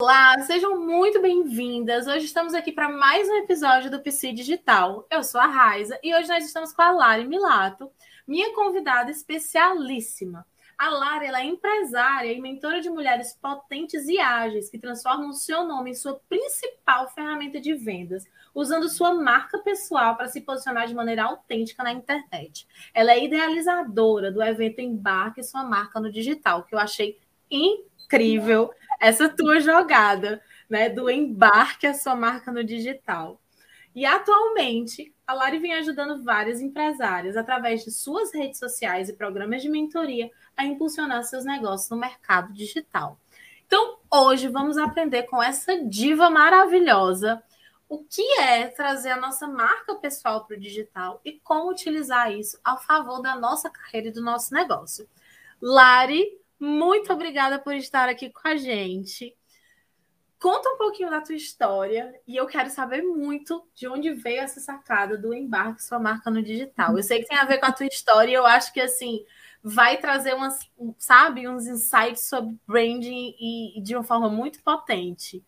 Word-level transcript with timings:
Olá, 0.00 0.38
sejam 0.42 0.78
muito 0.78 1.20
bem-vindas. 1.20 2.06
Hoje 2.06 2.26
estamos 2.26 2.54
aqui 2.54 2.70
para 2.70 2.88
mais 2.88 3.28
um 3.28 3.34
episódio 3.34 3.90
do 3.90 3.98
PC 3.98 4.32
Digital. 4.32 5.04
Eu 5.10 5.24
sou 5.24 5.40
a 5.40 5.46
Raiza 5.46 5.98
e 6.04 6.14
hoje 6.14 6.28
nós 6.28 6.44
estamos 6.44 6.72
com 6.72 6.80
a 6.80 6.92
Lari 6.92 7.26
Milato, 7.26 7.90
minha 8.24 8.54
convidada 8.54 9.10
especialíssima. 9.10 10.46
A 10.78 10.88
Lara 10.88 11.40
é 11.40 11.44
empresária 11.44 12.32
e 12.32 12.40
mentora 12.40 12.80
de 12.80 12.88
mulheres 12.88 13.36
potentes 13.42 14.06
e 14.06 14.20
ágeis 14.20 14.70
que 14.70 14.78
transformam 14.78 15.30
o 15.30 15.34
seu 15.34 15.66
nome 15.66 15.90
em 15.90 15.94
sua 15.94 16.14
principal 16.28 17.10
ferramenta 17.10 17.60
de 17.60 17.74
vendas, 17.74 18.24
usando 18.54 18.88
sua 18.88 19.12
marca 19.12 19.58
pessoal 19.58 20.16
para 20.16 20.28
se 20.28 20.42
posicionar 20.42 20.86
de 20.86 20.94
maneira 20.94 21.24
autêntica 21.24 21.82
na 21.82 21.90
internet. 21.90 22.68
Ela 22.94 23.14
é 23.14 23.24
idealizadora 23.24 24.30
do 24.30 24.40
evento 24.40 24.80
Embarque 24.80 25.42
Sua 25.42 25.64
Marca 25.64 25.98
no 25.98 26.12
Digital, 26.12 26.62
que 26.62 26.76
eu 26.76 26.78
achei 26.78 27.18
incrível 27.50 27.88
essa 29.00 29.28
tua 29.28 29.60
jogada, 29.60 30.42
né, 30.68 30.88
do 30.88 31.08
embarque 31.10 31.86
a 31.86 31.94
sua 31.94 32.16
marca 32.16 32.50
no 32.50 32.64
digital. 32.64 33.40
E 33.94 34.04
atualmente, 34.04 35.14
a 35.26 35.34
Lari 35.34 35.58
vem 35.58 35.74
ajudando 35.74 36.22
várias 36.22 36.60
empresárias 36.60 37.36
através 37.36 37.84
de 37.84 37.90
suas 37.90 38.32
redes 38.32 38.58
sociais 38.58 39.08
e 39.08 39.12
programas 39.12 39.62
de 39.62 39.68
mentoria 39.68 40.30
a 40.56 40.64
impulsionar 40.64 41.22
seus 41.24 41.44
negócios 41.44 41.90
no 41.90 41.96
mercado 41.96 42.52
digital. 42.52 43.18
Então, 43.66 43.98
hoje 44.10 44.48
vamos 44.48 44.78
aprender 44.78 45.24
com 45.24 45.42
essa 45.42 45.84
diva 45.84 46.30
maravilhosa 46.30 47.42
o 47.88 48.04
que 48.04 48.22
é 48.40 48.68
trazer 48.68 49.10
a 49.10 49.20
nossa 49.20 49.46
marca 49.46 49.94
pessoal 49.94 50.44
para 50.44 50.56
o 50.56 50.60
digital 50.60 51.20
e 51.24 51.32
como 51.40 51.70
utilizar 51.70 52.32
isso 52.32 52.58
a 52.62 52.76
favor 52.76 53.20
da 53.20 53.34
nossa 53.34 53.68
carreira 53.70 54.08
e 54.08 54.12
do 54.12 54.22
nosso 54.22 54.52
negócio. 54.54 55.08
Lari, 55.60 56.24
muito 56.58 57.12
obrigada 57.12 57.58
por 57.58 57.74
estar 57.74 58.08
aqui 58.08 58.30
com 58.30 58.46
a 58.48 58.56
gente. 58.56 59.34
Conta 60.40 60.70
um 60.70 60.78
pouquinho 60.78 61.10
da 61.10 61.20
tua 61.20 61.34
história 61.34 62.14
e 62.26 62.36
eu 62.36 62.46
quero 62.46 62.70
saber 62.70 63.02
muito 63.02 63.66
de 63.74 63.88
onde 63.88 64.12
veio 64.12 64.40
essa 64.40 64.60
sacada 64.60 65.18
do 65.18 65.34
embarque 65.34 65.82
sua 65.82 65.98
marca 65.98 66.30
no 66.30 66.40
digital. 66.42 66.96
Eu 66.96 67.02
sei 67.02 67.20
que 67.20 67.28
tem 67.28 67.36
a 67.36 67.44
ver 67.44 67.58
com 67.58 67.66
a 67.66 67.72
tua 67.72 67.86
história 67.86 68.30
e 68.30 68.34
eu 68.34 68.46
acho 68.46 68.72
que 68.72 68.80
assim 68.80 69.24
vai 69.62 69.96
trazer 69.96 70.34
umas, 70.34 70.58
sabe, 70.96 71.48
uns 71.48 71.66
insights 71.66 72.28
sobre 72.28 72.56
branding 72.66 73.34
e, 73.38 73.82
de 73.82 73.96
uma 73.96 74.04
forma 74.04 74.28
muito 74.28 74.62
potente. 74.62 75.42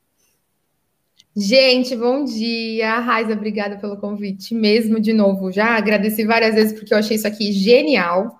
Gente, 1.36 1.94
bom 1.94 2.24
dia. 2.24 2.98
Raiza, 2.98 3.34
obrigada 3.34 3.78
pelo 3.78 3.96
convite 3.96 4.54
mesmo 4.54 4.98
de 4.98 5.12
novo. 5.12 5.52
Já 5.52 5.76
agradeci 5.76 6.24
várias 6.24 6.56
vezes 6.56 6.72
porque 6.76 6.92
eu 6.92 6.98
achei 6.98 7.16
isso 7.16 7.28
aqui 7.28 7.52
genial. 7.52 8.39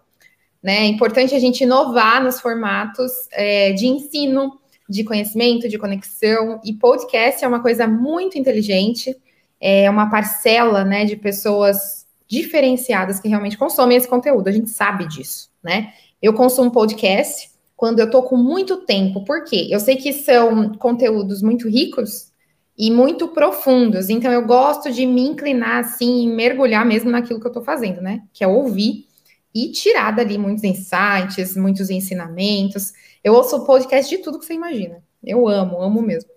Né? 0.63 0.81
É 0.81 0.87
importante 0.87 1.35
a 1.35 1.39
gente 1.39 1.65
inovar 1.65 2.23
nos 2.23 2.41
formatos 2.41 3.13
é, 3.33 3.73
de 3.73 3.87
ensino, 3.87 4.59
de 4.89 5.05
conhecimento, 5.05 5.69
de 5.69 5.79
conexão. 5.79 6.61
E 6.65 6.73
podcast 6.73 7.45
é 7.45 7.49
uma 7.49 7.61
coisa 7.61 7.87
muito 7.87 8.39
inteligente, 8.39 9.17
é 9.61 9.89
uma 9.89 10.11
parcela 10.11 10.85
né, 10.85 11.05
de 11.05 11.17
pessoas 11.17 12.07
diferenciadas 12.29 13.21
que 13.21 13.29
realmente 13.29 13.59
consomem 13.59 13.97
esse 13.97 14.09
conteúdo. 14.09 14.49
A 14.49 14.53
gente 14.53 14.71
sabe 14.71 15.07
disso 15.07 15.51
né? 15.63 15.93
Eu 16.21 16.35
consumo 16.35 16.71
podcast 16.71 17.51
quando 17.77 18.01
eu 18.01 18.11
tô 18.11 18.23
com 18.23 18.37
muito 18.37 18.79
tempo, 18.79 19.25
por 19.25 19.45
quê? 19.45 19.69
Eu 19.71 19.81
sei 19.81 19.97
que 19.97 20.13
são 20.13 20.75
conteúdos 20.75 21.41
muito 21.41 21.69
ricos 21.69 22.31
e 22.77 22.91
muito 22.91 23.29
profundos, 23.29 24.11
então 24.11 24.31
eu 24.31 24.47
gosto 24.47 24.91
de 24.91 25.07
me 25.07 25.23
inclinar 25.23 25.79
assim 25.79 26.23
e 26.23 26.27
mergulhar 26.27 26.85
mesmo 26.85 27.11
naquilo 27.11 27.41
que 27.41 27.47
eu 27.47 27.53
tô 27.53 27.63
fazendo, 27.63 28.01
né? 28.01 28.23
Que 28.33 28.45
é 28.45 28.49
ouvir 28.49 29.07
e 29.55 29.71
tirar 29.73 30.13
dali 30.13 30.39
muitos 30.39 30.65
insights, 30.65 31.57
muitos 31.57 31.91
ensinamentos. 31.91 32.93
Eu 33.23 33.35
ouço 33.35 33.65
podcast 33.65 34.15
de 34.15 34.23
tudo 34.23 34.39
que 34.39 34.45
você 34.45 34.55
imagina. 34.55 35.03
Eu 35.23 35.49
amo, 35.49 35.81
amo 35.81 36.01
mesmo. 36.03 36.31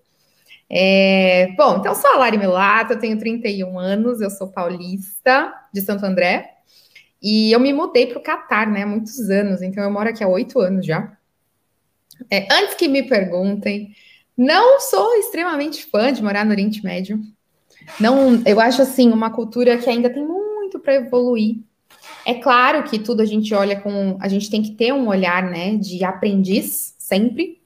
É, 0.70 1.54
bom, 1.56 1.78
então 1.78 1.94
sou 1.94 2.10
a 2.12 2.18
Lari 2.18 2.38
Melato, 2.38 2.94
eu 2.94 3.00
tenho 3.00 3.18
31 3.20 3.78
anos, 3.78 4.22
eu 4.22 4.30
sou 4.30 4.52
paulista 4.52 5.54
de 5.72 5.82
Santo 5.82 6.04
André, 6.04 6.50
e 7.22 7.52
eu 7.52 7.60
me 7.60 7.72
mudei 7.72 8.08
para 8.08 8.18
o 8.18 8.24
Catar, 8.24 8.66
né, 8.72 8.82
há 8.82 8.88
muitos 8.88 9.30
anos, 9.30 9.62
então 9.62 9.84
eu 9.84 9.92
moro 9.92 10.10
aqui 10.10 10.24
há 10.24 10.28
oito 10.28 10.60
anos 10.60 10.86
já. 10.86 11.16
É, 12.32 12.48
antes 12.52 12.74
que 12.76 12.88
me 12.88 13.04
perguntem, 13.04 13.94
não 14.36 14.80
sou 14.80 15.14
extremamente 15.16 15.86
fã 15.86 16.12
de 16.12 16.24
morar 16.24 16.44
no 16.44 16.52
Oriente 16.52 16.84
Médio. 16.84 17.20
Não, 18.00 18.42
eu 18.46 18.60
acho 18.60 18.82
assim 18.82 19.12
uma 19.12 19.30
cultura 19.30 19.78
que 19.78 19.90
ainda 19.90 20.10
tem 20.10 20.26
muito 20.26 20.80
para 20.80 20.96
evoluir. 20.96 21.58
É 22.26 22.36
claro 22.36 22.84
que 22.84 23.00
tudo 23.00 23.22
a 23.22 23.26
gente 23.26 23.54
olha 23.54 23.80
com, 23.80 24.18
a 24.20 24.28
gente 24.28 24.50
tem 24.50 24.62
que 24.62 24.72
ter 24.72 24.94
um 24.94 25.08
olhar, 25.08 25.44
né, 25.44 25.76
de 25.76 26.04
aprendiz 26.04 26.96
sempre. 26.98 27.62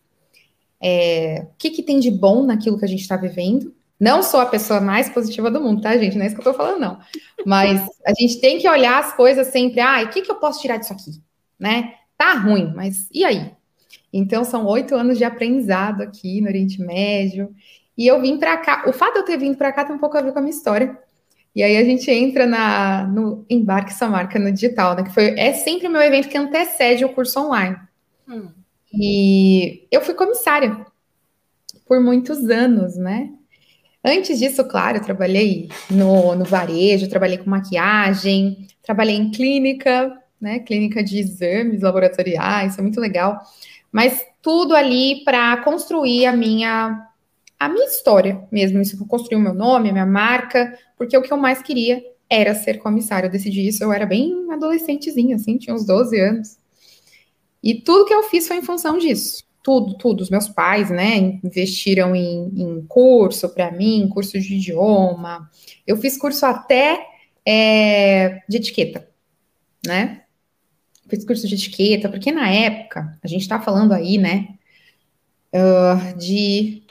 É, 0.82 1.46
o 1.46 1.58
que, 1.58 1.70
que 1.70 1.84
tem 1.84 2.00
de 2.00 2.12
bom 2.12 2.46
naquilo 2.46 2.78
que 2.78 2.86
a 2.86 2.88
gente 2.88 3.02
está 3.02 3.16
vivendo? 3.16 3.74
Não 4.00 4.22
sou 4.22 4.40
a 4.40 4.46
pessoa 4.46 4.80
mais 4.80 5.10
positiva 5.10 5.50
do 5.50 5.60
mundo, 5.60 5.82
tá, 5.82 5.98
gente? 5.98 6.16
Não 6.16 6.24
é 6.24 6.28
isso 6.28 6.36
que 6.36 6.42
eu 6.42 6.52
tô 6.52 6.54
falando, 6.54 6.80
não. 6.80 7.00
Mas 7.46 7.82
a 8.06 8.14
gente 8.14 8.40
tem 8.40 8.60
que 8.60 8.70
olhar 8.70 9.00
as 9.00 9.14
coisas 9.16 9.48
sempre. 9.48 9.80
Ah, 9.80 10.04
o 10.04 10.10
que, 10.10 10.22
que 10.22 10.32
eu 10.32 10.36
posso 10.36 10.62
tirar 10.62 10.78
disso 10.78 10.94
aqui? 10.94 11.12
Né? 11.60 11.96
Tá 12.16 12.34
ruim, 12.34 12.72
mas 12.76 13.10
e 13.12 13.24
aí? 13.24 13.52
Então, 14.14 14.44
são 14.44 14.66
oito 14.68 14.96
anos 14.96 15.18
de 15.18 15.24
aprendizado 15.24 16.02
aqui 16.02 16.42
no 16.42 16.48
Oriente 16.48 16.80
Médio. 16.80 17.54
E 17.98 18.06
eu 18.06 18.22
vim 18.22 18.38
para 18.38 18.56
cá. 18.58 18.84
O 18.88 18.94
fato 18.94 19.14
de 19.14 19.20
eu 19.20 19.26
ter 19.26 19.38
vindo 19.38 19.58
para 19.58 19.72
cá 19.72 19.84
tem 19.84 19.96
um 19.96 20.00
pouco 20.00 20.18
a 20.18 20.22
ver 20.22 20.32
com 20.32 20.40
a 20.40 20.42
minha 20.42 20.54
história. 20.54 20.98
E 21.58 21.64
aí 21.64 21.76
a 21.76 21.84
gente 21.84 22.12
entra 22.12 22.46
na, 22.46 23.08
no 23.08 23.44
Embarque 23.50 23.92
Sua 23.92 24.08
Marca 24.08 24.38
no 24.38 24.52
digital, 24.52 24.96
né? 24.96 25.02
Que 25.02 25.12
foi, 25.12 25.30
é 25.40 25.54
sempre 25.54 25.88
o 25.88 25.90
meu 25.90 26.04
evento 26.04 26.30
que 26.30 26.38
antecede 26.38 27.04
o 27.04 27.10
curso 27.10 27.40
online. 27.40 27.76
Hum. 28.30 28.50
E 28.94 29.88
eu 29.90 30.04
fui 30.04 30.14
comissária 30.14 30.86
por 31.88 32.00
muitos 32.00 32.48
anos, 32.48 32.96
né? 32.96 33.32
Antes 34.06 34.38
disso, 34.38 34.64
claro, 34.66 34.98
eu 34.98 35.02
trabalhei 35.02 35.70
no, 35.90 36.36
no 36.36 36.46
varejo, 36.46 37.10
trabalhei 37.10 37.40
com 37.40 37.50
maquiagem, 37.50 38.68
trabalhei 38.84 39.16
em 39.16 39.32
clínica, 39.32 40.16
né? 40.40 40.60
Clínica 40.60 41.04
de 41.04 41.18
exames 41.18 41.82
laboratoriais, 41.82 42.74
isso 42.74 42.82
é 42.82 42.84
muito 42.84 43.02
legal. 43.02 43.36
Mas 43.92 44.24
tudo 44.44 44.76
ali 44.76 45.24
para 45.26 45.58
construir 45.64 46.28
a 46.28 46.34
minha 46.34 47.04
a 47.60 47.70
minha 47.70 47.88
história 47.88 48.48
mesmo, 48.52 48.82
isso 48.82 48.98
construir 49.08 49.38
o 49.38 49.42
meu 49.42 49.54
nome, 49.54 49.90
a 49.90 49.94
minha 49.94 50.06
marca, 50.06 50.78
porque 50.98 51.18
o 51.18 51.22
que 51.22 51.32
eu 51.32 51.38
mais 51.38 51.62
queria 51.62 52.04
era 52.30 52.54
ser 52.54 52.80
comissária. 52.80 53.28
Eu 53.28 53.32
decidi 53.32 53.68
isso, 53.68 53.84
eu 53.84 53.92
era 53.92 54.06
bem 54.06 54.52
adolescentezinha, 54.52 55.36
assim, 55.36 55.58
tinha 55.58 55.76
uns 55.76 55.86
12 55.86 56.20
anos. 56.20 56.58
E 57.64 57.76
tudo 57.76 58.06
que 58.06 58.14
eu 58.14 58.24
fiz 58.24 58.48
foi 58.48 58.58
em 58.58 58.62
função 58.62 58.98
disso 58.98 59.48
tudo, 59.68 59.98
tudo. 59.98 60.22
Os 60.22 60.30
meus 60.30 60.48
pais, 60.48 60.90
né, 60.90 61.18
investiram 61.44 62.16
em, 62.16 62.54
em 62.56 62.86
curso 62.88 63.50
para 63.50 63.70
mim, 63.70 64.08
curso 64.08 64.40
de 64.40 64.56
idioma. 64.56 65.52
Eu 65.86 65.98
fiz 65.98 66.18
curso 66.18 66.46
até 66.46 67.06
é, 67.46 68.44
de 68.48 68.56
etiqueta, 68.56 69.10
né? 69.86 70.22
Fiz 71.10 71.26
curso 71.26 71.46
de 71.46 71.56
etiqueta, 71.56 72.08
porque 72.08 72.32
na 72.32 72.50
época, 72.50 73.20
a 73.22 73.28
gente 73.28 73.42
está 73.42 73.60
falando 73.60 73.92
aí, 73.92 74.18
né, 74.18 74.56
uh, 75.54 76.18
de 76.18 76.84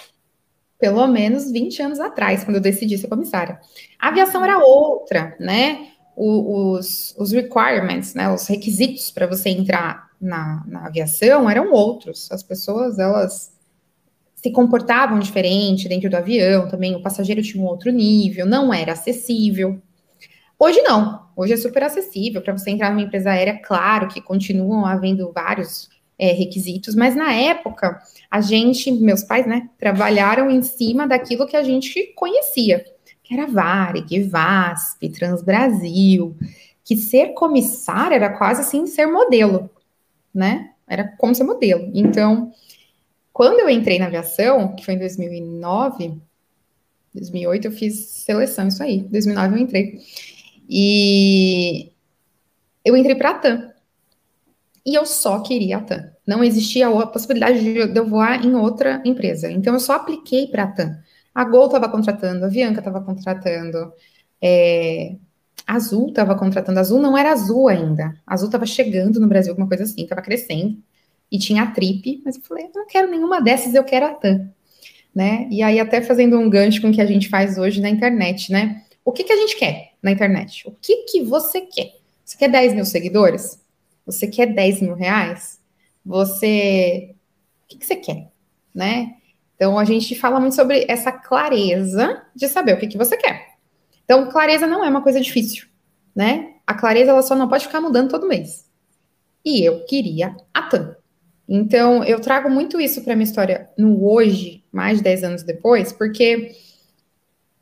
pelo 0.78 1.06
menos 1.06 1.50
20 1.50 1.82
anos 1.82 2.00
atrás, 2.00 2.44
quando 2.44 2.56
eu 2.56 2.62
decidi 2.62 2.98
ser 2.98 3.08
comissária. 3.08 3.58
A 3.98 4.08
aviação 4.08 4.44
era 4.44 4.58
outra, 4.58 5.36
né? 5.40 5.88
O, 6.14 6.72
os, 6.72 7.14
os 7.18 7.30
requirements, 7.32 8.14
né, 8.14 8.32
os 8.32 8.46
requisitos 8.46 9.10
para 9.10 9.26
você 9.26 9.50
entrar 9.50 10.08
na, 10.18 10.64
na 10.66 10.86
aviação 10.86 11.48
eram 11.48 11.72
outros. 11.72 12.30
As 12.32 12.42
pessoas, 12.42 12.98
elas 12.98 13.54
se 14.34 14.50
comportavam 14.50 15.18
diferente 15.18 15.88
dentro 15.88 16.08
do 16.08 16.16
avião 16.16 16.68
também, 16.68 16.94
o 16.94 17.02
passageiro 17.02 17.42
tinha 17.42 17.62
um 17.62 17.66
outro 17.66 17.90
nível, 17.90 18.46
não 18.46 18.72
era 18.72 18.92
acessível. 18.92 19.80
Hoje 20.58 20.80
não, 20.80 21.26
hoje 21.36 21.52
é 21.52 21.56
super 21.56 21.82
acessível. 21.82 22.40
Para 22.40 22.56
você 22.56 22.70
entrar 22.70 22.90
numa 22.90 23.02
empresa 23.02 23.30
aérea, 23.30 23.60
claro 23.62 24.08
que 24.08 24.22
continuam 24.22 24.86
havendo 24.86 25.30
vários 25.32 25.90
é, 26.18 26.32
requisitos, 26.32 26.94
mas 26.94 27.14
na 27.14 27.32
época, 27.32 28.00
a 28.30 28.40
gente, 28.40 28.90
meus 28.90 29.22
pais, 29.22 29.46
né, 29.46 29.68
trabalharam 29.78 30.50
em 30.50 30.62
cima 30.62 31.06
daquilo 31.06 31.46
que 31.46 31.56
a 31.56 31.62
gente 31.62 32.12
conhecia, 32.14 32.84
que 33.22 33.34
era 33.34 33.46
Varig, 33.46 34.22
VASP, 34.24 35.08
Transbrasil, 35.10 36.36
que 36.84 36.96
ser 36.96 37.34
comissário 37.34 38.14
era 38.14 38.30
quase 38.30 38.60
assim 38.60 38.86
ser 38.86 39.06
modelo 39.06 39.70
né? 40.36 40.72
Era 40.86 41.08
como 41.16 41.34
ser 41.34 41.44
modelo. 41.44 41.90
Então, 41.94 42.52
quando 43.32 43.60
eu 43.60 43.70
entrei 43.70 43.98
na 43.98 44.06
aviação, 44.06 44.76
que 44.76 44.84
foi 44.84 44.94
em 44.94 44.98
2009, 44.98 46.20
2008 47.14 47.64
eu 47.64 47.72
fiz 47.72 47.94
seleção, 48.10 48.68
isso 48.68 48.82
aí. 48.82 49.00
2009 49.04 49.54
eu 49.54 49.58
entrei. 49.58 49.98
E 50.68 51.90
eu 52.84 52.94
entrei 52.94 53.14
para 53.14 53.30
a 53.30 53.34
TAM. 53.34 53.72
E 54.86 54.94
eu 54.94 55.04
só 55.06 55.40
queria 55.42 55.78
a 55.78 55.82
TAM. 55.82 56.12
Não 56.26 56.44
existia 56.44 56.88
a 56.88 57.06
possibilidade 57.06 57.60
de 57.62 57.98
eu 57.98 58.06
voar 58.08 58.44
em 58.46 58.54
outra 58.54 59.02
empresa. 59.04 59.50
Então 59.50 59.74
eu 59.74 59.80
só 59.80 59.94
apliquei 59.94 60.46
para 60.48 60.64
a 60.64 60.68
TAM. 60.68 60.98
A 61.34 61.44
Gol 61.44 61.66
estava 61.66 61.88
contratando, 61.88 62.44
a 62.44 62.48
Avianca 62.48 62.78
estava 62.80 63.02
contratando, 63.02 63.92
é, 64.42 65.16
Azul 65.66 66.08
estava 66.10 66.36
contratando. 66.36 66.78
Azul 66.80 67.00
não 67.00 67.18
era 67.18 67.32
azul 67.32 67.68
ainda. 67.68 68.14
Azul 68.26 68.48
estava 68.48 68.66
chegando 68.66 69.20
no 69.20 69.28
Brasil, 69.28 69.52
alguma 69.52 69.68
coisa 69.68 69.84
assim, 69.84 70.02
estava 70.04 70.22
crescendo. 70.22 70.78
E 71.30 71.38
tinha 71.38 71.64
a 71.64 71.70
Trip, 71.72 72.22
mas 72.24 72.36
eu 72.36 72.42
falei, 72.42 72.66
eu 72.66 72.70
não 72.74 72.86
quero 72.86 73.10
nenhuma 73.10 73.40
dessas, 73.42 73.74
eu 73.74 73.84
quero 73.84 74.06
a 74.06 74.14
TAM. 74.14 74.50
né? 75.14 75.48
E 75.50 75.62
aí, 75.62 75.80
até 75.80 76.02
fazendo 76.02 76.38
um 76.38 76.50
gancho 76.50 76.80
com 76.82 76.90
o 76.90 76.92
que 76.92 77.00
a 77.00 77.06
gente 77.06 77.28
faz 77.28 77.58
hoje 77.58 77.80
na 77.80 77.88
internet, 77.90 78.52
né? 78.52 78.84
O 79.04 79.12
que, 79.12 79.24
que 79.24 79.32
a 79.32 79.36
gente 79.36 79.56
quer 79.56 79.92
na 80.02 80.10
internet? 80.10 80.68
O 80.68 80.72
que, 80.72 81.04
que 81.04 81.22
você 81.22 81.62
quer? 81.62 81.92
Você 82.24 82.36
quer 82.38 82.48
10 82.48 82.74
mil 82.74 82.84
seguidores? 82.84 83.60
Você 84.06 84.28
quer 84.28 84.46
10 84.46 84.80
mil 84.80 84.94
reais? 84.94 85.60
Você. 86.04 87.14
O 87.64 87.68
que, 87.68 87.78
que 87.78 87.86
você 87.86 87.96
quer? 87.96 88.30
Né? 88.72 89.16
Então, 89.56 89.78
a 89.78 89.84
gente 89.84 90.14
fala 90.14 90.38
muito 90.38 90.54
sobre 90.54 90.86
essa 90.88 91.10
clareza 91.10 92.22
de 92.34 92.48
saber 92.48 92.74
o 92.74 92.78
que, 92.78 92.86
que 92.86 92.98
você 92.98 93.16
quer. 93.16 93.56
Então, 94.04 94.30
clareza 94.30 94.66
não 94.66 94.84
é 94.84 94.88
uma 94.88 95.02
coisa 95.02 95.20
difícil, 95.20 95.66
né? 96.14 96.54
A 96.66 96.74
clareza 96.74 97.10
ela 97.10 97.22
só 97.22 97.34
não 97.34 97.48
pode 97.48 97.66
ficar 97.66 97.80
mudando 97.80 98.10
todo 98.10 98.28
mês. 98.28 98.70
E 99.44 99.64
eu 99.64 99.84
queria 99.84 100.36
a 100.54 100.62
TAM. 100.62 100.94
Então, 101.48 102.04
eu 102.04 102.20
trago 102.20 102.50
muito 102.50 102.80
isso 102.80 103.02
para 103.02 103.16
minha 103.16 103.24
história 103.24 103.70
no 103.78 104.04
hoje, 104.04 104.64
mais 104.70 104.98
de 104.98 105.04
10 105.04 105.24
anos 105.24 105.42
depois, 105.42 105.92
porque 105.92 106.52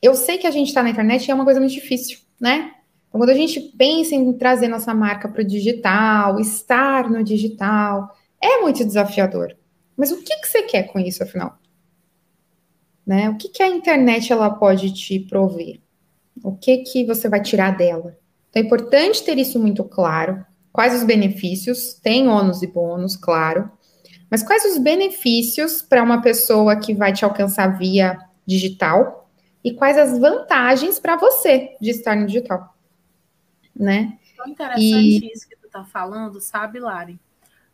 eu 0.02 0.14
sei 0.14 0.36
que 0.36 0.46
a 0.46 0.50
gente 0.50 0.68
está 0.68 0.82
na 0.82 0.90
internet 0.90 1.26
e 1.26 1.30
é 1.30 1.34
uma 1.34 1.44
coisa 1.44 1.60
muito 1.60 1.74
difícil, 1.74 2.18
né? 2.40 2.72
Então, 3.14 3.20
quando 3.20 3.30
a 3.30 3.34
gente 3.34 3.60
pensa 3.60 4.12
em 4.16 4.32
trazer 4.32 4.66
nossa 4.66 4.92
marca 4.92 5.28
para 5.28 5.40
o 5.40 5.46
digital, 5.46 6.40
estar 6.40 7.08
no 7.08 7.22
digital, 7.22 8.12
é 8.42 8.60
muito 8.60 8.84
desafiador. 8.84 9.56
Mas 9.96 10.10
o 10.10 10.20
que, 10.20 10.34
que 10.34 10.48
você 10.48 10.62
quer 10.62 10.82
com 10.88 10.98
isso, 10.98 11.22
afinal? 11.22 11.56
Né? 13.06 13.30
O 13.30 13.36
que, 13.36 13.48
que 13.48 13.62
a 13.62 13.68
internet 13.68 14.32
ela 14.32 14.50
pode 14.50 14.92
te 14.92 15.20
prover? 15.20 15.80
O 16.42 16.56
que, 16.56 16.78
que 16.78 17.06
você 17.06 17.28
vai 17.28 17.40
tirar 17.40 17.76
dela? 17.76 18.18
Então, 18.50 18.60
é 18.60 18.66
importante 18.66 19.22
ter 19.22 19.38
isso 19.38 19.60
muito 19.60 19.84
claro. 19.84 20.44
Quais 20.72 20.92
os 20.92 21.04
benefícios? 21.04 21.94
Tem 21.94 22.26
ônus 22.26 22.62
e 22.62 22.66
bônus, 22.66 23.14
claro. 23.14 23.70
Mas 24.28 24.42
quais 24.42 24.64
os 24.64 24.76
benefícios 24.76 25.80
para 25.80 26.02
uma 26.02 26.20
pessoa 26.20 26.74
que 26.74 26.92
vai 26.92 27.12
te 27.12 27.24
alcançar 27.24 27.78
via 27.78 28.18
digital? 28.44 29.30
E 29.62 29.72
quais 29.72 29.96
as 29.96 30.18
vantagens 30.18 30.98
para 30.98 31.14
você 31.14 31.76
de 31.80 31.90
estar 31.90 32.16
no 32.16 32.26
digital? 32.26 32.73
Né? 33.74 34.18
É 34.44 34.48
interessante 34.48 35.26
e... 35.26 35.32
isso 35.32 35.48
que 35.48 35.56
tu 35.56 35.68
tá 35.68 35.84
falando, 35.84 36.40
sabe, 36.40 36.78
Lari? 36.78 37.18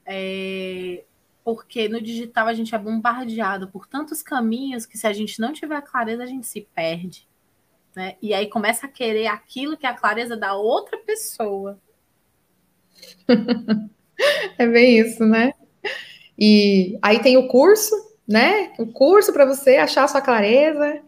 É, 0.06 1.04
porque 1.44 1.88
no 1.88 2.00
digital 2.00 2.46
a 2.46 2.54
gente 2.54 2.74
é 2.74 2.78
bombardeado 2.78 3.68
por 3.68 3.86
tantos 3.86 4.22
caminhos 4.22 4.86
que 4.86 4.98
se 4.98 5.06
a 5.06 5.12
gente 5.12 5.40
não 5.40 5.52
tiver 5.52 5.80
clareza, 5.82 6.22
a 6.22 6.26
gente 6.26 6.46
se 6.46 6.66
perde. 6.74 7.28
Né? 7.94 8.16
E 8.22 8.32
aí 8.32 8.48
começa 8.48 8.86
a 8.86 8.90
querer 8.90 9.26
aquilo 9.26 9.76
que 9.76 9.86
é 9.86 9.88
a 9.88 9.94
clareza 9.94 10.36
da 10.36 10.54
outra 10.54 10.98
pessoa. 10.98 11.78
é 14.58 14.66
bem 14.66 14.98
isso, 14.98 15.24
né? 15.24 15.52
E 16.38 16.98
aí 17.02 17.20
tem 17.20 17.36
o 17.36 17.48
curso, 17.48 17.94
né? 18.26 18.72
O 18.78 18.86
curso 18.86 19.32
para 19.32 19.44
você 19.44 19.76
achar 19.76 20.04
a 20.04 20.08
sua 20.08 20.20
clareza. 20.20 21.02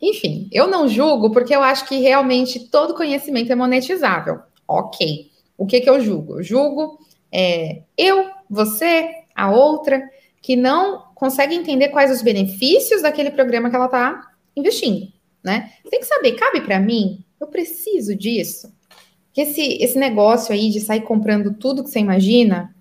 Enfim, 0.00 0.48
eu 0.50 0.66
não 0.66 0.88
julgo 0.88 1.30
porque 1.30 1.54
eu 1.54 1.62
acho 1.62 1.86
que 1.86 2.00
realmente 2.00 2.68
todo 2.70 2.94
conhecimento 2.94 3.52
é 3.52 3.54
monetizável. 3.54 4.40
Ok. 4.66 5.30
O 5.58 5.66
que, 5.66 5.80
que 5.80 5.90
eu 5.90 6.00
julgo? 6.00 6.38
Eu 6.38 6.42
julgo 6.42 6.98
é, 7.32 7.82
eu 7.96 8.28
você, 8.48 9.10
a 9.34 9.50
outra, 9.50 10.02
que 10.42 10.56
não 10.56 11.04
consegue 11.14 11.54
entender 11.54 11.88
quais 11.88 12.10
os 12.10 12.22
benefícios 12.22 13.02
daquele 13.02 13.30
programa 13.30 13.70
que 13.70 13.76
ela 13.76 13.86
está 13.86 14.32
investindo, 14.56 15.12
né? 15.44 15.70
tem 15.88 16.00
que 16.00 16.06
saber, 16.06 16.32
cabe 16.32 16.62
para 16.62 16.80
mim? 16.80 17.24
Eu 17.38 17.46
preciso 17.46 18.16
disso? 18.16 18.72
Que 19.32 19.42
esse, 19.42 19.60
esse 19.80 19.98
negócio 19.98 20.52
aí 20.52 20.70
de 20.70 20.80
sair 20.80 21.02
comprando 21.02 21.54
tudo 21.54 21.84
que 21.84 21.90
você 21.90 22.00
imagina, 22.00 22.74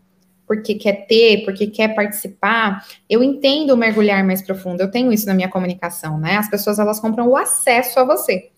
porque 0.50 0.74
quer 0.74 1.06
ter, 1.06 1.46
porque 1.46 1.68
quer 1.68 1.94
participar, 1.94 2.84
eu 3.08 3.22
entendo 3.22 3.78
mergulhar 3.78 4.26
mais 4.26 4.42
profundo, 4.42 4.82
eu 4.82 4.90
tenho 4.90 5.14
isso 5.14 5.28
na 5.28 5.36
minha 5.36 5.48
comunicação, 5.48 6.18
né? 6.18 6.38
As 6.38 6.50
pessoas, 6.50 6.80
elas 6.80 7.00
compram 7.00 7.28
o 7.28 7.38
acesso 7.38 8.00
a 8.00 8.04
você. 8.04 8.50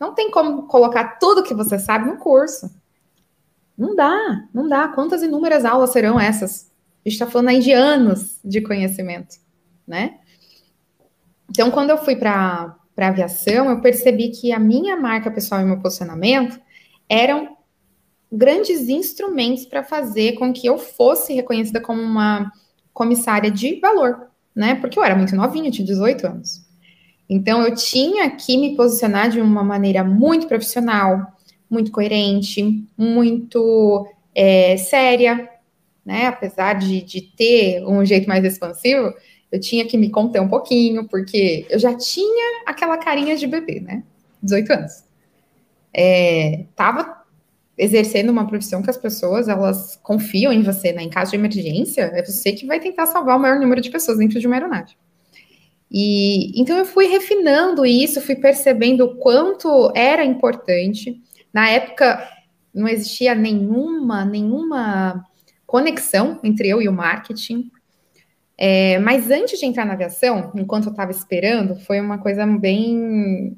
Não 0.00 0.14
tem 0.14 0.30
como 0.30 0.62
colocar 0.62 1.18
tudo 1.18 1.42
que 1.42 1.52
você 1.52 1.78
sabe 1.78 2.06
no 2.06 2.16
curso. 2.16 2.74
Não 3.76 3.94
dá, 3.94 4.46
não 4.54 4.66
dá. 4.66 4.88
Quantas 4.88 5.22
inúmeras 5.22 5.66
aulas 5.66 5.90
serão 5.90 6.18
essas? 6.18 6.72
A 7.04 7.10
gente 7.10 7.20
está 7.20 7.26
falando 7.26 7.50
aí 7.50 7.60
de 7.60 7.72
anos 7.72 8.40
de 8.42 8.62
conhecimento, 8.62 9.36
né? 9.86 10.20
Então, 11.50 11.70
quando 11.70 11.90
eu 11.90 11.98
fui 11.98 12.16
para 12.16 12.74
aviação, 12.96 13.68
eu 13.68 13.82
percebi 13.82 14.30
que 14.30 14.50
a 14.50 14.58
minha 14.58 14.96
marca 14.96 15.30
pessoal 15.30 15.60
e 15.60 15.64
meu 15.66 15.78
posicionamento 15.78 16.58
eram 17.06 17.53
grandes 18.34 18.88
instrumentos 18.88 19.64
para 19.64 19.84
fazer 19.84 20.32
com 20.32 20.52
que 20.52 20.66
eu 20.66 20.76
fosse 20.76 21.32
reconhecida 21.32 21.80
como 21.80 22.02
uma 22.02 22.50
comissária 22.92 23.50
de 23.50 23.78
valor, 23.80 24.28
né? 24.54 24.74
Porque 24.76 24.98
eu 24.98 25.04
era 25.04 25.16
muito 25.16 25.34
novinha, 25.34 25.70
tinha 25.70 25.86
18 25.86 26.26
anos. 26.26 26.64
Então, 27.28 27.62
eu 27.62 27.74
tinha 27.74 28.30
que 28.30 28.56
me 28.56 28.76
posicionar 28.76 29.30
de 29.30 29.40
uma 29.40 29.64
maneira 29.64 30.04
muito 30.04 30.46
profissional, 30.46 31.32
muito 31.70 31.90
coerente, 31.90 32.84
muito 32.96 34.06
é, 34.34 34.76
séria, 34.76 35.48
né? 36.04 36.26
Apesar 36.26 36.74
de, 36.74 37.02
de 37.02 37.22
ter 37.22 37.84
um 37.84 38.04
jeito 38.04 38.28
mais 38.28 38.44
expansivo, 38.44 39.14
eu 39.50 39.58
tinha 39.58 39.86
que 39.86 39.96
me 39.96 40.10
conter 40.10 40.40
um 40.40 40.48
pouquinho, 40.48 41.08
porque 41.08 41.66
eu 41.70 41.78
já 41.78 41.94
tinha 41.94 42.62
aquela 42.66 42.98
carinha 42.98 43.36
de 43.36 43.46
bebê, 43.46 43.80
né? 43.80 44.02
18 44.42 44.72
anos. 44.72 45.04
É, 45.92 46.64
tava 46.74 47.23
exercendo 47.76 48.30
uma 48.30 48.46
profissão 48.46 48.82
que 48.82 48.90
as 48.90 48.96
pessoas 48.96 49.48
elas 49.48 49.96
confiam 50.02 50.52
em 50.52 50.62
você, 50.62 50.92
né? 50.92 51.02
Em 51.02 51.10
caso 51.10 51.32
de 51.32 51.36
emergência, 51.36 52.02
é 52.02 52.24
você 52.24 52.52
que 52.52 52.66
vai 52.66 52.80
tentar 52.80 53.06
salvar 53.06 53.36
o 53.36 53.40
maior 53.40 53.58
número 53.58 53.80
de 53.80 53.90
pessoas 53.90 54.18
dentro 54.18 54.38
de 54.38 54.46
uma 54.46 54.56
aeronave. 54.56 54.94
E 55.90 56.60
então 56.60 56.76
eu 56.76 56.84
fui 56.84 57.06
refinando 57.06 57.84
isso, 57.84 58.20
fui 58.20 58.36
percebendo 58.36 59.04
o 59.04 59.16
quanto 59.16 59.92
era 59.94 60.24
importante 60.24 61.20
na 61.52 61.68
época, 61.68 62.28
não 62.74 62.88
existia 62.88 63.32
nenhuma, 63.32 64.24
nenhuma 64.24 65.24
conexão 65.64 66.40
entre 66.42 66.68
eu 66.68 66.82
e 66.82 66.88
o 66.88 66.92
marketing. 66.92 67.70
É, 68.58 68.98
mas 68.98 69.30
antes 69.30 69.60
de 69.60 69.66
entrar 69.66 69.84
na 69.84 69.92
aviação, 69.92 70.52
enquanto 70.56 70.86
eu 70.86 70.90
estava 70.90 71.12
esperando, 71.12 71.76
foi 71.76 72.00
uma 72.00 72.18
coisa 72.18 72.44
bem, 72.44 73.56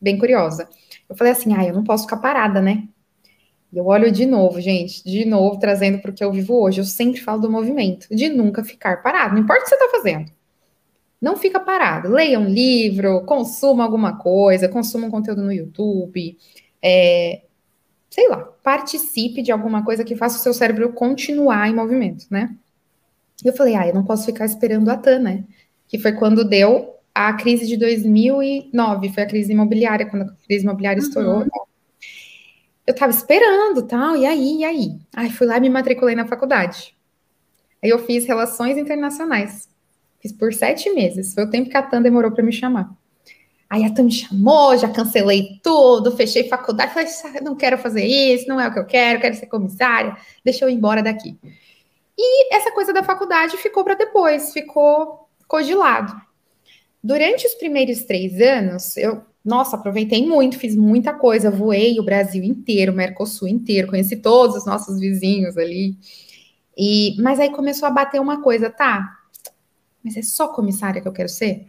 bem 0.00 0.16
curiosa. 0.16 0.68
Eu 1.08 1.16
falei 1.16 1.32
assim, 1.32 1.52
ah, 1.54 1.64
eu 1.64 1.74
não 1.74 1.82
posso 1.82 2.04
ficar 2.04 2.18
parada, 2.18 2.62
né? 2.62 2.84
Eu 3.72 3.86
olho 3.86 4.12
de 4.12 4.26
novo, 4.26 4.60
gente, 4.60 5.02
de 5.02 5.24
novo, 5.24 5.58
trazendo 5.58 5.98
para 5.98 6.10
o 6.10 6.14
que 6.14 6.22
eu 6.22 6.30
vivo 6.30 6.54
hoje. 6.60 6.80
Eu 6.80 6.84
sempre 6.84 7.20
falo 7.20 7.40
do 7.40 7.50
movimento, 7.50 8.06
de 8.14 8.28
nunca 8.28 8.62
ficar 8.62 9.02
parado. 9.02 9.34
Não 9.34 9.42
importa 9.42 9.62
o 9.62 9.64
que 9.64 9.70
você 9.70 9.74
está 9.76 9.88
fazendo. 9.88 10.30
Não 11.20 11.36
fica 11.36 11.58
parado. 11.58 12.10
Leia 12.10 12.38
um 12.38 12.48
livro, 12.48 13.22
consuma 13.24 13.82
alguma 13.82 14.18
coisa, 14.18 14.68
consuma 14.68 15.06
um 15.06 15.10
conteúdo 15.10 15.42
no 15.42 15.52
YouTube, 15.52 16.36
é, 16.82 17.42
sei 18.10 18.28
lá, 18.28 18.38
participe 18.62 19.40
de 19.40 19.50
alguma 19.50 19.82
coisa 19.82 20.04
que 20.04 20.16
faça 20.16 20.36
o 20.36 20.40
seu 20.40 20.52
cérebro 20.52 20.92
continuar 20.92 21.70
em 21.70 21.74
movimento, 21.74 22.26
né? 22.30 22.54
Eu 23.42 23.54
falei, 23.54 23.74
ah, 23.74 23.88
eu 23.88 23.94
não 23.94 24.04
posso 24.04 24.26
ficar 24.26 24.44
esperando 24.44 24.90
a 24.90 24.96
TAN, 24.96 25.20
né? 25.20 25.44
Que 25.88 25.98
foi 25.98 26.12
quando 26.12 26.44
deu 26.44 26.96
a 27.14 27.32
crise 27.32 27.66
de 27.66 27.76
2009, 27.76 29.08
foi 29.10 29.22
a 29.22 29.26
crise 29.26 29.52
imobiliária, 29.52 30.06
quando 30.06 30.22
a 30.22 30.34
crise 30.46 30.64
imobiliária 30.64 31.00
uhum. 31.00 31.08
estourou. 31.08 31.46
Eu 32.86 32.94
tava 32.94 33.12
esperando, 33.12 33.86
tal, 33.86 34.16
e 34.16 34.26
aí, 34.26 34.58
e 34.58 34.64
aí? 34.64 34.98
Ai, 35.14 35.30
fui 35.30 35.46
lá 35.46 35.56
e 35.56 35.60
me 35.60 35.70
matriculei 35.70 36.14
na 36.14 36.26
faculdade. 36.26 36.96
Aí 37.82 37.90
eu 37.90 37.98
fiz 37.98 38.26
relações 38.26 38.76
internacionais. 38.76 39.68
Fiz 40.20 40.32
por 40.32 40.52
sete 40.52 40.90
meses. 40.90 41.34
Foi 41.34 41.44
o 41.44 41.50
tempo 41.50 41.70
que 41.70 41.76
a 41.76 41.82
TAN 41.82 42.02
demorou 42.02 42.30
para 42.30 42.42
me 42.42 42.52
chamar. 42.52 42.92
Aí 43.72 43.84
a 43.84 43.90
Tam 43.90 44.04
me 44.04 44.12
chamou, 44.12 44.76
já 44.76 44.86
cancelei 44.86 45.58
tudo, 45.62 46.14
fechei 46.14 46.46
faculdade, 46.46 46.92
falei, 46.92 47.40
não 47.40 47.56
quero 47.56 47.78
fazer 47.78 48.04
isso, 48.04 48.46
não 48.46 48.60
é 48.60 48.68
o 48.68 48.72
que 48.72 48.78
eu 48.78 48.84
quero, 48.84 49.18
quero 49.18 49.34
ser 49.34 49.46
comissária, 49.46 50.14
deixa 50.44 50.62
eu 50.62 50.68
ir 50.68 50.74
embora 50.74 51.02
daqui. 51.02 51.38
E 52.18 52.54
essa 52.54 52.70
coisa 52.72 52.92
da 52.92 53.02
faculdade 53.02 53.56
ficou 53.56 53.82
para 53.82 53.94
depois, 53.94 54.52
ficou, 54.52 55.26
ficou 55.40 55.62
de 55.62 55.74
lado. 55.74 56.14
Durante 57.02 57.46
os 57.46 57.54
primeiros 57.54 58.04
três 58.04 58.38
anos, 58.42 58.94
eu, 58.98 59.22
nossa, 59.44 59.76
aproveitei 59.76 60.26
muito, 60.26 60.58
fiz 60.58 60.76
muita 60.76 61.12
coisa, 61.12 61.50
voei 61.50 61.98
o 61.98 62.04
Brasil 62.04 62.44
inteiro, 62.44 62.92
o 62.92 62.94
Mercosul 62.94 63.48
inteiro, 63.48 63.88
conheci 63.88 64.16
todos 64.16 64.56
os 64.56 64.66
nossos 64.66 65.00
vizinhos 65.00 65.56
ali. 65.56 65.96
E, 66.76 67.16
mas 67.20 67.40
aí 67.40 67.50
começou 67.50 67.86
a 67.86 67.90
bater 67.90 68.20
uma 68.20 68.40
coisa, 68.40 68.70
tá? 68.70 69.18
Mas 70.02 70.16
é 70.16 70.22
só 70.22 70.48
comissária 70.48 71.00
que 71.00 71.08
eu 71.08 71.12
quero 71.12 71.28
ser? 71.28 71.66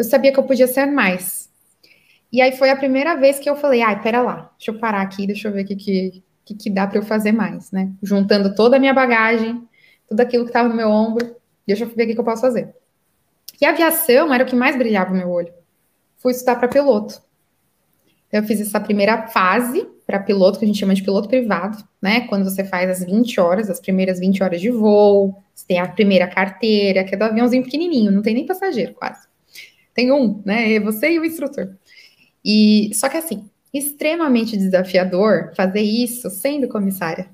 eu 0.00 0.04
sabia 0.04 0.32
que 0.32 0.40
eu 0.40 0.44
podia 0.44 0.66
ser 0.66 0.86
mais. 0.86 1.50
E 2.32 2.40
aí 2.40 2.52
foi 2.52 2.70
a 2.70 2.76
primeira 2.76 3.16
vez 3.16 3.38
que 3.38 3.50
eu 3.50 3.54
falei, 3.54 3.82
ai, 3.82 4.02
pera 4.02 4.22
lá, 4.22 4.50
deixa 4.56 4.70
eu 4.70 4.78
parar 4.78 5.02
aqui, 5.02 5.26
deixa 5.26 5.48
eu 5.48 5.52
ver 5.52 5.62
o 5.62 5.66
que, 5.66 5.76
que, 5.76 6.24
que, 6.42 6.54
que 6.54 6.70
dá 6.70 6.86
para 6.86 6.98
eu 6.98 7.02
fazer 7.02 7.32
mais, 7.32 7.70
né? 7.70 7.92
Juntando 8.02 8.54
toda 8.54 8.76
a 8.76 8.78
minha 8.78 8.94
bagagem, 8.94 9.62
tudo 10.08 10.20
aquilo 10.20 10.44
que 10.44 10.50
estava 10.50 10.70
no 10.70 10.74
meu 10.74 10.88
ombro, 10.88 11.36
deixa 11.66 11.84
eu 11.84 11.88
ver 11.88 12.04
o 12.04 12.06
que, 12.06 12.14
que 12.14 12.20
eu 12.20 12.24
posso 12.24 12.40
fazer. 12.40 12.74
E 13.60 13.66
a 13.66 13.70
aviação 13.70 14.32
era 14.32 14.42
o 14.42 14.46
que 14.46 14.56
mais 14.56 14.74
brilhava 14.74 15.10
no 15.10 15.18
meu 15.18 15.28
olho. 15.28 15.52
Fui 16.20 16.32
estudar 16.32 16.56
para 16.56 16.68
piloto. 16.68 17.20
Eu 18.30 18.44
fiz 18.44 18.60
essa 18.60 18.78
primeira 18.78 19.26
fase 19.28 19.88
para 20.06 20.20
piloto, 20.20 20.58
que 20.58 20.64
a 20.64 20.68
gente 20.68 20.78
chama 20.78 20.94
de 20.94 21.02
piloto 21.02 21.28
privado, 21.28 21.82
né? 22.00 22.28
Quando 22.28 22.44
você 22.44 22.62
faz 22.62 22.90
as 22.90 23.04
20 23.04 23.40
horas, 23.40 23.70
as 23.70 23.80
primeiras 23.80 24.20
20 24.20 24.42
horas 24.42 24.60
de 24.60 24.70
voo, 24.70 25.42
você 25.54 25.66
tem 25.66 25.80
a 25.80 25.88
primeira 25.88 26.28
carteira, 26.28 27.04
que 27.04 27.14
é 27.14 27.18
do 27.18 27.24
aviãozinho 27.24 27.64
pequenininho, 27.64 28.12
não 28.12 28.20
tem 28.20 28.34
nem 28.34 28.46
passageiro 28.46 28.92
quase. 28.94 29.26
Tem 29.94 30.12
um, 30.12 30.42
né? 30.44 30.74
É 30.74 30.80
você 30.80 31.10
e 31.10 31.18
o 31.18 31.24
instrutor. 31.24 31.74
E 32.44 32.90
só 32.94 33.08
que 33.08 33.16
assim, 33.16 33.48
extremamente 33.72 34.56
desafiador 34.56 35.52
fazer 35.56 35.80
isso 35.80 36.28
sendo 36.28 36.68
comissária. 36.68 37.30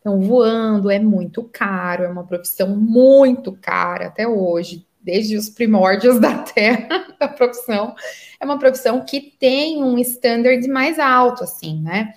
Então, 0.00 0.20
voando 0.20 0.90
é 0.90 0.98
muito 0.98 1.44
caro, 1.44 2.04
é 2.04 2.08
uma 2.08 2.24
profissão 2.24 2.76
muito 2.76 3.52
cara 3.52 4.08
até 4.08 4.28
hoje, 4.28 4.84
desde 5.02 5.36
os 5.36 5.48
primórdios 5.48 6.18
da 6.20 6.38
Terra, 6.38 7.14
a 7.18 7.28
profissão. 7.28 7.94
É 8.40 8.44
uma 8.44 8.58
profissão 8.58 9.04
que 9.04 9.20
tem 9.20 9.82
um 9.82 9.98
standard 9.98 10.66
mais 10.68 10.98
alto, 10.98 11.44
assim, 11.44 11.80
né? 11.82 12.14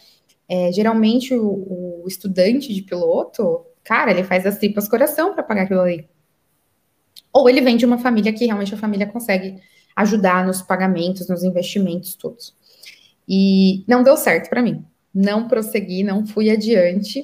É, 0.47 0.71
geralmente, 0.71 1.33
o, 1.33 2.03
o, 2.03 2.03
estudante 2.07 2.73
de 2.73 2.81
piloto, 2.83 3.65
cara, 3.83 4.11
ele 4.11 4.23
faz 4.23 4.45
as 4.45 4.57
tripas 4.57 4.87
coração 4.87 5.33
para 5.33 5.43
pagar 5.43 5.63
aquilo 5.63 5.81
ali. 5.81 6.07
Ou 7.33 7.49
ele 7.49 7.61
vem 7.61 7.75
de 7.75 7.85
uma 7.85 7.97
família 7.97 8.31
que 8.31 8.45
realmente 8.45 8.73
a 8.73 8.77
família 8.77 9.07
consegue 9.07 9.59
ajudar 9.95 10.45
nos 10.45 10.61
pagamentos, 10.61 11.27
nos 11.27 11.43
investimentos 11.43 12.15
todos. 12.15 12.55
E 13.27 13.83
não 13.87 14.03
deu 14.03 14.15
certo 14.15 14.49
para 14.49 14.61
mim. 14.61 14.85
Não 15.13 15.47
prossegui, 15.47 16.03
não 16.03 16.25
fui 16.25 16.49
adiante. 16.49 17.23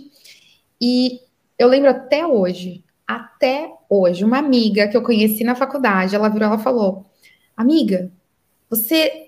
E 0.80 1.20
eu 1.60 1.68
lembro 1.68 1.90
até 1.90 2.26
hoje, 2.26 2.84
até 3.16 3.72
hoje, 3.90 4.24
uma 4.24 4.38
amiga 4.38 4.88
que 4.88 4.96
eu 4.98 5.04
conheci 5.04 5.44
na 5.44 5.56
faculdade, 5.56 6.16
ela 6.16 6.30
virou, 6.30 6.48
ela 6.48 6.58
falou: 6.60 7.06
"Amiga, 7.56 8.12
você 8.70 9.28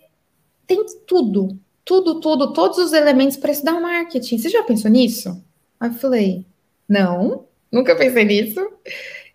tem 0.68 0.86
tudo, 1.08 1.60
tudo, 1.86 2.20
tudo, 2.20 2.54
todos 2.54 2.78
os 2.78 2.94
elementos 2.94 3.38
para 3.38 3.52
estudar 3.52 3.80
marketing. 3.80 4.38
Você 4.38 4.50
já 4.50 4.64
pensou 4.64 4.90
nisso?" 4.92 5.44
Aí 5.80 5.90
eu 5.90 5.94
falei: 5.96 6.46
"Não, 6.88 7.46
nunca 7.72 7.96
pensei 7.96 8.24
nisso." 8.26 8.60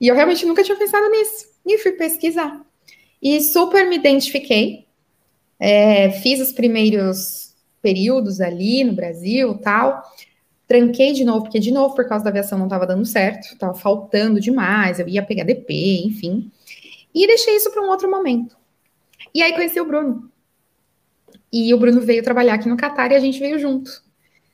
E 0.01 0.07
eu 0.09 0.15
realmente 0.15 0.47
nunca 0.47 0.63
tinha 0.63 0.77
pensado 0.77 1.09
nisso. 1.11 1.47
E 1.67 1.79
fui 1.79 1.93
pesquisar. 1.93 2.65
E 3.21 3.41
super 3.41 3.87
me 3.89 3.97
identifiquei. 3.97 4.87
É, 5.59 6.11
fiz 6.11 6.41
os 6.41 6.53
primeiros 6.53 7.55
períodos 7.83 8.41
ali 8.41 8.85
no 8.85 8.93
Brasil 8.93 9.59
tal. 9.59 10.03
Tranquei 10.69 11.15
de 11.15 11.25
novo, 11.25 11.45
porque 11.45 11.59
de 11.59 11.73
novo, 11.73 11.95
por 11.95 12.07
causa 12.07 12.23
da 12.23 12.31
aviação, 12.31 12.59
não 12.59 12.67
estava 12.67 12.87
dando 12.87 13.07
certo, 13.07 13.55
estava 13.55 13.73
faltando 13.73 14.39
demais, 14.39 15.01
eu 15.01 15.09
ia 15.09 15.23
pegar 15.23 15.45
DP, 15.45 16.03
enfim. 16.05 16.53
E 17.15 17.27
deixei 17.27 17.57
isso 17.57 17.71
para 17.73 17.83
um 17.83 17.89
outro 17.89 18.11
momento. 18.11 18.55
E 19.35 19.43
aí 19.43 19.55
conheci 19.55 19.81
o 19.81 19.87
Bruno. 19.87 20.31
E 21.51 21.73
o 21.73 21.79
Bruno 21.79 22.03
veio 22.03 22.23
trabalhar 22.23 22.55
aqui 22.55 22.69
no 22.69 22.77
Catar 22.77 23.11
e 23.11 23.17
a 23.17 23.21
gente 23.21 23.41
veio 23.41 23.59
junto. 23.59 24.03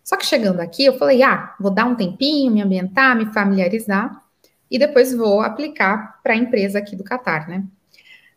Só 0.05 0.17
que 0.17 0.25
chegando 0.25 0.61
aqui, 0.61 0.85
eu 0.85 0.97
falei: 0.97 1.21
ah, 1.23 1.53
vou 1.59 1.73
dar 1.73 1.87
um 1.87 1.97
tempinho, 1.97 2.53
me 2.53 2.63
ambientar, 2.63 3.17
me 3.17 3.27
familiarizar, 3.27 4.23
e 4.71 4.79
depois 4.79 5.13
vou 5.13 5.41
aplicar 5.41 6.21
para 6.23 6.35
a 6.35 6.37
empresa 6.37 6.79
aqui 6.79 6.95
do 6.95 7.03
Catar, 7.03 7.49
né? 7.49 7.65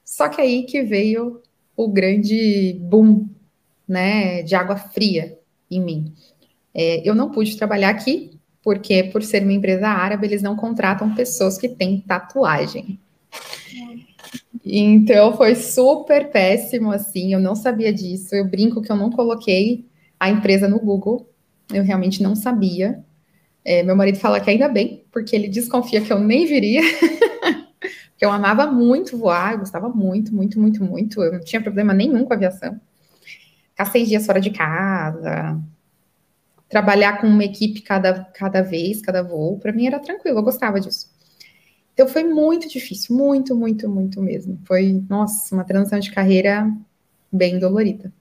Só 0.04 0.30
que 0.30 0.42
aí 0.42 0.64
que 0.64 0.82
veio 0.82 1.42
o 1.76 1.88
grande 1.88 2.76
boom, 2.82 3.28
né, 3.88 4.42
de 4.42 4.56
água 4.56 4.78
fria 4.78 5.38
em 5.70 5.82
mim. 5.82 6.14
É, 6.78 7.02
eu 7.04 7.16
não 7.16 7.32
pude 7.32 7.58
trabalhar 7.58 7.90
aqui, 7.90 8.40
porque 8.64 9.06
por 9.06 9.24
ser 9.24 9.42
uma 9.42 9.54
empresa 9.54 9.88
árabe, 9.88 10.28
eles 10.28 10.44
não 10.44 10.56
contratam 10.56 11.16
pessoas 11.16 11.58
que 11.58 11.68
têm 11.68 12.02
tatuagem. 12.02 13.00
Então 14.64 15.36
foi 15.36 15.56
super 15.56 16.30
péssimo, 16.30 16.92
assim, 16.92 17.34
eu 17.34 17.40
não 17.40 17.56
sabia 17.56 17.92
disso. 17.92 18.36
Eu 18.36 18.48
brinco 18.48 18.82
que 18.82 18.92
eu 18.92 18.96
não 18.96 19.10
coloquei 19.10 19.88
a 20.20 20.30
empresa 20.30 20.68
no 20.68 20.80
Google, 20.80 21.28
eu 21.74 21.84
realmente 21.84 22.22
não 22.22 22.36
sabia. 22.36 23.04
É, 23.66 23.82
meu 23.82 23.96
marido 23.96 24.20
fala 24.20 24.40
que 24.40 24.50
ainda 24.50 24.70
bem, 24.70 25.04
porque 25.12 25.36
ele 25.36 25.48
desconfia 25.48 26.02
que 26.02 26.14
eu 26.14 26.20
nem 26.20 26.46
viria. 26.46 26.82
porque 28.12 28.26
eu 28.26 28.32
amava 28.32 28.68
muito 28.68 29.18
voar, 29.18 29.54
eu 29.54 29.60
gostava 29.60 29.90
muito, 29.90 30.34
muito, 30.36 30.60
muito, 30.60 30.84
muito. 30.84 31.24
Eu 31.24 31.34
não 31.34 31.40
tinha 31.40 31.62
problema 31.62 31.94
nenhum 31.94 32.24
com 32.24 32.34
aviação. 32.34 32.80
Ficar 33.70 33.86
seis 33.86 34.08
dias 34.08 34.26
fora 34.26 34.40
de 34.40 34.52
casa, 34.52 35.60
trabalhar 36.70 37.20
com 37.20 37.28
uma 37.28 37.44
equipe 37.44 37.82
cada, 37.82 38.26
cada 38.26 38.62
vez, 38.62 39.02
cada 39.02 39.24
voo, 39.24 39.60
para 39.60 39.72
mim 39.72 39.88
era 39.88 40.00
tranquilo, 40.00 40.40
eu 40.40 40.44
gostava 40.44 40.80
disso. 40.80 41.10
Então 41.94 42.08
foi 42.08 42.24
muito 42.24 42.70
difícil, 42.70 43.16
muito, 43.16 43.56
muito, 43.56 43.90
muito 43.90 44.22
mesmo. 44.22 44.60
Foi, 44.66 45.04
nossa, 45.10 45.56
uma 45.56 45.64
transição 45.64 46.00
de 46.00 46.12
carreira 46.12 46.72
bem 47.32 47.58
dolorida. 47.58 48.14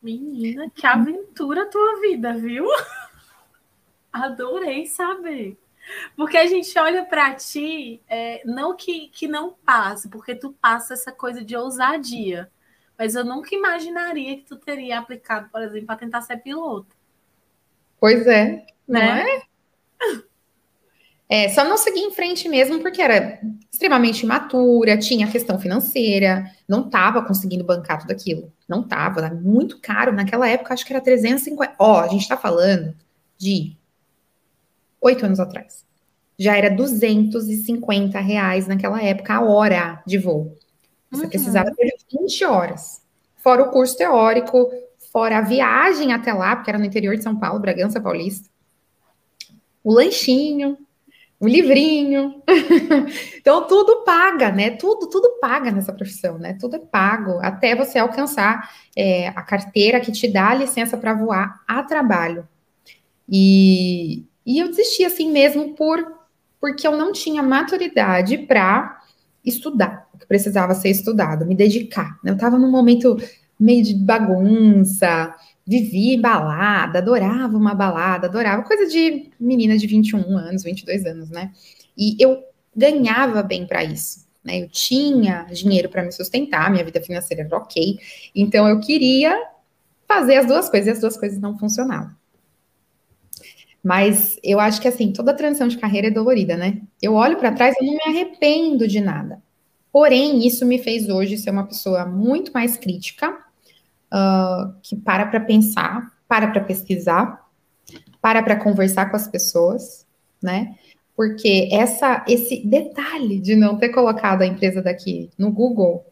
Menina, 0.00 0.70
que 0.70 0.86
aventura 0.86 1.62
a 1.62 1.66
tua 1.66 2.00
vida, 2.00 2.34
viu? 2.34 2.64
Adorei 4.12 4.86
saber. 4.86 5.58
Porque 6.16 6.36
a 6.36 6.46
gente 6.46 6.78
olha 6.78 7.04
para 7.04 7.34
ti, 7.34 8.00
é, 8.08 8.42
não 8.44 8.76
que, 8.76 9.08
que 9.08 9.26
não 9.26 9.54
passe, 9.64 10.08
porque 10.08 10.34
tu 10.34 10.52
passa 10.60 10.94
essa 10.94 11.10
coisa 11.10 11.44
de 11.44 11.56
ousadia. 11.56 12.50
Mas 12.98 13.14
eu 13.14 13.24
nunca 13.24 13.54
imaginaria 13.54 14.36
que 14.36 14.44
tu 14.44 14.56
teria 14.56 14.98
aplicado, 14.98 15.48
por 15.50 15.60
exemplo, 15.62 15.86
para 15.86 15.96
tentar 15.96 16.22
ser 16.22 16.36
piloto. 16.38 16.94
Pois 17.98 18.26
é, 18.26 18.64
né? 18.86 19.22
é? 19.22 19.42
É, 21.28 21.48
só 21.48 21.64
não 21.64 21.76
seguir 21.76 22.00
em 22.00 22.12
frente 22.12 22.48
mesmo, 22.48 22.80
porque 22.80 23.00
era 23.00 23.40
extremamente 23.72 24.22
imatura, 24.22 24.98
tinha 24.98 25.26
questão 25.26 25.58
financeira, 25.58 26.44
não 26.68 26.84
estava 26.86 27.24
conseguindo 27.24 27.64
bancar 27.64 28.00
tudo 28.00 28.12
aquilo. 28.12 28.52
Não 28.68 28.82
estava, 28.82 29.20
era 29.20 29.34
muito 29.34 29.80
caro. 29.80 30.12
Naquela 30.12 30.48
época, 30.48 30.74
acho 30.74 30.84
que 30.84 30.92
era 30.92 31.02
350. 31.02 31.74
Ó, 31.78 32.00
a 32.00 32.08
gente 32.08 32.22
está 32.22 32.36
falando 32.36 32.94
de 33.38 33.74
oito 35.00 35.24
anos 35.24 35.40
atrás. 35.40 35.84
Já 36.38 36.56
era 36.56 36.70
250 36.70 38.20
reais 38.20 38.66
naquela 38.66 39.02
época 39.02 39.34
a 39.34 39.42
hora 39.42 40.02
de 40.06 40.18
voo. 40.18 40.56
Você 41.14 41.24
uhum. 41.24 41.30
precisava 41.30 41.70
ter 41.74 41.94
20 42.12 42.44
horas. 42.44 43.02
Fora 43.36 43.62
o 43.62 43.70
curso 43.70 43.96
teórico, 43.96 44.70
fora 45.12 45.38
a 45.38 45.42
viagem 45.42 46.12
até 46.12 46.32
lá, 46.32 46.56
porque 46.56 46.70
era 46.70 46.78
no 46.78 46.84
interior 46.84 47.16
de 47.16 47.22
São 47.22 47.36
Paulo, 47.36 47.60
Bragança 47.60 48.00
Paulista. 48.00 48.48
O 49.82 49.92
lanchinho, 49.92 50.78
o 51.38 51.46
livrinho. 51.46 52.42
então, 53.36 53.66
tudo 53.66 54.02
paga, 54.04 54.50
né? 54.50 54.70
Tudo, 54.70 55.08
tudo 55.08 55.38
paga 55.40 55.70
nessa 55.70 55.92
profissão, 55.92 56.38
né? 56.38 56.56
Tudo 56.58 56.76
é 56.76 56.78
pago 56.78 57.38
até 57.42 57.74
você 57.74 57.98
alcançar 57.98 58.70
é, 58.96 59.28
a 59.28 59.42
carteira 59.42 60.00
que 60.00 60.10
te 60.10 60.26
dá 60.26 60.50
a 60.50 60.54
licença 60.54 60.96
para 60.96 61.14
voar 61.14 61.62
a 61.68 61.82
trabalho. 61.82 62.48
E, 63.28 64.24
e 64.44 64.58
eu 64.58 64.68
desisti 64.68 65.04
assim 65.04 65.30
mesmo 65.30 65.74
por 65.74 66.24
porque 66.60 66.86
eu 66.86 66.96
não 66.96 67.12
tinha 67.12 67.42
maturidade 67.42 68.38
para 68.38 68.98
estudar 69.44 70.08
o 70.14 70.18
que 70.18 70.26
precisava 70.26 70.74
ser 70.74 70.90
estudado, 70.90 71.46
me 71.46 71.54
dedicar. 71.54 72.18
Né? 72.22 72.30
Eu 72.30 72.34
estava 72.34 72.58
num 72.58 72.70
momento 72.70 73.16
meio 73.58 73.82
de 73.82 73.94
bagunça, 73.94 75.34
vivia 75.66 76.14
em 76.14 76.20
balada, 76.20 76.98
adorava 76.98 77.56
uma 77.56 77.74
balada, 77.74 78.26
adorava 78.26 78.62
coisa 78.62 78.86
de 78.86 79.30
menina 79.38 79.76
de 79.76 79.86
21 79.86 80.36
anos, 80.36 80.62
22 80.62 81.06
anos, 81.06 81.30
né? 81.30 81.52
E 81.96 82.16
eu 82.18 82.42
ganhava 82.74 83.42
bem 83.42 83.66
para 83.66 83.84
isso. 83.84 84.26
Né? 84.44 84.60
Eu 84.60 84.68
tinha 84.68 85.44
dinheiro 85.44 85.88
para 85.88 86.02
me 86.02 86.12
sustentar, 86.12 86.70
minha 86.70 86.84
vida 86.84 87.00
financeira 87.00 87.44
era 87.44 87.56
ok. 87.56 87.98
Então 88.34 88.68
eu 88.68 88.80
queria 88.80 89.40
fazer 90.06 90.36
as 90.36 90.46
duas 90.46 90.68
coisas 90.68 90.88
e 90.88 90.90
as 90.90 91.00
duas 91.00 91.16
coisas 91.16 91.38
não 91.38 91.58
funcionavam. 91.58 92.14
Mas 93.84 94.38
eu 94.42 94.58
acho 94.58 94.80
que 94.80 94.88
assim, 94.88 95.12
toda 95.12 95.34
transição 95.34 95.68
de 95.68 95.76
carreira 95.76 96.06
é 96.06 96.10
dolorida, 96.10 96.56
né? 96.56 96.80
Eu 97.02 97.12
olho 97.12 97.36
para 97.36 97.52
trás 97.52 97.76
e 97.78 97.84
não 97.84 97.92
me 97.92 98.02
arrependo 98.06 98.88
de 98.88 98.98
nada. 98.98 99.42
Porém, 99.92 100.46
isso 100.46 100.64
me 100.64 100.78
fez 100.78 101.10
hoje 101.10 101.36
ser 101.36 101.50
uma 101.50 101.66
pessoa 101.66 102.06
muito 102.06 102.50
mais 102.50 102.78
crítica, 102.78 103.30
uh, 103.30 104.72
que 104.82 104.96
para 104.96 105.26
para 105.26 105.38
pensar, 105.38 106.14
para 106.26 106.48
para 106.50 106.62
pesquisar, 106.62 107.46
para 108.22 108.42
para 108.42 108.56
conversar 108.56 109.10
com 109.10 109.16
as 109.16 109.28
pessoas, 109.28 110.06
né? 110.42 110.74
Porque 111.14 111.68
essa, 111.70 112.24
esse 112.26 112.66
detalhe 112.66 113.38
de 113.38 113.54
não 113.54 113.76
ter 113.76 113.90
colocado 113.90 114.42
a 114.42 114.46
empresa 114.46 114.80
daqui 114.80 115.30
no 115.38 115.52
Google 115.52 116.06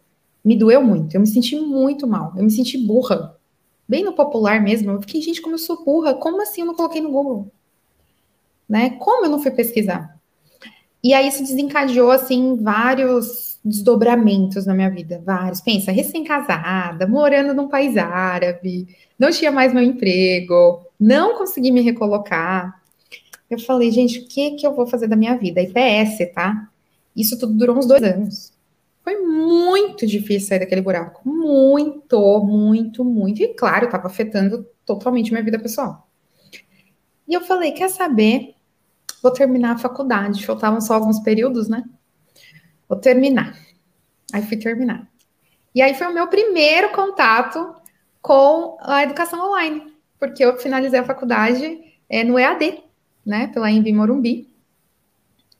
me 0.45 0.57
doeu 0.57 0.83
muito. 0.83 1.15
Eu 1.15 1.21
me 1.23 1.27
senti 1.27 1.57
muito 1.57 2.07
mal. 2.07 2.35
Eu 2.37 2.45
me 2.45 2.51
senti 2.51 2.77
burra. 2.79 3.37
Bem 3.89 4.05
no 4.05 4.13
popular 4.13 4.61
mesmo. 4.63 4.93
Eu 4.93 5.01
fiquei, 5.01 5.21
gente, 5.23 5.41
como 5.41 5.55
eu 5.55 5.59
sou 5.59 5.85
burra. 5.85 6.15
Como 6.15 6.41
assim 6.43 6.61
eu 6.61 6.67
não 6.67 6.75
coloquei 6.75 7.01
no 7.01 7.11
Google? 7.11 7.51
Né? 8.73 8.97
Como 8.99 9.27
eu 9.27 9.31
não 9.31 9.39
fui 9.39 9.51
pesquisar? 9.51 10.19
E 11.05 11.13
aí 11.13 11.29
isso 11.29 11.43
desencadeou, 11.43 12.11
assim, 12.11 12.57
vários 12.57 13.59
desdobramentos 13.63 14.65
na 14.65 14.73
minha 14.73 14.89
vida, 14.89 15.23
vários. 15.23 15.61
Pensa, 15.61 15.93
recém-casada, 15.93 17.07
morando 17.07 17.53
num 17.53 17.69
país 17.69 17.99
árabe, 17.99 18.89
não 19.19 19.31
tinha 19.31 19.53
mais 19.53 19.75
meu 19.75 19.83
emprego, 19.83 20.87
não 20.99 21.37
consegui 21.37 21.71
me 21.71 21.83
recolocar. 21.83 22.83
Eu 23.51 23.59
falei, 23.59 23.91
gente, 23.91 24.21
o 24.21 24.27
que 24.27 24.53
que 24.53 24.67
eu 24.67 24.75
vou 24.75 24.87
fazer 24.87 25.07
da 25.07 25.17
minha 25.17 25.37
vida? 25.37 25.61
IPS, 25.61 26.33
tá? 26.35 26.67
Isso 27.15 27.39
tudo 27.39 27.53
durou 27.53 27.77
uns 27.77 27.85
dois 27.85 28.03
anos. 28.03 28.55
Foi 29.05 29.21
muito 29.21 30.07
difícil 30.07 30.49
sair 30.49 30.61
daquele 30.61 30.81
buraco. 30.81 31.21
Muito, 31.29 32.41
muito, 32.43 33.05
muito. 33.05 33.43
E 33.43 33.49
claro, 33.49 33.85
estava 33.85 34.07
afetando 34.07 34.67
totalmente 34.87 35.31
minha 35.31 35.45
vida 35.45 35.59
pessoal. 35.59 36.09
E 37.29 37.35
eu 37.35 37.41
falei: 37.43 37.73
quer 37.73 37.91
saber? 37.91 38.52
Vou 39.23 39.33
terminar 39.33 39.73
a 39.73 39.79
faculdade. 39.79 40.45
Faltavam 40.45 40.81
só 40.81 40.95
alguns 40.95 41.21
períodos, 41.21 41.69
né? 41.69 41.85
Vou 42.89 42.99
terminar. 42.99 43.57
Aí 44.33 44.43
fui 44.43 44.57
terminar. 44.57 45.09
E 45.75 45.81
aí 45.81 45.95
foi 45.95 46.09
o 46.09 46.15
meu 46.15 46.27
primeiro 46.27 46.91
contato 46.91 47.75
com 48.21 48.77
a 48.81 49.03
educação 49.03 49.49
online, 49.49 49.93
porque 50.19 50.45
eu 50.45 50.57
finalizei 50.59 50.99
a 50.99 51.05
faculdade 51.05 51.81
é, 52.09 52.23
no 52.23 52.39
EAD, 52.39 52.83
né, 53.25 53.47
pela 53.49 53.71
Embi 53.71 53.93
Morumbi. 53.93 54.49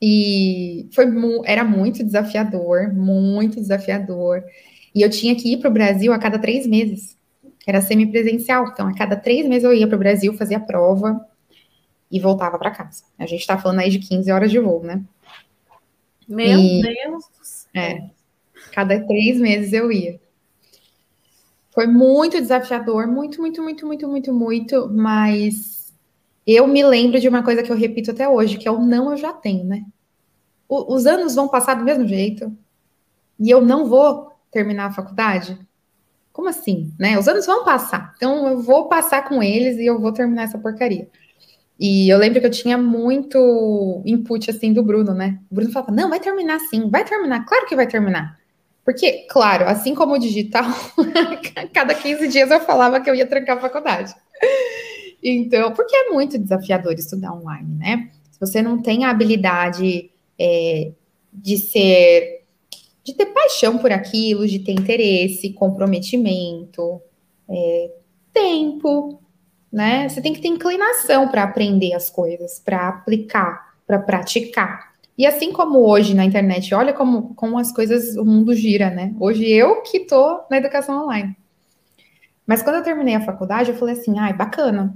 E 0.01 0.89
foi, 0.93 1.07
era 1.45 1.65
muito 1.65 2.05
desafiador, 2.05 2.93
muito 2.93 3.57
desafiador. 3.57 4.43
E 4.95 5.01
eu 5.01 5.09
tinha 5.09 5.35
que 5.35 5.53
ir 5.53 5.59
para 5.59 5.71
o 5.71 5.73
Brasil 5.73 6.13
a 6.13 6.19
cada 6.19 6.39
três 6.39 6.67
meses. 6.67 7.17
Era 7.67 7.81
semipresencial. 7.81 8.67
Então, 8.69 8.89
a 8.89 8.95
cada 8.95 9.17
três 9.17 9.47
meses 9.47 9.65
eu 9.65 9.73
ia 9.73 9.87
para 9.87 9.97
o 9.97 9.99
Brasil, 9.99 10.35
fazia 10.35 10.57
a 10.57 10.61
prova 10.61 11.25
e 12.13 12.21
voltava 12.21 12.59
para 12.59 12.71
casa. 12.71 13.03
A 13.19 13.25
gente 13.25 13.41
está 13.41 13.57
falando 13.57 13.81
aí 13.81 13.89
de 13.89 13.99
15 13.99 14.31
horas 14.31 14.51
de 14.51 14.59
voo, 14.59 14.83
né? 14.83 15.03
Meu 16.29 16.61
e, 16.61 16.83
Deus 16.83 17.25
do 17.39 17.43
céu. 17.43 17.71
É. 17.75 18.11
Cada 18.71 19.01
três 19.07 19.41
meses 19.41 19.73
eu 19.73 19.91
ia. 19.91 20.21
Foi 21.71 21.87
muito 21.87 22.39
desafiador, 22.39 23.07
muito, 23.07 23.41
muito, 23.41 23.63
muito, 23.63 23.87
muito, 23.87 24.07
muito, 24.07 24.33
muito, 24.33 24.91
mas 24.93 25.91
eu 26.47 26.67
me 26.67 26.85
lembro 26.85 27.19
de 27.19 27.27
uma 27.27 27.43
coisa 27.43 27.63
que 27.63 27.73
eu 27.73 27.77
repito 27.77 28.11
até 28.11 28.29
hoje, 28.29 28.59
que 28.59 28.69
é 28.69 28.71
o 28.71 28.85
não 28.85 29.11
eu 29.11 29.17
já 29.17 29.33
tenho, 29.33 29.65
né? 29.65 29.87
O, 30.69 30.95
os 30.95 31.07
anos 31.07 31.35
vão 31.35 31.49
passar 31.49 31.75
do 31.75 31.85
mesmo 31.85 32.07
jeito 32.07 32.55
e 33.41 33.49
eu 33.49 33.63
não 33.63 33.87
vou 33.87 34.33
terminar 34.51 34.87
a 34.87 34.93
faculdade? 34.93 35.59
Como 36.31 36.49
assim, 36.49 36.93
né? 36.99 37.19
Os 37.19 37.27
anos 37.27 37.47
vão 37.47 37.65
passar, 37.65 38.13
então 38.17 38.47
eu 38.49 38.61
vou 38.61 38.87
passar 38.87 39.27
com 39.27 39.43
eles 39.43 39.79
e 39.79 39.87
eu 39.87 39.99
vou 39.99 40.13
terminar 40.13 40.43
essa 40.43 40.59
porcaria. 40.59 41.09
E 41.85 42.09
eu 42.09 42.17
lembro 42.17 42.39
que 42.39 42.47
eu 42.47 42.51
tinha 42.51 42.79
muito 42.79 44.05
input 44.07 44.49
assim 44.49 44.73
do 44.73 44.85
Bruno, 44.85 45.13
né? 45.13 45.41
O 45.51 45.57
Bruno 45.57 45.73
falava: 45.73 45.91
"Não, 45.91 46.09
vai 46.09 46.21
terminar 46.21 46.61
sim, 46.61 46.89
vai 46.89 47.05
terminar, 47.05 47.45
claro 47.45 47.67
que 47.67 47.75
vai 47.75 47.89
terminar". 47.89 48.39
Porque, 48.85 49.27
claro, 49.29 49.65
assim 49.67 49.93
como 49.93 50.15
o 50.15 50.19
digital, 50.19 50.65
cada 51.75 51.93
15 51.93 52.29
dias 52.29 52.53
eu 52.53 52.61
falava 52.61 53.01
que 53.01 53.11
eu 53.11 53.17
ia 53.17 53.27
trancar 53.27 53.57
a 53.57 53.61
faculdade. 53.61 54.15
Então, 55.21 55.73
porque 55.73 55.97
é 55.97 56.11
muito 56.11 56.39
desafiador 56.39 56.93
estudar 56.95 57.33
online, 57.33 57.75
né? 57.77 58.11
Se 58.31 58.39
você 58.39 58.63
não 58.63 58.81
tem 58.81 59.05
a 59.05 59.11
habilidade 59.11 60.09
é, 60.39 60.93
de 61.33 61.59
ser, 61.59 62.45
de 63.03 63.13
ter 63.13 63.27
paixão 63.27 63.79
por 63.79 63.91
aquilo, 63.91 64.47
de 64.47 64.61
ter 64.61 64.73
interesse, 64.73 65.53
comprometimento, 65.53 67.01
é, 67.49 67.91
tempo, 68.33 69.22
né? 69.73 70.09
Você 70.09 70.21
tem 70.21 70.33
que 70.33 70.41
ter 70.41 70.49
inclinação 70.49 71.29
para 71.29 71.45
aprender 71.45 71.95
as 71.95 72.11
coisas, 72.11 72.61
para 72.61 72.89
aplicar, 72.89 73.75
para 73.87 73.99
praticar. 73.99 74.93
E 75.17 75.27
assim 75.27 75.53
como 75.53 75.79
hoje 75.81 76.15
na 76.15 76.25
internet, 76.25 76.75
olha 76.75 76.93
como, 76.93 77.35
como 77.35 77.59
as 77.59 77.73
coisas, 77.73 78.17
o 78.17 78.25
mundo 78.25 78.55
gira, 78.55 78.91
né? 78.91 79.15
Hoje 79.19 79.49
eu 79.49 79.83
que 79.83 80.01
tô 80.01 80.43
na 80.51 80.59
educação 80.59 81.05
online. 81.05 81.37
Mas 82.47 82.63
quando 82.63 82.77
eu 82.77 82.83
terminei 82.83 83.15
a 83.15 83.25
faculdade, 83.25 83.71
eu 83.71 83.77
falei 83.77 83.95
assim, 83.95 84.19
ai, 84.19 84.33
bacana, 84.33 84.95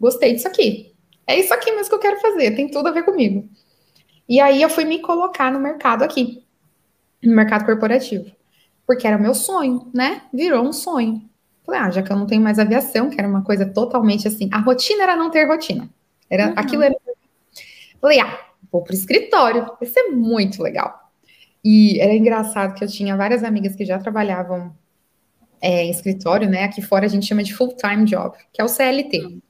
gostei 0.00 0.32
disso 0.32 0.48
aqui. 0.48 0.94
É 1.26 1.38
isso 1.38 1.52
aqui 1.52 1.70
mesmo 1.72 1.88
que 1.88 1.94
eu 1.94 1.98
quero 1.98 2.20
fazer, 2.20 2.52
tem 2.52 2.70
tudo 2.70 2.88
a 2.88 2.92
ver 2.92 3.04
comigo. 3.04 3.48
E 4.28 4.40
aí 4.40 4.62
eu 4.62 4.70
fui 4.70 4.84
me 4.84 5.00
colocar 5.00 5.50
no 5.50 5.60
mercado 5.60 6.02
aqui, 6.02 6.44
no 7.22 7.34
mercado 7.34 7.66
corporativo, 7.66 8.30
porque 8.86 9.06
era 9.06 9.18
meu 9.18 9.34
sonho, 9.34 9.90
né? 9.92 10.22
Virou 10.32 10.64
um 10.64 10.72
sonho. 10.72 11.28
Falei, 11.64 11.80
ah, 11.80 11.90
já 11.90 12.02
que 12.02 12.12
eu 12.12 12.16
não 12.16 12.26
tenho 12.26 12.42
mais 12.42 12.58
aviação, 12.58 13.08
que 13.08 13.18
era 13.18 13.28
uma 13.28 13.42
coisa 13.42 13.64
totalmente 13.64 14.28
assim, 14.28 14.48
a 14.52 14.58
rotina 14.58 15.02
era 15.02 15.16
não 15.16 15.30
ter 15.30 15.46
rotina. 15.46 15.88
Era, 16.28 16.48
uhum. 16.48 16.54
Aquilo 16.56 16.82
era. 16.82 16.94
Falei, 18.00 18.20
ah, 18.20 18.38
vou 18.70 18.82
pro 18.82 18.94
escritório, 18.94 19.64
vai 19.80 19.88
ser 19.88 20.10
muito 20.10 20.62
legal. 20.62 21.10
E 21.64 21.98
era 22.00 22.12
engraçado 22.12 22.74
que 22.74 22.84
eu 22.84 22.88
tinha 22.88 23.16
várias 23.16 23.42
amigas 23.42 23.74
que 23.74 23.86
já 23.86 23.98
trabalhavam 23.98 24.74
é, 25.60 25.84
em 25.84 25.90
escritório, 25.90 26.48
né? 26.48 26.64
Aqui 26.64 26.82
fora 26.82 27.06
a 27.06 27.08
gente 27.08 27.26
chama 27.26 27.42
de 27.42 27.54
full-time 27.54 28.04
job, 28.04 28.36
que 28.52 28.60
é 28.60 28.64
o 28.64 28.68
CLT. 28.68 29.18
Uhum. 29.24 29.40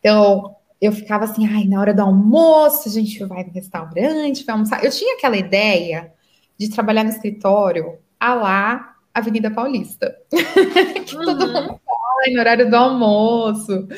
Então, 0.00 0.56
eu 0.80 0.90
ficava 0.90 1.24
assim, 1.24 1.46
ai, 1.46 1.64
na 1.64 1.80
hora 1.80 1.94
do 1.94 2.02
almoço, 2.02 2.88
a 2.88 2.92
gente 2.92 3.22
vai 3.24 3.44
no 3.44 3.52
restaurante, 3.52 4.44
vai 4.44 4.54
almoçar. 4.54 4.82
Eu 4.84 4.90
tinha 4.90 5.16
aquela 5.16 5.36
ideia 5.36 6.12
de 6.58 6.68
trabalhar 6.70 7.04
no 7.04 7.10
escritório 7.10 7.98
a 8.18 8.34
lá 8.34 8.96
Avenida 9.14 9.50
Paulista. 9.50 10.16
que 10.30 11.16
uhum. 11.16 11.24
todo 11.24 11.46
mundo 11.46 11.80
vai 12.16 12.32
no 12.32 12.40
horário 12.40 12.70
do 12.70 12.76
almoço. 12.76 13.88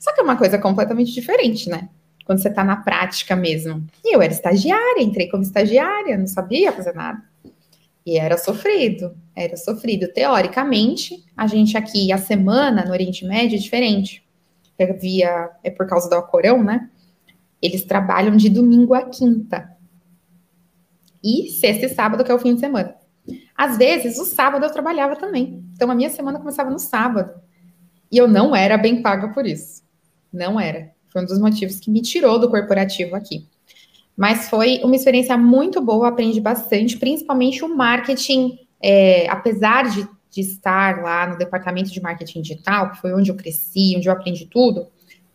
Só 0.00 0.12
que 0.12 0.20
é 0.20 0.24
uma 0.24 0.36
coisa 0.36 0.58
completamente 0.58 1.12
diferente, 1.12 1.68
né? 1.68 1.88
Quando 2.24 2.38
você 2.38 2.50
tá 2.50 2.64
na 2.64 2.76
prática 2.76 3.36
mesmo. 3.36 3.86
E 4.04 4.14
eu 4.14 4.22
era 4.22 4.32
estagiária, 4.32 5.02
entrei 5.02 5.28
como 5.28 5.42
estagiária, 5.42 6.16
não 6.16 6.26
sabia 6.26 6.72
fazer 6.72 6.94
nada. 6.94 7.22
E 8.06 8.18
era 8.18 8.36
sofrido, 8.36 9.14
era 9.34 9.56
sofrido. 9.56 10.08
Teoricamente, 10.08 11.24
a 11.36 11.46
gente 11.46 11.76
aqui, 11.76 12.12
a 12.12 12.18
semana 12.18 12.84
no 12.84 12.92
Oriente 12.92 13.24
Médio 13.24 13.56
é 13.56 13.60
diferente 13.60 14.24
é 14.78 14.92
via, 14.92 15.50
é 15.62 15.70
por 15.70 15.86
causa 15.86 16.08
do 16.08 16.14
Alcorão, 16.14 16.62
né? 16.62 16.88
Eles 17.62 17.84
trabalham 17.84 18.36
de 18.36 18.48
domingo 18.48 18.94
a 18.94 19.02
quinta. 19.08 19.70
E 21.22 21.50
sexta 21.50 21.86
e 21.86 21.88
sábado, 21.88 22.24
que 22.24 22.30
é 22.30 22.34
o 22.34 22.38
fim 22.38 22.54
de 22.54 22.60
semana. 22.60 22.94
Às 23.56 23.76
vezes, 23.78 24.18
o 24.18 24.24
sábado 24.24 24.64
eu 24.64 24.72
trabalhava 24.72 25.16
também. 25.16 25.64
Então, 25.74 25.90
a 25.90 25.94
minha 25.94 26.10
semana 26.10 26.38
começava 26.38 26.70
no 26.70 26.78
sábado. 26.78 27.32
E 28.10 28.16
eu 28.16 28.26
não 28.26 28.54
era 28.54 28.76
bem 28.76 29.02
paga 29.02 29.28
por 29.28 29.46
isso. 29.46 29.82
Não 30.32 30.58
era. 30.58 30.92
Foi 31.08 31.22
um 31.22 31.26
dos 31.26 31.38
motivos 31.38 31.78
que 31.78 31.90
me 31.90 32.02
tirou 32.02 32.38
do 32.38 32.50
corporativo 32.50 33.14
aqui. 33.14 33.46
Mas 34.16 34.48
foi 34.48 34.80
uma 34.84 34.96
experiência 34.96 35.36
muito 35.36 35.80
boa, 35.80 36.08
aprendi 36.08 36.40
bastante, 36.40 36.96
principalmente 36.96 37.64
o 37.64 37.76
marketing, 37.76 38.58
é, 38.80 39.28
apesar 39.28 39.90
de 39.90 40.08
de 40.34 40.40
estar 40.40 41.00
lá 41.00 41.28
no 41.28 41.38
departamento 41.38 41.92
de 41.92 42.02
marketing 42.02 42.42
digital, 42.42 42.90
que 42.90 43.00
foi 43.00 43.14
onde 43.14 43.30
eu 43.30 43.36
cresci, 43.36 43.94
onde 43.96 44.08
eu 44.08 44.12
aprendi 44.12 44.46
tudo, 44.46 44.88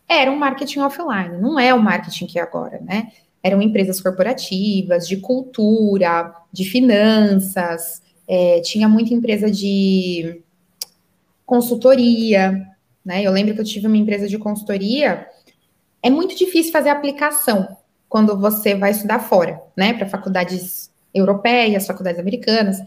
era 0.08 0.30
um 0.30 0.36
marketing 0.36 0.80
offline, 0.80 1.38
não 1.40 1.58
é 1.58 1.74
o 1.74 1.82
marketing 1.82 2.26
que 2.26 2.38
é 2.38 2.42
agora, 2.42 2.80
né? 2.82 3.12
Eram 3.42 3.62
empresas 3.62 4.02
corporativas, 4.02 5.08
de 5.08 5.18
cultura, 5.18 6.34
de 6.52 6.66
finanças, 6.66 8.02
é, 8.30 8.62
tinha 8.62 8.88
muita 8.88 9.12
empresa 9.12 9.50
de 9.50 10.44
consultoria, 11.48 12.64
né? 13.04 13.24
Eu 13.24 13.32
lembro 13.32 13.56
que 13.56 13.62
eu 13.62 13.66
tive 13.66 13.88
uma 13.88 13.98
empresa 13.98 14.28
de 14.28 14.38
consultoria. 14.38 15.28
É 16.04 16.12
muito 16.12 16.36
difícil 16.36 16.72
fazer 16.72 16.90
aplicação 16.90 17.76
quando 18.08 18.40
você 18.40 18.76
vai 18.76 18.92
estudar 18.92 19.20
fora, 19.20 19.60
né? 19.76 19.96
Para 19.96 20.08
faculdades 20.08 20.92
europeias, 21.12 21.88
faculdades 21.88 22.20
americanas. 22.20 22.78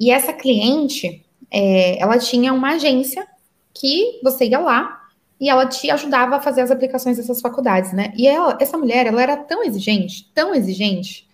E 0.00 0.10
essa 0.10 0.32
cliente, 0.32 1.22
é, 1.50 2.00
ela 2.00 2.18
tinha 2.18 2.54
uma 2.54 2.70
agência 2.76 3.26
que 3.74 4.18
você 4.22 4.46
ia 4.46 4.58
lá 4.58 5.02
e 5.38 5.50
ela 5.50 5.66
te 5.66 5.90
ajudava 5.90 6.36
a 6.36 6.40
fazer 6.40 6.62
as 6.62 6.70
aplicações 6.70 7.18
dessas 7.18 7.42
faculdades, 7.42 7.92
né? 7.92 8.14
E 8.16 8.26
ela, 8.26 8.56
essa 8.58 8.78
mulher, 8.78 9.06
ela 9.06 9.20
era 9.20 9.36
tão 9.36 9.62
exigente, 9.62 10.30
tão 10.34 10.54
exigente, 10.54 11.28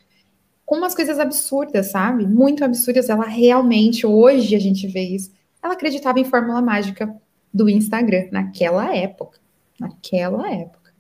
com 0.73 0.79
umas 0.79 0.95
coisas 0.95 1.19
absurdas, 1.19 1.89
sabe? 1.89 2.27
Muito 2.27 2.65
absurdas. 2.65 3.11
Ela 3.11 3.27
realmente, 3.27 4.07
hoje 4.07 4.57
a 4.57 4.59
gente 4.59 4.87
vê 4.87 5.03
isso, 5.03 5.31
ela 5.63 5.75
acreditava 5.75 6.19
em 6.19 6.25
fórmula 6.25 6.63
mágica 6.63 7.15
do 7.53 7.69
Instagram, 7.69 8.29
naquela 8.33 8.97
época. 8.97 9.39
Naquela 9.79 10.51
época. 10.51 10.95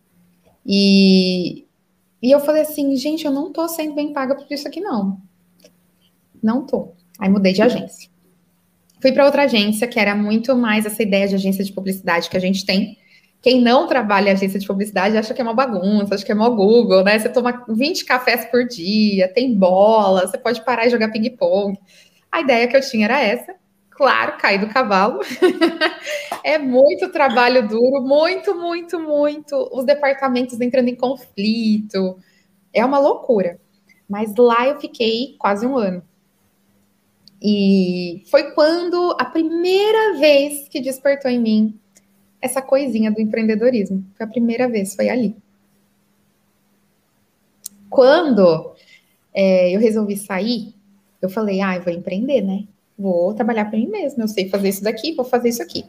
E, 0.66 1.64
e 2.20 2.30
eu 2.30 2.38
falei 2.40 2.60
assim, 2.60 2.94
gente, 2.96 3.24
eu 3.24 3.32
não 3.32 3.50
tô 3.50 3.66
sendo 3.66 3.94
bem 3.94 4.12
paga 4.12 4.34
por 4.34 4.46
isso 4.52 4.68
aqui, 4.68 4.78
não. 4.78 5.18
Não 6.42 6.66
tô. 6.66 6.92
Aí 7.18 7.30
mudei 7.30 7.54
de 7.54 7.62
agência. 7.62 8.10
Fui 9.00 9.10
para 9.10 9.24
outra 9.24 9.44
agência, 9.44 9.88
que 9.88 9.98
era 9.98 10.14
muito 10.14 10.54
mais 10.54 10.84
essa 10.84 11.02
ideia 11.02 11.26
de 11.26 11.36
agência 11.36 11.64
de 11.64 11.72
publicidade 11.72 12.28
que 12.28 12.36
a 12.36 12.40
gente 12.40 12.66
tem. 12.66 12.98
Quem 13.42 13.60
não 13.60 13.88
trabalha 13.88 14.30
em 14.30 14.32
agência 14.32 14.60
de 14.60 14.66
publicidade 14.66 15.16
acha 15.16 15.34
que 15.34 15.40
é 15.40 15.44
uma 15.44 15.52
bagunça, 15.52 16.14
acha 16.14 16.24
que 16.24 16.30
é 16.30 16.34
mó 16.34 16.48
Google, 16.48 17.02
né? 17.02 17.18
Você 17.18 17.28
toma 17.28 17.64
20 17.68 18.04
cafés 18.04 18.44
por 18.44 18.64
dia, 18.64 19.26
tem 19.34 19.52
bola, 19.52 20.28
você 20.28 20.38
pode 20.38 20.64
parar 20.64 20.86
e 20.86 20.90
jogar 20.90 21.10
ping-pong. 21.10 21.76
A 22.30 22.40
ideia 22.40 22.68
que 22.68 22.76
eu 22.76 22.80
tinha 22.80 23.06
era 23.06 23.20
essa. 23.20 23.52
Claro, 23.90 24.38
caí 24.38 24.58
do 24.58 24.68
cavalo. 24.68 25.20
é 26.44 26.56
muito 26.56 27.10
trabalho 27.10 27.66
duro, 27.66 28.00
muito, 28.00 28.54
muito, 28.54 29.00
muito. 29.00 29.68
Os 29.72 29.84
departamentos 29.84 30.60
entrando 30.60 30.88
em 30.88 30.94
conflito. 30.94 32.16
É 32.72 32.84
uma 32.84 33.00
loucura. 33.00 33.60
Mas 34.08 34.34
lá 34.36 34.68
eu 34.68 34.80
fiquei 34.80 35.34
quase 35.36 35.66
um 35.66 35.76
ano. 35.76 36.02
E 37.42 38.22
foi 38.30 38.52
quando 38.52 39.16
a 39.18 39.24
primeira 39.24 40.16
vez 40.16 40.68
que 40.68 40.80
despertou 40.80 41.28
em 41.28 41.40
mim 41.40 41.80
essa 42.42 42.60
coisinha 42.60 43.10
do 43.10 43.20
empreendedorismo. 43.20 44.04
Foi 44.14 44.26
a 44.26 44.28
primeira 44.28 44.68
vez, 44.68 44.94
foi 44.94 45.08
ali. 45.08 45.34
Quando 47.88 48.74
é, 49.32 49.74
eu 49.74 49.80
resolvi 49.80 50.16
sair, 50.16 50.74
Eu 51.22 51.30
falei, 51.30 51.60
ah, 51.60 51.76
eu 51.76 51.82
vou 51.82 51.92
empreender, 51.92 52.42
né? 52.42 52.64
Vou 52.98 53.32
trabalhar 53.32 53.66
para 53.66 53.78
mim 53.78 53.86
mesma. 53.86 54.24
Eu 54.24 54.28
sei 54.28 54.48
fazer 54.48 54.68
isso 54.68 54.82
daqui, 54.82 55.14
vou 55.14 55.24
fazer 55.24 55.50
isso 55.50 55.62
aqui. 55.62 55.84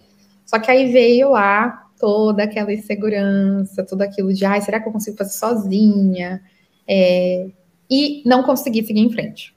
Só 0.45 0.59
que 0.59 0.69
aí 0.69 0.91
veio 0.91 1.31
lá 1.31 1.89
toda 1.99 2.43
aquela 2.43 2.71
insegurança, 2.71 3.83
tudo 3.83 4.03
aquilo 4.03 4.31
de, 4.31 4.45
ai, 4.45 4.61
será 4.61 4.79
que 4.79 4.87
eu 4.87 4.93
consigo 4.93 5.17
fazer 5.17 5.33
sozinha? 5.33 6.43
É, 6.87 7.47
e 7.89 8.21
não 8.25 8.43
consegui 8.43 8.85
seguir 8.85 8.99
em 9.01 9.11
frente. 9.11 9.55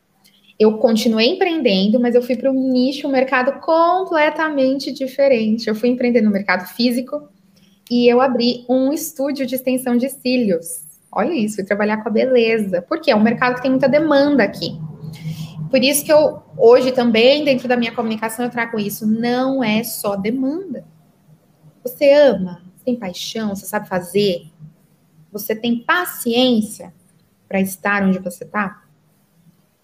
Eu 0.59 0.79
continuei 0.79 1.27
empreendendo, 1.27 2.01
mas 2.01 2.15
eu 2.15 2.23
fui 2.23 2.35
para 2.35 2.51
um 2.51 2.73
nicho, 2.73 3.07
um 3.07 3.11
mercado 3.11 3.61
completamente 3.61 4.93
diferente. 4.93 5.69
Eu 5.69 5.75
fui 5.75 5.91
empreender 5.91 6.23
no 6.23 6.31
mercado 6.31 6.67
físico 6.75 7.29
e 7.91 8.11
eu 8.11 8.21
abri 8.21 8.65
um 8.69 8.93
estúdio 8.93 9.47
de 9.47 9.55
extensão 9.55 9.97
de 9.97 10.09
cílios. 10.09 10.85
Olha 11.13 11.33
isso, 11.33 11.57
fui 11.57 11.65
trabalhar 11.65 12.03
com 12.03 12.09
a 12.09 12.13
beleza, 12.13 12.83
porque 12.83 13.11
é 13.11 13.17
um 13.17 13.23
mercado 13.23 13.57
que 13.57 13.63
tem 13.63 13.71
muita 13.71 13.89
demanda 13.89 14.43
aqui. 14.43 14.79
Por 15.71 15.83
isso 15.83 16.05
que 16.05 16.13
eu, 16.13 16.43
hoje 16.57 16.93
também, 16.93 17.45
dentro 17.45 17.69
da 17.69 17.77
minha 17.77 17.95
comunicação, 17.95 18.45
eu 18.45 18.51
trago 18.51 18.79
isso. 18.79 19.07
Não 19.07 19.63
é 19.63 19.83
só 19.83 20.17
demanda. 20.17 20.85
Você 21.83 22.13
ama, 22.13 22.63
tem 22.85 22.97
paixão, 22.97 23.55
você 23.55 23.67
sabe 23.67 23.89
fazer, 23.89 24.47
você 25.31 25.55
tem 25.55 25.79
paciência 25.81 26.95
para 27.49 27.61
estar 27.61 28.03
onde 28.03 28.19
você 28.19 28.45
está? 28.45 28.86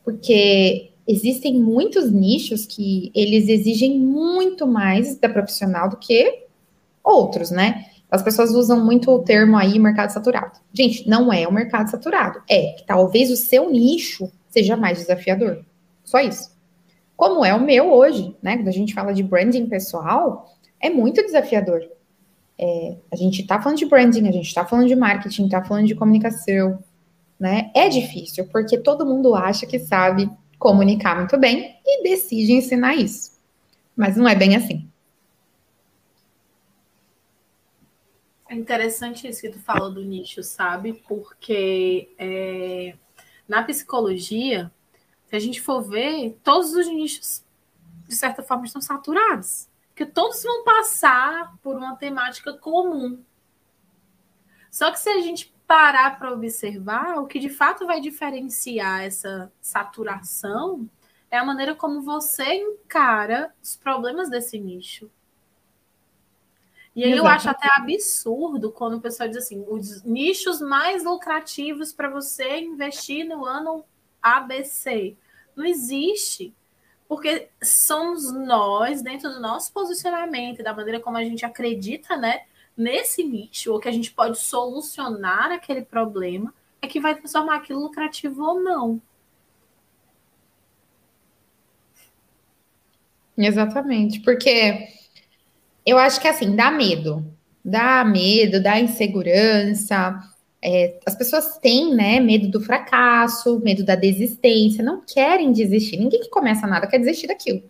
Porque 0.04 0.92
existem 1.06 1.58
muitos 1.60 2.10
nichos 2.10 2.66
que 2.66 3.10
eles 3.14 3.48
exigem 3.48 3.98
muito 3.98 4.66
mais 4.66 5.16
da 5.16 5.28
profissional 5.28 5.88
do 5.88 5.96
que 5.96 6.44
outros, 7.02 7.50
né? 7.50 7.86
As 8.10 8.22
pessoas 8.22 8.50
usam 8.50 8.84
muito 8.84 9.10
o 9.10 9.20
termo 9.20 9.56
aí 9.56 9.78
mercado 9.78 10.10
saturado. 10.10 10.60
Gente, 10.72 11.08
não 11.08 11.32
é 11.32 11.48
o 11.48 11.52
mercado 11.52 11.90
saturado. 11.90 12.42
É 12.48 12.72
que 12.72 12.86
talvez 12.86 13.30
o 13.30 13.36
seu 13.36 13.70
nicho 13.70 14.30
seja 14.48 14.76
mais 14.76 14.98
desafiador. 14.98 15.64
Só 16.04 16.20
isso. 16.20 16.52
Como 17.16 17.44
é 17.44 17.54
o 17.54 17.60
meu 17.60 17.90
hoje, 17.90 18.36
né? 18.42 18.56
Quando 18.56 18.68
a 18.68 18.72
gente 18.72 18.92
fala 18.92 19.14
de 19.14 19.22
branding 19.22 19.66
pessoal, 19.66 20.52
é 20.78 20.90
muito 20.90 21.22
desafiador. 21.22 21.82
É, 22.58 22.96
a 23.10 23.16
gente 23.16 23.40
está 23.42 23.60
falando 23.60 23.78
de 23.78 23.86
branding, 23.86 24.28
a 24.28 24.32
gente 24.32 24.46
está 24.46 24.64
falando 24.64 24.88
de 24.88 24.94
marketing, 24.94 25.46
está 25.46 25.64
falando 25.64 25.86
de 25.86 25.94
comunicação, 25.94 26.78
né? 27.42 27.72
É 27.74 27.88
difícil, 27.88 28.46
porque 28.46 28.78
todo 28.78 29.05
mundo 29.05 29.35
acha 29.35 29.66
que 29.66 29.76
sabe 29.76 30.31
comunicar 30.61 31.16
muito 31.16 31.37
bem 31.37 31.76
e 31.85 32.05
decide 32.05 32.52
ensinar 32.52 32.94
isso. 32.94 33.33
Mas 33.96 34.16
não 34.16 34.28
é 34.28 34.35
bem 34.37 34.55
assim. 34.55 34.88
É 38.48 38.55
interessante 38.55 39.26
isso 39.26 39.40
que 39.40 39.48
tu 39.48 39.59
falou 39.59 39.92
do 39.92 40.05
nicho, 40.05 40.40
sabe? 40.44 40.92
Porque 41.09 42.14
é, 42.16 42.94
na 43.48 43.64
psicologia, 43.64 44.70
se 45.26 45.35
a 45.35 45.40
gente 45.40 45.61
for 45.61 45.83
ver, 45.83 46.38
todos 46.44 46.72
os 46.74 46.87
nichos, 46.87 47.42
de 48.07 48.14
certa 48.14 48.40
forma, 48.40 48.66
estão 48.66 48.81
saturados. 48.81 49.66
Porque 49.88 50.07
todos 50.07 50.40
vão 50.44 50.62
passar 50.62 51.57
por 51.61 51.74
uma 51.74 51.96
temática 51.96 52.52
comum. 52.52 53.20
Só 54.70 54.92
que 54.92 55.00
se 55.00 55.09
a 55.09 55.20
gente 55.20 55.51
parar 55.72 56.18
para 56.18 56.30
observar, 56.30 57.16
o 57.16 57.26
que 57.26 57.38
de 57.38 57.48
fato 57.48 57.87
vai 57.87 57.98
diferenciar 57.98 59.04
essa 59.04 59.50
saturação 59.58 60.87
é 61.30 61.38
a 61.38 61.44
maneira 61.46 61.74
como 61.74 62.02
você 62.02 62.44
encara 62.44 63.50
os 63.62 63.74
problemas 63.74 64.28
desse 64.28 64.61
nicho. 64.61 65.11
E 66.94 67.02
aí 67.02 67.12
eu 67.12 67.26
acho 67.26 67.48
até 67.48 67.66
absurdo 67.74 68.70
quando 68.70 68.98
o 68.98 69.00
pessoal 69.00 69.26
diz 69.26 69.38
assim, 69.38 69.64
os 69.66 70.02
nichos 70.02 70.61
mais 70.61 71.04
lucrativos 71.04 71.90
para 71.90 72.11
você 72.11 72.61
investir 72.61 73.24
no 73.24 73.46
ano 73.46 73.82
ABC. 74.20 75.16
Não 75.56 75.64
existe. 75.64 76.54
Porque 77.08 77.48
somos 77.62 78.30
nós, 78.30 79.00
dentro 79.00 79.30
do 79.30 79.40
nosso 79.40 79.72
posicionamento, 79.72 80.62
da 80.62 80.74
maneira 80.74 81.00
como 81.00 81.16
a 81.16 81.24
gente 81.24 81.46
acredita, 81.46 82.14
né? 82.14 82.42
Nesse 82.76 83.22
nicho, 83.22 83.72
ou 83.72 83.80
que 83.80 83.88
a 83.88 83.92
gente 83.92 84.12
pode 84.12 84.38
solucionar 84.38 85.52
aquele 85.52 85.82
problema, 85.82 86.52
é 86.80 86.87
que 86.87 87.00
vai 87.00 87.14
transformar 87.14 87.56
aquilo 87.56 87.80
lucrativo 87.80 88.42
ou 88.42 88.61
não. 88.62 89.00
Exatamente, 93.37 94.20
porque 94.20 94.88
eu 95.85 95.98
acho 95.98 96.20
que 96.20 96.28
assim, 96.28 96.54
dá 96.54 96.70
medo. 96.70 97.24
Dá 97.64 98.04
medo, 98.04 98.62
dá 98.62 98.80
insegurança. 98.80 100.18
É, 100.61 100.98
as 101.06 101.14
pessoas 101.14 101.58
têm, 101.58 101.94
né, 101.94 102.20
medo 102.20 102.48
do 102.48 102.61
fracasso, 102.61 103.58
medo 103.61 103.85
da 103.85 103.94
desistência, 103.94 104.85
não 104.85 105.00
querem 105.00 105.52
desistir. 105.52 105.96
Ninguém 105.96 106.20
que 106.20 106.30
começa 106.30 106.66
nada 106.66 106.87
quer 106.87 106.98
desistir 106.98 107.26
daquilo. 107.26 107.62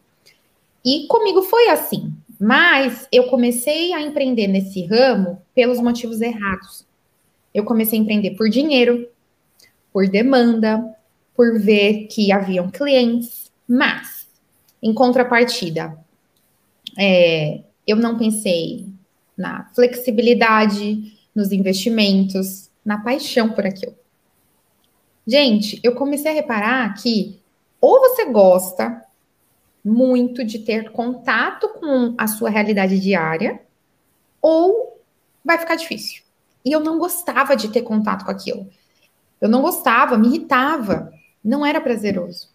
E 0.84 1.06
comigo 1.06 1.42
foi 1.42 1.68
assim. 1.68 2.12
Mas 2.44 3.06
eu 3.12 3.28
comecei 3.28 3.92
a 3.92 4.02
empreender 4.02 4.48
nesse 4.48 4.84
ramo 4.86 5.40
pelos 5.54 5.78
motivos 5.78 6.20
errados. 6.20 6.84
Eu 7.54 7.64
comecei 7.64 7.96
a 7.96 8.02
empreender 8.02 8.32
por 8.32 8.50
dinheiro, 8.50 9.08
por 9.92 10.08
demanda, 10.08 10.84
por 11.36 11.60
ver 11.60 12.08
que 12.08 12.32
haviam 12.32 12.68
clientes, 12.68 13.48
mas, 13.68 14.26
em 14.82 14.92
contrapartida, 14.92 15.96
é, 16.98 17.60
eu 17.86 17.94
não 17.94 18.18
pensei 18.18 18.88
na 19.38 19.70
flexibilidade, 19.72 21.16
nos 21.32 21.52
investimentos, 21.52 22.68
na 22.84 22.98
paixão 22.98 23.50
por 23.50 23.64
aquilo. 23.64 23.94
Gente, 25.24 25.78
eu 25.80 25.94
comecei 25.94 26.32
a 26.32 26.34
reparar 26.34 26.92
que 27.00 27.38
ou 27.80 28.00
você 28.00 28.24
gosta 28.24 29.00
muito 29.84 30.44
de 30.44 30.60
ter 30.60 30.90
contato 30.92 31.68
com 31.80 32.14
a 32.16 32.26
sua 32.26 32.50
realidade 32.50 33.00
diária, 33.00 33.60
ou 34.40 35.00
vai 35.44 35.58
ficar 35.58 35.76
difícil. 35.76 36.22
E 36.64 36.70
eu 36.70 36.80
não 36.80 36.98
gostava 36.98 37.56
de 37.56 37.68
ter 37.68 37.82
contato 37.82 38.24
com 38.24 38.30
aquilo. 38.30 38.68
Eu 39.40 39.48
não 39.48 39.60
gostava, 39.60 40.16
me 40.16 40.28
irritava, 40.28 41.12
não 41.44 41.66
era 41.66 41.80
prazeroso. 41.80 42.48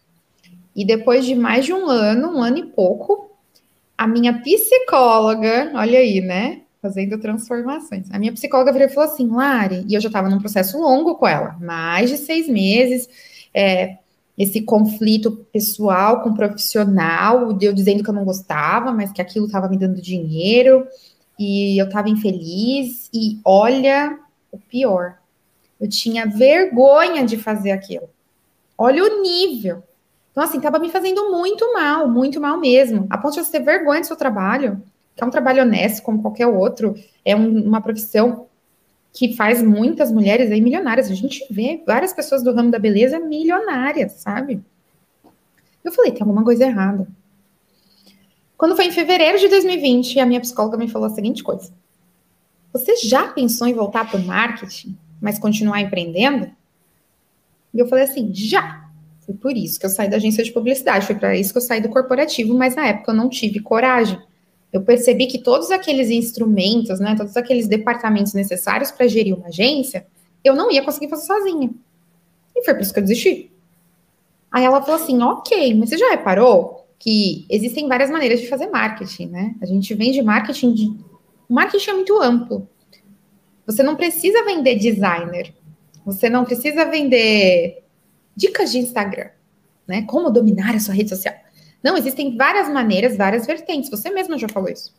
E 0.74 0.86
depois 0.86 1.26
de 1.26 1.36
mais 1.36 1.66
de 1.66 1.74
um 1.74 1.88
ano, 1.88 2.38
um 2.38 2.42
ano 2.42 2.60
e 2.60 2.66
pouco, 2.66 3.32
a 3.98 4.08
minha 4.08 4.42
psicóloga, 4.42 5.72
olha 5.74 6.00
aí, 6.00 6.22
né? 6.22 6.62
Fazendo 6.82 7.18
transformações. 7.18 8.10
A 8.12 8.20
minha 8.20 8.32
psicóloga 8.32 8.72
virou 8.72 8.88
e 8.88 8.94
falou 8.94 9.10
assim, 9.12 9.28
Lari, 9.28 9.84
e 9.88 9.96
eu 9.96 10.00
já 10.00 10.08
estava 10.08 10.30
num 10.30 10.40
processo 10.40 10.80
longo 10.80 11.16
com 11.16 11.28
ela, 11.28 11.58
mais 11.60 12.10
de 12.10 12.18
seis 12.18 12.48
meses, 12.48 13.10
é, 13.54 13.98
esse 14.38 14.62
conflito 14.62 15.32
pessoal 15.52 16.22
com 16.22 16.34
profissional, 16.34 17.54
de 17.54 17.66
eu 17.66 17.74
dizendo 17.74 18.04
que 18.04 18.10
eu 18.10 18.14
não 18.14 18.24
gostava, 18.24 18.92
mas 18.92 19.12
que 19.12 19.22
aquilo 19.22 19.48
estava 19.48 19.68
me 19.68 19.78
dando 19.78 20.02
dinheiro, 20.02 20.88
e 21.40 21.82
eu 21.82 21.88
estava 21.88 22.10
infeliz, 22.10 23.10
e 23.14 23.40
olha 23.44 24.20
o 24.52 24.58
pior, 24.58 25.18
eu 25.80 25.90
tinha 25.90 26.26
vergonha 26.26 27.26
de 27.26 27.38
fazer 27.38 27.72
aquilo. 27.72 28.10
Olha 28.78 29.04
o 29.04 29.22
nível. 29.22 29.84
Então, 30.32 30.44
assim, 30.44 30.58
estava 30.58 30.78
me 30.78 30.90
fazendo 30.90 31.32
muito 31.32 31.74
mal, 31.74 32.08
muito 32.08 32.40
mal 32.40 32.60
mesmo. 32.60 33.08
A 33.10 33.18
ponto 33.18 33.34
de 33.34 33.44
você 33.44 33.54
ter 33.54 33.64
vergonha 33.64 34.02
do 34.02 34.08
seu 34.08 34.16
trabalho, 34.16 34.82
que 35.16 35.24
é 35.24 35.26
um 35.26 35.32
trabalho 35.32 35.64
honesto, 35.64 36.04
como 36.04 36.22
qualquer 36.22 36.46
outro, 36.46 36.94
é 37.26 37.36
um, 37.36 37.64
uma 37.66 37.82
profissão 37.82 38.46
que 39.18 39.36
faz 39.36 39.64
muitas 39.64 40.12
mulheres 40.12 40.52
aí 40.52 40.62
milionárias. 40.62 41.10
A 41.10 41.16
gente 41.16 41.44
vê 41.50 41.82
várias 41.88 42.14
pessoas 42.14 42.44
do 42.44 42.54
ramo 42.54 42.70
da 42.70 42.78
beleza 42.78 43.20
milionárias, 43.20 44.12
sabe? 44.12 44.64
Eu 45.84 45.92
falei, 45.92 46.12
tem 46.12 46.22
alguma 46.22 46.44
coisa 46.44 46.66
errada. 46.66 47.08
Quando 48.56 48.76
foi 48.76 48.86
em 48.86 48.92
fevereiro 48.92 49.40
de 49.40 49.48
2020, 49.48 50.20
a 50.20 50.26
minha 50.26 50.40
psicóloga 50.40 50.78
me 50.78 50.88
falou 50.88 51.08
a 51.08 51.10
seguinte 51.10 51.44
coisa: 51.44 51.74
Você 52.72 52.96
já 52.98 53.28
pensou 53.30 53.66
em 53.66 53.74
voltar 53.74 54.08
para 54.08 54.20
o 54.20 54.24
marketing, 54.24 54.96
mas 55.20 55.40
continuar 55.40 55.82
empreendendo? 55.82 56.52
E 57.74 57.80
eu 57.80 57.88
falei 57.88 58.04
assim: 58.04 58.32
já. 58.32 58.86
Foi 59.22 59.34
por 59.34 59.58
isso 59.58 59.80
que 59.80 59.86
eu 59.86 59.90
saí 59.90 60.10
da 60.10 60.18
agência 60.18 60.44
de 60.44 60.54
publicidade, 60.54 61.06
foi 61.06 61.16
para 61.16 61.36
isso 61.36 61.52
que 61.52 61.58
eu 61.58 61.62
saí 61.62 61.82
do 61.82 61.90
corporativo, 61.90 62.58
mas 62.58 62.76
na 62.76 62.88
época 62.88 63.12
eu 63.12 63.16
não 63.16 63.28
tive 63.28 63.60
coragem. 63.60 64.18
Eu 64.72 64.82
percebi 64.82 65.28
que 65.28 65.40
todos 65.40 65.72
aqueles 65.72 66.10
instrumentos, 66.10 67.00
né, 67.00 67.16
todos 67.16 67.38
aqueles 67.38 67.68
departamentos 67.68 68.34
necessários 68.34 68.92
para 68.92 69.08
gerir 69.08 69.36
uma 69.36 69.48
agência, 69.48 70.06
eu 70.44 70.56
não 70.56 70.72
ia 70.72 70.84
conseguir 70.84 71.10
fazer 71.10 71.26
sozinha. 71.26 71.70
E 72.56 72.64
foi 72.64 72.74
por 72.74 72.82
isso 72.82 72.94
que 72.94 73.00
eu 73.00 73.04
desisti. 73.04 73.52
Aí 74.52 74.64
ela 74.64 74.82
falou 74.82 75.02
assim: 75.02 75.22
ok, 75.22 75.74
mas 75.76 75.90
você 75.90 75.98
já 75.98 76.10
reparou 76.10 76.88
que 77.00 77.46
existem 77.50 77.88
várias 77.88 78.10
maneiras 78.10 78.40
de 78.40 78.48
fazer 78.48 78.68
marketing, 78.68 79.28
né? 79.28 79.56
A 79.62 79.66
gente 79.66 79.94
vende 79.94 80.22
marketing 80.22 80.74
de. 80.74 80.98
Marketing 81.50 81.90
é 81.90 81.94
muito 81.94 82.22
amplo. 82.22 82.68
Você 83.66 83.84
não 83.84 83.96
precisa 83.96 84.44
vender 84.44 84.76
designer. 84.76 85.54
Você 86.06 86.30
não 86.30 86.46
precisa 86.46 86.86
vender 86.86 87.84
dicas 88.36 88.72
de 88.72 88.80
Instagram, 88.80 89.30
né? 89.86 90.04
Como 90.04 90.32
dominar 90.32 90.76
a 90.76 90.80
sua 90.80 90.94
rede 90.94 91.10
social. 91.10 91.36
Não, 91.84 91.98
existem 91.98 92.36
várias 92.36 92.70
maneiras, 92.70 93.18
várias 93.18 93.46
vertentes. 93.46 93.90
Você 93.90 94.10
mesma 94.10 94.38
já 94.38 94.48
falou 94.50 94.70
isso. 94.70 94.94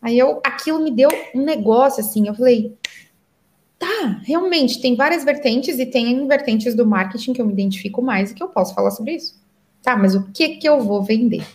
Aí 0.00 0.18
eu, 0.18 0.40
aquilo 0.44 0.80
me 0.80 0.90
deu 0.90 1.08
um 1.34 1.44
negócio 1.44 2.00
assim. 2.00 2.26
Eu 2.26 2.34
falei, 2.34 2.76
tá, 3.78 4.20
realmente 4.24 4.80
tem 4.80 4.96
várias 4.96 5.24
vertentes 5.24 5.78
e 5.78 5.86
tem 5.86 6.26
vertentes 6.26 6.74
do 6.74 6.86
marketing 6.86 7.32
que 7.32 7.40
eu 7.40 7.46
me 7.46 7.52
identifico 7.52 8.02
mais 8.02 8.30
e 8.30 8.34
que 8.34 8.42
eu 8.42 8.48
posso 8.48 8.74
falar 8.74 8.90
sobre 8.90 9.14
isso. 9.14 9.40
Tá, 9.82 9.96
mas 9.96 10.14
o 10.14 10.30
que 10.32 10.56
que 10.56 10.68
eu 10.68 10.80
vou 10.80 11.02
vender? 11.02 11.46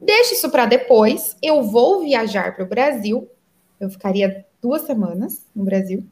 Deixa 0.00 0.34
isso 0.34 0.50
para 0.50 0.66
depois. 0.66 1.36
Eu 1.42 1.62
vou 1.62 2.02
viajar 2.02 2.54
para 2.54 2.64
o 2.64 2.68
Brasil. 2.68 3.28
Eu 3.78 3.90
ficaria 3.90 4.44
duas 4.60 4.82
semanas 4.82 5.46
no 5.54 5.64
Brasil. 5.64 6.04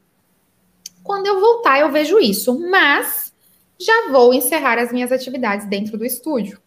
Quando 1.03 1.27
eu 1.27 1.41
voltar, 1.41 1.81
eu 1.81 1.91
vejo 1.91 2.19
isso. 2.19 2.59
Mas 2.71 3.33
já 3.79 4.11
vou 4.11 4.33
encerrar 4.33 4.79
as 4.79 4.93
minhas 4.93 5.11
atividades 5.11 5.67
dentro 5.67 5.99
do 5.99 6.05
estúdio. 6.05 6.61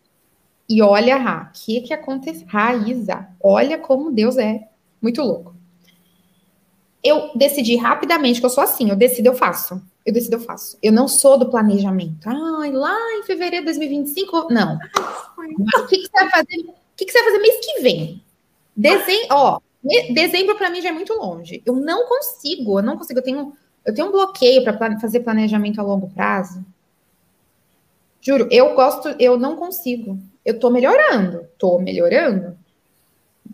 E 0.68 0.82
olha, 0.82 1.18
Ra, 1.18 1.50
o 1.50 1.54
que 1.54 1.82
que 1.82 1.94
acontece? 1.94 2.44
Raíza, 2.46 3.28
olha 3.42 3.78
como 3.78 4.12
Deus 4.12 4.38
é 4.38 4.68
muito 5.02 5.22
louco. 5.22 5.56
Eu 7.04 7.32
decidi 7.36 7.76
rapidamente 7.76 8.40
que 8.40 8.46
eu 8.46 8.50
sou 8.50 8.64
assim, 8.64 8.90
eu 8.90 8.96
decido, 8.96 9.30
eu 9.30 9.36
faço. 9.36 9.80
Eu 10.04 10.12
decido, 10.12 10.38
eu 10.38 10.40
faço. 10.40 10.78
Eu 10.82 10.92
não 10.92 11.08
sou 11.08 11.38
do 11.38 11.50
planejamento. 11.50 12.28
Ai, 12.28 12.72
lá 12.72 12.96
em 13.18 13.24
fevereiro 13.24 13.66
de 13.66 13.74
2025, 13.74 14.48
não. 14.52 14.80
Mas 15.38 15.84
o 15.84 15.88
que, 15.88 15.98
que 15.98 16.08
você 16.08 16.12
vai 16.12 16.30
fazer? 16.32 16.60
O 16.62 16.74
que, 16.98 17.06
que 17.06 17.12
você 17.12 17.22
vai 17.22 17.32
fazer 17.32 17.42
mês 17.42 17.66
que 17.66 17.82
vem? 17.82 18.24
Dezembro, 18.76 19.28
ó, 19.32 19.60
dezembro 20.14 20.56
para 20.56 20.70
mim 20.70 20.82
já 20.82 20.90
é 20.90 20.92
muito 20.92 21.14
longe. 21.14 21.62
Eu 21.66 21.76
não 21.76 22.08
consigo, 22.08 22.80
eu 22.80 22.84
não 22.84 22.98
consigo. 22.98 23.20
Eu 23.20 23.24
tenho, 23.24 23.54
eu 23.86 23.94
tenho 23.94 24.08
um 24.08 24.12
bloqueio 24.12 24.64
para 24.64 25.00
fazer 25.00 25.20
planejamento 25.20 25.80
a 25.80 25.84
longo 25.84 26.10
prazo. 26.10 26.66
Juro, 28.20 28.48
eu 28.50 28.74
gosto, 28.74 29.10
eu 29.20 29.38
não 29.38 29.56
consigo. 29.56 30.20
Eu 30.46 30.60
tô 30.60 30.70
melhorando, 30.70 31.48
tô 31.58 31.80
melhorando. 31.80 32.56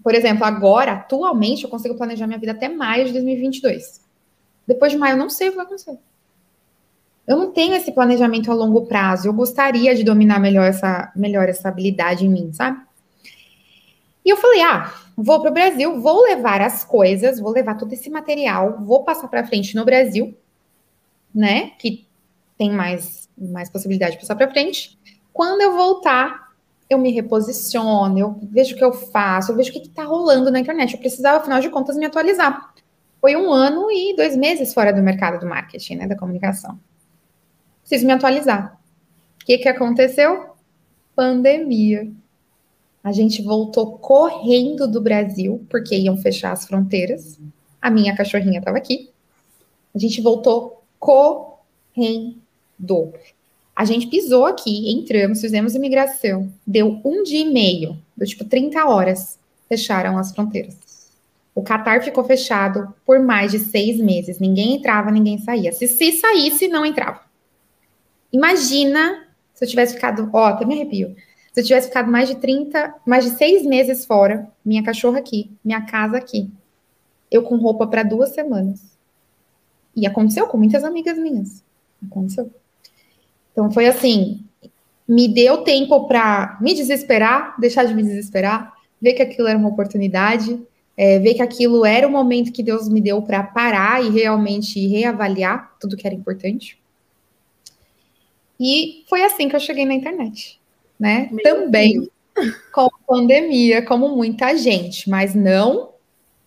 Por 0.03 0.13
exemplo, 0.13 0.43
agora, 0.43 0.93
atualmente, 0.93 1.63
eu 1.63 1.69
consigo 1.69 1.95
planejar 1.95 2.27
minha 2.27 2.39
vida 2.39 2.51
até 2.51 2.67
maio 2.67 3.05
de 3.05 3.13
2022. 3.13 4.01
Depois 4.67 4.91
de 4.91 4.97
maio, 4.97 5.13
eu 5.13 5.17
não 5.17 5.29
sei 5.29 5.47
o 5.47 5.51
que 5.51 5.57
vai 5.57 5.65
acontecer. 5.65 5.97
Eu 7.27 7.37
não 7.37 7.51
tenho 7.51 7.75
esse 7.75 7.91
planejamento 7.91 8.51
a 8.51 8.53
longo 8.53 8.85
prazo. 8.87 9.27
Eu 9.27 9.33
gostaria 9.33 9.95
de 9.95 10.03
dominar 10.03 10.39
melhor 10.39 10.65
essa, 10.65 11.11
melhor 11.15 11.47
essa 11.47 11.69
habilidade 11.69 12.25
em 12.25 12.29
mim, 12.29 12.51
sabe? 12.51 12.81
E 14.25 14.29
eu 14.29 14.37
falei, 14.37 14.61
ah, 14.61 14.93
vou 15.15 15.39
para 15.39 15.49
o 15.49 15.53
Brasil, 15.53 15.99
vou 15.99 16.23
levar 16.23 16.61
as 16.61 16.83
coisas, 16.83 17.39
vou 17.39 17.51
levar 17.51 17.75
todo 17.75 17.93
esse 17.93 18.09
material, 18.09 18.79
vou 18.81 19.03
passar 19.03 19.27
para 19.27 19.45
frente 19.45 19.75
no 19.75 19.85
Brasil, 19.85 20.35
né? 21.33 21.71
Que 21.79 22.05
tem 22.57 22.71
mais, 22.71 23.29
mais 23.37 23.69
possibilidade 23.69 24.13
de 24.13 24.21
passar 24.21 24.35
para 24.35 24.51
frente. 24.51 24.97
Quando 25.33 25.61
eu 25.61 25.73
voltar, 25.73 26.50
eu 26.93 26.97
me 26.97 27.11
reposiciono, 27.11 28.17
eu 28.17 28.39
vejo 28.43 28.75
o 28.75 28.77
que 28.77 28.83
eu 28.83 28.93
faço, 28.93 29.51
eu 29.51 29.55
vejo 29.55 29.69
o 29.69 29.73
que 29.73 29.79
está 29.79 30.03
rolando 30.03 30.51
na 30.51 30.59
internet. 30.59 30.93
Eu 30.93 30.99
precisava, 30.99 31.37
afinal 31.37 31.59
de 31.59 31.69
contas, 31.69 31.95
me 31.95 32.05
atualizar. 32.05 32.73
Foi 33.19 33.35
um 33.35 33.51
ano 33.51 33.91
e 33.91 34.15
dois 34.15 34.35
meses 34.35 34.73
fora 34.73 34.91
do 34.91 35.01
mercado 35.01 35.39
do 35.39 35.47
marketing, 35.47 35.95
né? 35.95 36.07
Da 36.07 36.17
comunicação. 36.17 36.79
Preciso 37.81 38.05
me 38.05 38.13
atualizar. 38.13 38.79
O 39.41 39.45
que, 39.45 39.57
que 39.57 39.69
aconteceu? 39.69 40.55
Pandemia. 41.15 42.11
A 43.03 43.11
gente 43.11 43.41
voltou 43.41 43.97
correndo 43.97 44.87
do 44.87 45.01
Brasil, 45.01 45.65
porque 45.69 45.95
iam 45.95 46.17
fechar 46.17 46.51
as 46.51 46.65
fronteiras. 46.65 47.39
A 47.81 47.89
minha 47.89 48.15
cachorrinha 48.15 48.59
estava 48.59 48.77
aqui. 48.77 49.09
A 49.93 49.97
gente 49.97 50.21
voltou 50.21 50.83
correndo. 50.99 52.41
A 53.81 53.83
gente 53.83 54.05
pisou 54.05 54.45
aqui, 54.45 54.91
entramos, 54.91 55.41
fizemos 55.41 55.73
imigração. 55.73 56.53
Deu 56.67 57.01
um 57.03 57.23
dia 57.23 57.39
e 57.39 57.51
meio, 57.51 57.97
deu 58.15 58.27
tipo 58.27 58.45
30 58.45 58.85
horas, 58.85 59.39
fecharam 59.67 60.19
as 60.19 60.31
fronteiras. 60.31 61.09
O 61.55 61.63
Qatar 61.63 62.03
ficou 62.03 62.23
fechado 62.23 62.93
por 63.03 63.19
mais 63.19 63.49
de 63.49 63.57
seis 63.57 63.97
meses. 63.97 64.37
Ninguém 64.37 64.75
entrava, 64.75 65.09
ninguém 65.09 65.39
saía. 65.39 65.73
Se, 65.73 65.87
se 65.87 66.11
saísse, 66.11 66.67
não 66.67 66.85
entrava. 66.85 67.21
Imagina 68.31 69.27
se 69.51 69.65
eu 69.65 69.67
tivesse 69.67 69.95
ficado, 69.95 70.29
ó, 70.31 70.45
até 70.45 70.63
me 70.63 70.75
arrepio. 70.75 71.15
Se 71.51 71.61
eu 71.61 71.65
tivesse 71.65 71.87
ficado 71.87 72.11
mais 72.11 72.29
de 72.29 72.35
30, 72.35 72.97
mais 73.03 73.25
de 73.25 73.31
seis 73.31 73.65
meses 73.65 74.05
fora, 74.05 74.47
minha 74.63 74.83
cachorra 74.83 75.17
aqui, 75.17 75.57
minha 75.65 75.81
casa 75.87 76.17
aqui, 76.17 76.51
eu 77.31 77.41
com 77.41 77.55
roupa 77.55 77.87
para 77.87 78.03
duas 78.03 78.29
semanas. 78.29 78.95
E 79.95 80.05
aconteceu 80.05 80.45
com 80.45 80.57
muitas 80.59 80.83
amigas 80.83 81.17
minhas. 81.17 81.63
Aconteceu. 82.05 82.60
Então 83.51 83.71
foi 83.71 83.87
assim, 83.87 84.43
me 85.07 85.27
deu 85.27 85.63
tempo 85.63 86.07
para 86.07 86.57
me 86.61 86.73
desesperar, 86.73 87.59
deixar 87.59 87.85
de 87.85 87.93
me 87.93 88.03
desesperar, 88.03 88.73
ver 89.01 89.13
que 89.13 89.21
aquilo 89.21 89.47
era 89.47 89.57
uma 89.57 89.69
oportunidade, 89.69 90.59
é, 90.95 91.19
ver 91.19 91.33
que 91.33 91.41
aquilo 91.41 91.85
era 91.85 92.07
o 92.07 92.11
momento 92.11 92.51
que 92.51 92.63
Deus 92.63 92.87
me 92.87 93.01
deu 93.01 93.21
para 93.21 93.43
parar 93.43 94.03
e 94.03 94.09
realmente 94.09 94.87
reavaliar 94.87 95.75
tudo 95.79 95.97
que 95.97 96.05
era 96.05 96.15
importante. 96.15 96.79
E 98.59 99.03
foi 99.09 99.23
assim 99.23 99.49
que 99.49 99.55
eu 99.55 99.59
cheguei 99.59 99.85
na 99.85 99.93
internet 99.93 100.61
né? 101.01 101.27
Meu 101.31 101.43
Também 101.43 102.07
Deus. 102.35 102.55
com 102.71 102.81
a 102.81 102.89
pandemia, 103.07 103.83
como 103.83 104.15
muita 104.15 104.55
gente, 104.55 105.09
mas 105.09 105.33
não 105.33 105.93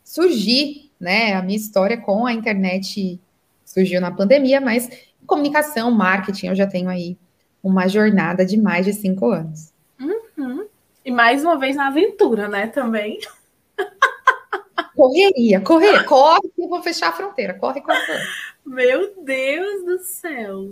surgir, 0.05 0.93
né? 1.01 1.35
A 1.35 1.43
minha 1.43 1.59
história 1.59 1.97
com 1.97 2.25
a 2.25 2.33
internet 2.33 3.21
surgiu 3.65 4.01
na 4.01 4.13
pandemia, 4.13 4.61
mas 4.61 4.89
comunicação, 5.27 5.91
marketing, 5.91 6.49
eu 6.49 6.55
já 6.55 6.67
tenho 6.67 6.89
aí 6.89 7.17
uma 7.63 7.89
jornada 7.89 8.45
de 8.45 8.57
mais 8.57 8.85
de 8.85 8.93
cinco 8.93 9.31
anos. 9.31 9.73
Uhum. 10.01 10.67
E 11.05 11.11
mais 11.11 11.45
uma 11.45 11.59
vez 11.59 11.77
na 11.77 11.89
aventura, 11.89 12.49
né? 12.49 12.67
Também. 12.67 13.19
Correria, 14.95 15.61
correr, 15.61 16.05
corre 16.05 16.49
que 16.55 16.63
eu 16.63 16.69
vou 16.69 16.83
fechar 16.83 17.09
a 17.09 17.13
fronteira, 17.13 17.55
corre, 17.55 17.81
corre, 17.81 18.07
corre. 18.07 18.23
Meu 18.65 19.13
Deus 19.25 19.85
do 19.85 19.99
céu. 19.99 20.71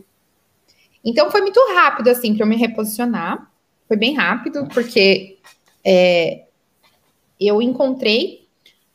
Então 1.05 1.31
foi 1.31 1.41
muito 1.41 1.61
rápido 1.75 2.09
assim 2.09 2.35
para 2.35 2.45
eu 2.45 2.49
me 2.49 2.57
reposicionar. 2.57 3.51
Foi 3.89 3.97
bem 3.97 4.15
rápido, 4.15 4.69
porque 4.73 5.39
é, 5.85 6.45
eu 7.39 7.61
encontrei 7.61 8.47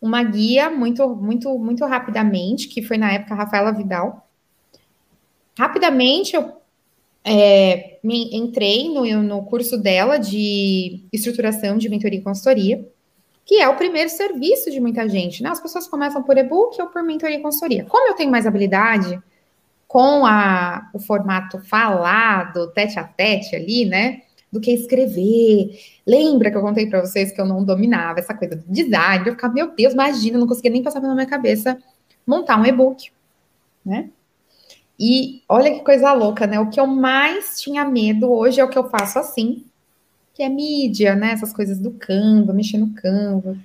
uma 0.02 0.24
guia 0.24 0.70
muito, 0.70 1.08
muito, 1.10 1.58
muito 1.58 1.86
rapidamente, 1.86 2.68
que 2.68 2.82
foi 2.82 2.98
na 2.98 3.12
época 3.12 3.34
a 3.34 3.38
Rafaela 3.38 3.72
Vidal. 3.72 4.27
Rapidamente 5.58 6.36
eu 6.36 6.54
é, 7.24 8.00
me, 8.04 8.36
entrei 8.36 8.90
no, 8.90 9.04
no 9.24 9.44
curso 9.44 9.78
dela 9.78 10.18
de 10.18 11.06
estruturação 11.12 11.78
de 11.78 11.90
mentoria 11.90 12.20
e 12.20 12.24
consultoria, 12.24 12.88
que 13.46 13.56
é 13.56 13.68
o 13.68 13.76
primeiro 13.76 14.10
serviço 14.10 14.70
de 14.70 14.80
muita 14.80 15.08
gente. 15.10 15.42
Né? 15.42 15.50
As 15.50 15.60
pessoas 15.60 15.88
começam 15.88 16.24
por 16.24 16.38
e-book 16.38 16.80
ou 16.82 16.88
por 16.88 17.04
mentoria 17.04 17.38
e 17.38 17.42
consultoria. 17.42 17.86
Como 17.86 18.08
eu 18.10 18.16
tenho 18.16 18.32
mais 18.32 18.46
habilidade 18.46 19.20
com 19.88 20.26
a, 20.26 20.90
o 20.94 21.00
formato 21.00 21.60
falado, 21.60 22.72
tete 22.72 23.00
a 23.00 23.04
tete 23.04 23.56
ali, 23.56 23.86
né? 23.86 24.22
do 24.52 24.62
que 24.62 24.72
escrever. 24.72 25.78
Lembra 26.06 26.50
que 26.50 26.58
eu 26.58 26.62
contei 26.62 26.88
para 26.88 27.02
vocês 27.02 27.32
que 27.32 27.40
eu 27.40 27.46
não 27.46 27.64
dominava 27.64 28.20
essa 28.20 28.34
coisa 28.34 28.56
do 28.56 28.64
design? 28.68 29.26
Eu 29.26 29.34
ficava, 29.34 29.54
meu 29.54 29.76
Deus, 29.76 29.94
imagina, 29.94 30.38
não 30.38 30.48
conseguia 30.48 30.72
nem 30.72 30.84
passar 30.84 31.02
pela 31.02 31.14
minha 31.14 31.28
cabeça 31.28 31.78
montar 32.26 32.60
um 32.60 32.66
e-book, 32.66 33.12
né? 33.86 34.10
E 35.00 35.44
olha 35.48 35.74
que 35.74 35.82
coisa 35.82 36.12
louca, 36.14 36.48
né? 36.48 36.60
O 36.60 36.70
que 36.70 36.80
eu 36.80 36.88
mais 36.88 37.62
tinha 37.62 37.86
medo 37.86 38.32
hoje 38.32 38.60
é 38.60 38.64
o 38.64 38.70
que 38.70 38.78
eu 38.78 38.90
faço 38.90 39.20
assim, 39.20 39.64
que 40.34 40.42
é 40.42 40.50
mídia, 40.50 41.16
né? 41.16 41.32
Essas 41.32 41.54
coisas 41.54 41.80
do 41.80 41.92
Canva, 41.92 42.54
mexer 42.54 42.78
no 42.78 42.94
Canva. 42.94 43.58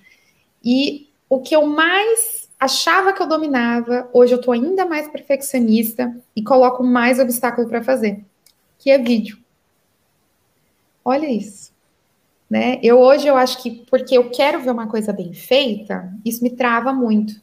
E 0.64 1.08
o 1.28 1.40
que 1.40 1.56
eu 1.56 1.66
mais 1.66 2.48
achava 2.60 3.12
que 3.12 3.22
eu 3.22 3.26
dominava, 3.26 4.08
hoje 4.12 4.34
eu 4.34 4.40
tô 4.40 4.52
ainda 4.52 4.84
mais 4.86 5.08
perfeccionista 5.08 6.14
e 6.36 6.42
coloco 6.42 6.84
mais 6.84 7.18
obstáculo 7.18 7.68
para 7.68 7.82
fazer, 7.82 8.24
que 8.78 8.90
é 8.90 8.98
vídeo. 8.98 9.38
Olha 11.04 11.26
isso. 11.28 11.72
Né? 12.48 12.78
Eu 12.82 13.00
hoje 13.00 13.26
eu 13.26 13.34
acho 13.34 13.62
que 13.62 13.70
porque 13.90 14.16
eu 14.16 14.30
quero 14.30 14.60
ver 14.60 14.70
uma 14.70 14.86
coisa 14.86 15.12
bem 15.12 15.32
feita, 15.32 16.12
isso 16.24 16.44
me 16.44 16.50
trava 16.50 16.92
muito. 16.92 17.40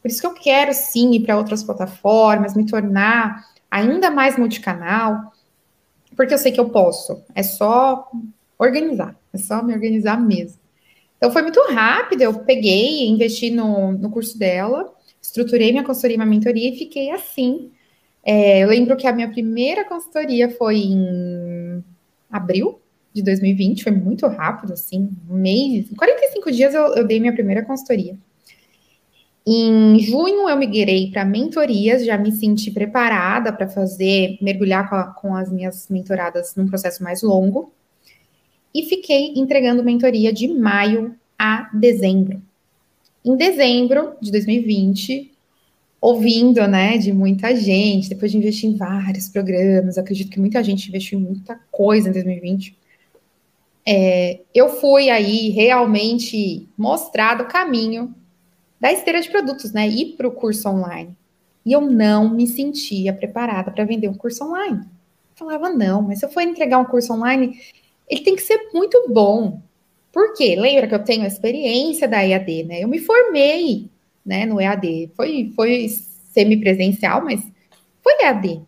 Por 0.00 0.08
isso 0.08 0.20
que 0.20 0.26
eu 0.26 0.34
quero 0.34 0.72
sim 0.72 1.12
ir 1.12 1.20
para 1.20 1.36
outras 1.36 1.62
plataformas, 1.62 2.54
me 2.54 2.66
tornar 2.66 3.44
ainda 3.70 4.10
mais 4.10 4.36
multicanal, 4.38 5.32
porque 6.16 6.32
eu 6.32 6.38
sei 6.38 6.52
que 6.52 6.60
eu 6.60 6.70
posso. 6.70 7.22
É 7.34 7.42
só 7.42 8.10
organizar, 8.58 9.16
é 9.32 9.38
só 9.38 9.62
me 9.62 9.74
organizar 9.74 10.20
mesmo. 10.20 10.58
Então 11.16 11.30
foi 11.30 11.42
muito 11.42 11.60
rápido, 11.72 12.22
eu 12.22 12.32
peguei, 12.40 13.06
investi 13.08 13.50
no, 13.50 13.92
no 13.92 14.10
curso 14.10 14.38
dela, 14.38 14.92
estruturei 15.20 15.72
minha 15.72 15.84
consultoria, 15.84 16.16
minha 16.16 16.28
mentoria 16.28 16.70
e 16.70 16.78
fiquei 16.78 17.10
assim. 17.10 17.72
É, 18.24 18.62
eu 18.62 18.68
lembro 18.68 18.96
que 18.96 19.06
a 19.06 19.12
minha 19.12 19.30
primeira 19.30 19.84
consultoria 19.84 20.50
foi 20.50 20.76
em 20.76 21.84
abril 22.30 22.80
de 23.12 23.22
2020, 23.22 23.82
foi 23.82 23.92
muito 23.92 24.26
rápido, 24.26 24.72
assim, 24.72 25.10
um 25.28 25.34
mês, 25.34 25.88
45 25.96 26.52
dias 26.52 26.74
eu, 26.74 26.94
eu 26.94 27.06
dei 27.06 27.18
minha 27.18 27.32
primeira 27.32 27.64
consultoria. 27.64 28.16
Em 29.50 29.98
junho 30.00 30.46
eu 30.46 30.58
migrei 30.58 31.10
para 31.10 31.24
mentorias, 31.24 32.04
já 32.04 32.18
me 32.18 32.30
senti 32.30 32.70
preparada 32.70 33.50
para 33.50 33.66
fazer, 33.66 34.36
mergulhar 34.42 34.90
com, 34.90 34.94
a, 34.94 35.04
com 35.04 35.34
as 35.34 35.50
minhas 35.50 35.88
mentoradas 35.88 36.54
num 36.54 36.68
processo 36.68 37.02
mais 37.02 37.22
longo. 37.22 37.72
E 38.74 38.82
fiquei 38.82 39.32
entregando 39.36 39.82
mentoria 39.82 40.34
de 40.34 40.48
maio 40.48 41.16
a 41.38 41.70
dezembro. 41.72 42.42
Em 43.24 43.38
dezembro 43.38 44.16
de 44.20 44.30
2020, 44.32 45.32
ouvindo, 45.98 46.68
né, 46.68 46.98
de 46.98 47.10
muita 47.10 47.56
gente, 47.56 48.10
depois 48.10 48.30
de 48.30 48.36
investir 48.36 48.68
em 48.68 48.76
vários 48.76 49.30
programas, 49.30 49.96
acredito 49.96 50.30
que 50.30 50.38
muita 50.38 50.62
gente 50.62 50.88
investiu 50.88 51.18
em 51.18 51.22
muita 51.22 51.58
coisa 51.72 52.10
em 52.10 52.12
2020. 52.12 52.76
É, 53.86 54.40
eu 54.54 54.68
fui 54.78 55.08
aí 55.08 55.48
realmente 55.48 56.68
mostrado 56.76 57.44
o 57.44 57.48
caminho 57.48 58.14
da 58.80 58.92
esteira 58.92 59.20
de 59.20 59.30
produtos, 59.30 59.72
né, 59.72 59.88
ir 59.88 60.16
para 60.16 60.28
o 60.28 60.32
curso 60.32 60.68
online. 60.68 61.16
E 61.64 61.72
eu 61.72 61.80
não 61.80 62.30
me 62.30 62.46
sentia 62.46 63.12
preparada 63.12 63.70
para 63.70 63.84
vender 63.84 64.08
um 64.08 64.14
curso 64.14 64.44
online. 64.44 64.78
Eu 64.80 65.36
falava, 65.36 65.70
não, 65.70 66.02
mas 66.02 66.20
se 66.20 66.24
eu 66.24 66.30
for 66.30 66.40
entregar 66.40 66.78
um 66.78 66.84
curso 66.84 67.12
online, 67.12 67.60
ele 68.08 68.22
tem 68.22 68.34
que 68.34 68.42
ser 68.42 68.70
muito 68.72 69.06
bom. 69.08 69.60
Por 70.12 70.34
quê? 70.34 70.56
Lembra 70.56 70.88
que 70.88 70.94
eu 70.94 71.04
tenho 71.04 71.26
experiência 71.26 72.08
da 72.08 72.24
EAD, 72.24 72.64
né? 72.64 72.82
Eu 72.82 72.88
me 72.88 72.98
formei 72.98 73.90
né, 74.24 74.46
no 74.46 74.60
EAD. 74.60 75.10
Foi, 75.14 75.52
foi 75.54 75.88
semipresencial, 76.32 77.22
mas 77.22 77.42
foi 78.02 78.14
EAD. 78.22 78.62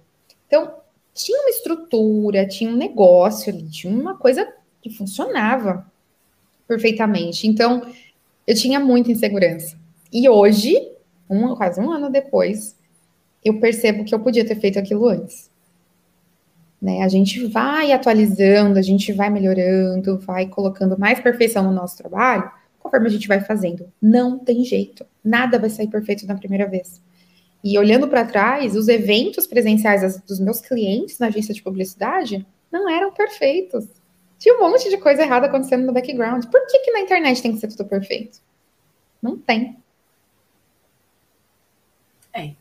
Então, 0.47 0.75
tinha 1.15 1.41
uma 1.41 1.51
estrutura, 1.51 2.47
tinha 2.47 2.71
um 2.71 2.77
negócio 2.77 3.53
tinha 3.69 3.93
uma 3.93 4.17
coisa 4.17 4.47
que 4.83 4.91
funcionava 4.91 5.91
perfeitamente. 6.69 7.47
Então, 7.47 7.83
eu 8.47 8.55
tinha 8.55 8.79
muita 8.79 9.11
insegurança. 9.11 9.80
E 10.13 10.29
hoje, 10.29 10.77
um, 11.29 11.55
quase 11.55 11.81
um 11.81 11.91
ano 11.91 12.11
depois, 12.11 12.77
eu 13.45 13.61
percebo 13.61 14.05
que 14.05 14.15
eu 14.15 14.21
podia 14.21 14.45
ter 14.45 14.57
feito 14.57 14.79
aquilo 14.79 15.09
antes. 15.09 15.51
Né? 16.81 17.03
A 17.03 17.09
gente 17.09 17.47
vai 17.47 17.93
atualizando, 17.93 18.79
a 18.79 18.83
gente 18.83 19.13
vai 19.13 19.31
melhorando, 19.31 20.19
vai 20.19 20.47
colocando 20.49 20.99
mais 20.99 21.21
perfeição 21.21 21.63
no 21.63 21.73
nosso 21.73 21.97
trabalho, 21.97 22.51
conforme 22.79 23.07
a 23.07 23.11
gente 23.11 23.29
vai 23.29 23.41
fazendo. 23.41 23.93
Não 24.01 24.39
tem 24.39 24.65
jeito. 24.65 25.07
Nada 25.23 25.59
vai 25.59 25.69
sair 25.69 25.89
perfeito 25.89 26.27
na 26.27 26.37
primeira 26.37 26.67
vez. 26.67 27.01
E 27.63 27.79
olhando 27.79 28.09
para 28.09 28.25
trás, 28.25 28.75
os 28.75 28.89
eventos 28.89 29.47
presenciais 29.47 30.19
dos 30.23 30.41
meus 30.41 30.61
clientes 30.61 31.19
na 31.19 31.27
agência 31.27 31.53
de 31.53 31.63
publicidade 31.63 32.47
não 32.73 32.89
eram 32.89 33.13
perfeitos. 33.13 33.87
Tinha 34.39 34.57
um 34.57 34.61
monte 34.61 34.89
de 34.89 34.97
coisa 34.97 35.23
errada 35.23 35.47
acontecendo 35.47 35.85
no 35.85 35.93
background. 35.93 36.47
Por 36.47 36.67
que, 36.67 36.79
que 36.79 36.91
na 36.93 37.01
internet 37.01 37.43
tem 37.43 37.53
que 37.53 37.59
ser 37.59 37.69
tudo 37.69 37.85
perfeito? 37.87 38.39
Não 39.21 39.37
tem. 39.37 39.77
É. 42.33 42.55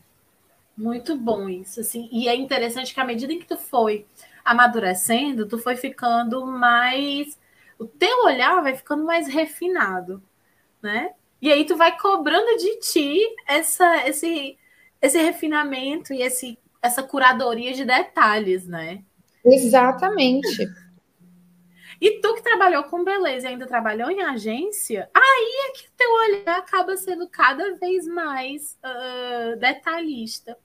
Muito 0.80 1.14
bom 1.14 1.46
isso, 1.46 1.80
assim. 1.80 2.08
E 2.10 2.26
é 2.26 2.34
interessante 2.34 2.94
que 2.94 3.00
à 3.00 3.04
medida 3.04 3.30
em 3.34 3.38
que 3.38 3.46
tu 3.46 3.58
foi 3.58 4.06
amadurecendo, 4.42 5.46
tu 5.46 5.58
foi 5.58 5.76
ficando 5.76 6.46
mais 6.46 7.38
o 7.78 7.86
teu 7.86 8.24
olhar 8.24 8.62
vai 8.62 8.74
ficando 8.74 9.04
mais 9.04 9.28
refinado, 9.28 10.22
né? 10.82 11.10
E 11.40 11.52
aí 11.52 11.66
tu 11.66 11.76
vai 11.76 11.98
cobrando 11.98 12.56
de 12.56 12.78
ti 12.80 13.18
essa, 13.46 14.06
esse, 14.06 14.58
esse 15.02 15.18
refinamento 15.18 16.14
e 16.14 16.22
esse, 16.22 16.58
essa 16.80 17.02
curadoria 17.02 17.74
de 17.74 17.84
detalhes, 17.84 18.66
né? 18.66 19.02
Exatamente. 19.44 20.66
E 22.00 22.20
tu 22.22 22.34
que 22.34 22.42
trabalhou 22.42 22.84
com 22.84 23.04
beleza 23.04 23.46
e 23.46 23.50
ainda 23.50 23.66
trabalhou 23.66 24.10
em 24.10 24.22
agência, 24.22 25.10
aí 25.14 25.68
é 25.68 25.72
que 25.72 25.90
teu 25.94 26.10
olhar 26.14 26.58
acaba 26.58 26.96
sendo 26.96 27.28
cada 27.28 27.76
vez 27.76 28.06
mais 28.06 28.78
uh, 28.82 29.58
detalhista. 29.58 30.56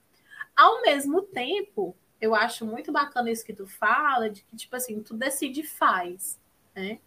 Ao 0.56 0.82
mesmo 0.82 1.22
tempo, 1.22 1.94
eu 2.20 2.34
acho 2.34 2.64
muito 2.64 2.90
bacana 2.90 3.30
isso 3.30 3.44
que 3.44 3.52
tu 3.52 3.66
fala, 3.66 4.30
de 4.30 4.42
que, 4.42 4.56
tipo 4.56 4.74
assim, 4.74 5.02
tu 5.02 5.14
decide 5.14 5.60
e 5.60 5.66
faz, 5.66 6.40
né? 6.74 6.98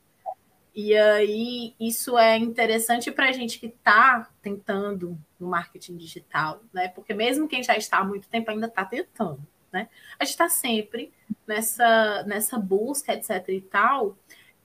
E 0.74 0.96
aí, 0.96 1.74
isso 1.80 2.18
é 2.18 2.38
interessante 2.38 3.12
para 3.12 3.30
a 3.30 3.32
gente 3.32 3.60
que 3.60 3.66
está 3.66 4.30
tentando 4.42 5.18
no 5.40 5.48
marketing 5.48 5.98
digital, 5.98 6.62
né? 6.72 6.88
Porque 6.90 7.14
mesmo 7.14 7.48
quem 7.48 7.64
já 7.64 7.76
está 7.76 7.98
há 7.98 8.04
muito 8.04 8.30
tempo 8.30 8.52
ainda 8.52 8.68
está 8.68 8.86
tentando, 8.86 9.46
né? 9.72 9.90
A 10.20 10.24
gente 10.24 10.34
está 10.34 10.48
sempre 10.48 11.12
nessa, 11.48 12.24
nessa 12.24 12.58
busca, 12.60 13.14
etc. 13.14 13.50
e 13.50 13.62
tal, 13.62 14.16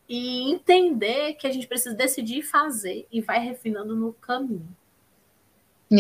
e 0.09 0.53
entender 0.53 1.35
que 1.35 1.47
a 1.47 1.53
gente 1.53 1.67
precisa 1.67 1.95
decidir 1.95 2.43
fazer 2.43 3.07
e 3.11 3.23
vai 3.23 3.39
refinando 3.39 3.97
no 3.97 4.13
caminho. 4.13 4.77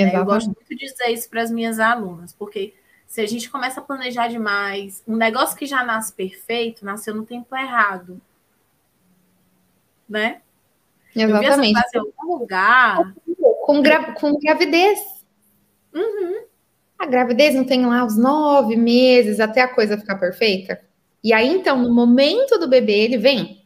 É, 0.03 0.17
eu 0.17 0.25
gosto 0.25 0.47
muito 0.47 0.69
de 0.69 0.77
dizer 0.77 1.09
isso 1.09 1.29
para 1.29 1.43
as 1.43 1.51
minhas 1.51 1.79
alunas, 1.79 2.33
porque 2.33 2.75
se 3.07 3.21
a 3.21 3.27
gente 3.27 3.51
começa 3.51 3.81
a 3.81 3.83
planejar 3.83 4.29
demais, 4.29 5.03
um 5.07 5.17
negócio 5.17 5.57
que 5.57 5.67
já 5.67 5.85
nasce 5.85 6.13
perfeito, 6.13 6.85
nasceu 6.85 7.15
no 7.15 7.25
tempo 7.25 7.55
errado 7.55 8.21
né? 10.09 10.41
Exatamente. 11.15 11.81
Eu 11.95 12.05
vi 12.05 12.13
algum 12.19 12.39
lugar. 12.39 13.15
Com, 13.65 13.83
gra 13.83 14.13
com 14.13 14.39
gravidez. 14.39 14.99
Uhum. 15.93 16.45
A 16.99 17.07
gravidez 17.07 17.55
não 17.55 17.65
tem 17.65 17.85
lá 17.87 18.05
os 18.05 18.17
nove 18.17 18.77
meses 18.77 19.41
até 19.41 19.63
a 19.63 19.69
coisa 19.69 19.99
ficar 19.99 20.17
perfeita? 20.17 20.81
E 21.23 21.33
aí, 21.33 21.49
então, 21.49 21.81
no 21.81 21.95
momento 21.95 22.59
do 22.59 22.69
bebê, 22.69 22.99
ele 22.99 23.19
vem. 23.19 23.65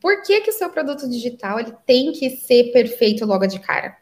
Por 0.00 0.22
que, 0.22 0.40
que 0.40 0.50
o 0.50 0.54
seu 0.54 0.70
produto 0.70 1.08
digital 1.08 1.58
ele 1.58 1.74
tem 1.84 2.12
que 2.12 2.30
ser 2.30 2.72
perfeito 2.72 3.26
logo 3.26 3.46
de 3.46 3.58
cara? 3.58 3.96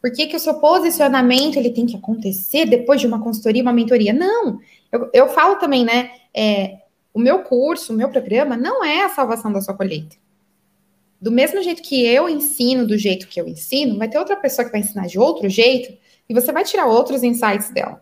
Por 0.00 0.10
que, 0.12 0.26
que 0.26 0.36
o 0.36 0.40
seu 0.40 0.54
posicionamento 0.54 1.56
ele 1.56 1.70
tem 1.70 1.84
que 1.84 1.96
acontecer 1.96 2.64
depois 2.64 3.00
de 3.00 3.06
uma 3.06 3.22
consultoria, 3.22 3.62
uma 3.62 3.72
mentoria? 3.72 4.12
Não, 4.12 4.58
eu, 4.90 5.10
eu 5.12 5.28
falo 5.28 5.56
também, 5.56 5.84
né? 5.84 6.10
É, 6.34 6.78
o 7.12 7.18
meu 7.18 7.42
curso, 7.42 7.92
o 7.92 7.96
meu 7.96 8.08
programa 8.08 8.56
não 8.56 8.84
é 8.84 9.02
a 9.04 9.08
salvação 9.08 9.52
da 9.52 9.60
sua 9.60 9.74
colheita. 9.74 10.16
Do 11.20 11.30
mesmo 11.30 11.62
jeito 11.62 11.82
que 11.82 12.06
eu 12.06 12.28
ensino 12.28 12.86
do 12.86 12.96
jeito 12.96 13.28
que 13.28 13.38
eu 13.38 13.46
ensino, 13.46 13.98
vai 13.98 14.08
ter 14.08 14.18
outra 14.18 14.36
pessoa 14.36 14.64
que 14.64 14.72
vai 14.72 14.80
ensinar 14.80 15.06
de 15.06 15.18
outro 15.18 15.48
jeito 15.50 15.96
e 16.28 16.32
você 16.32 16.50
vai 16.50 16.64
tirar 16.64 16.86
outros 16.86 17.22
insights 17.22 17.70
dela. 17.70 18.00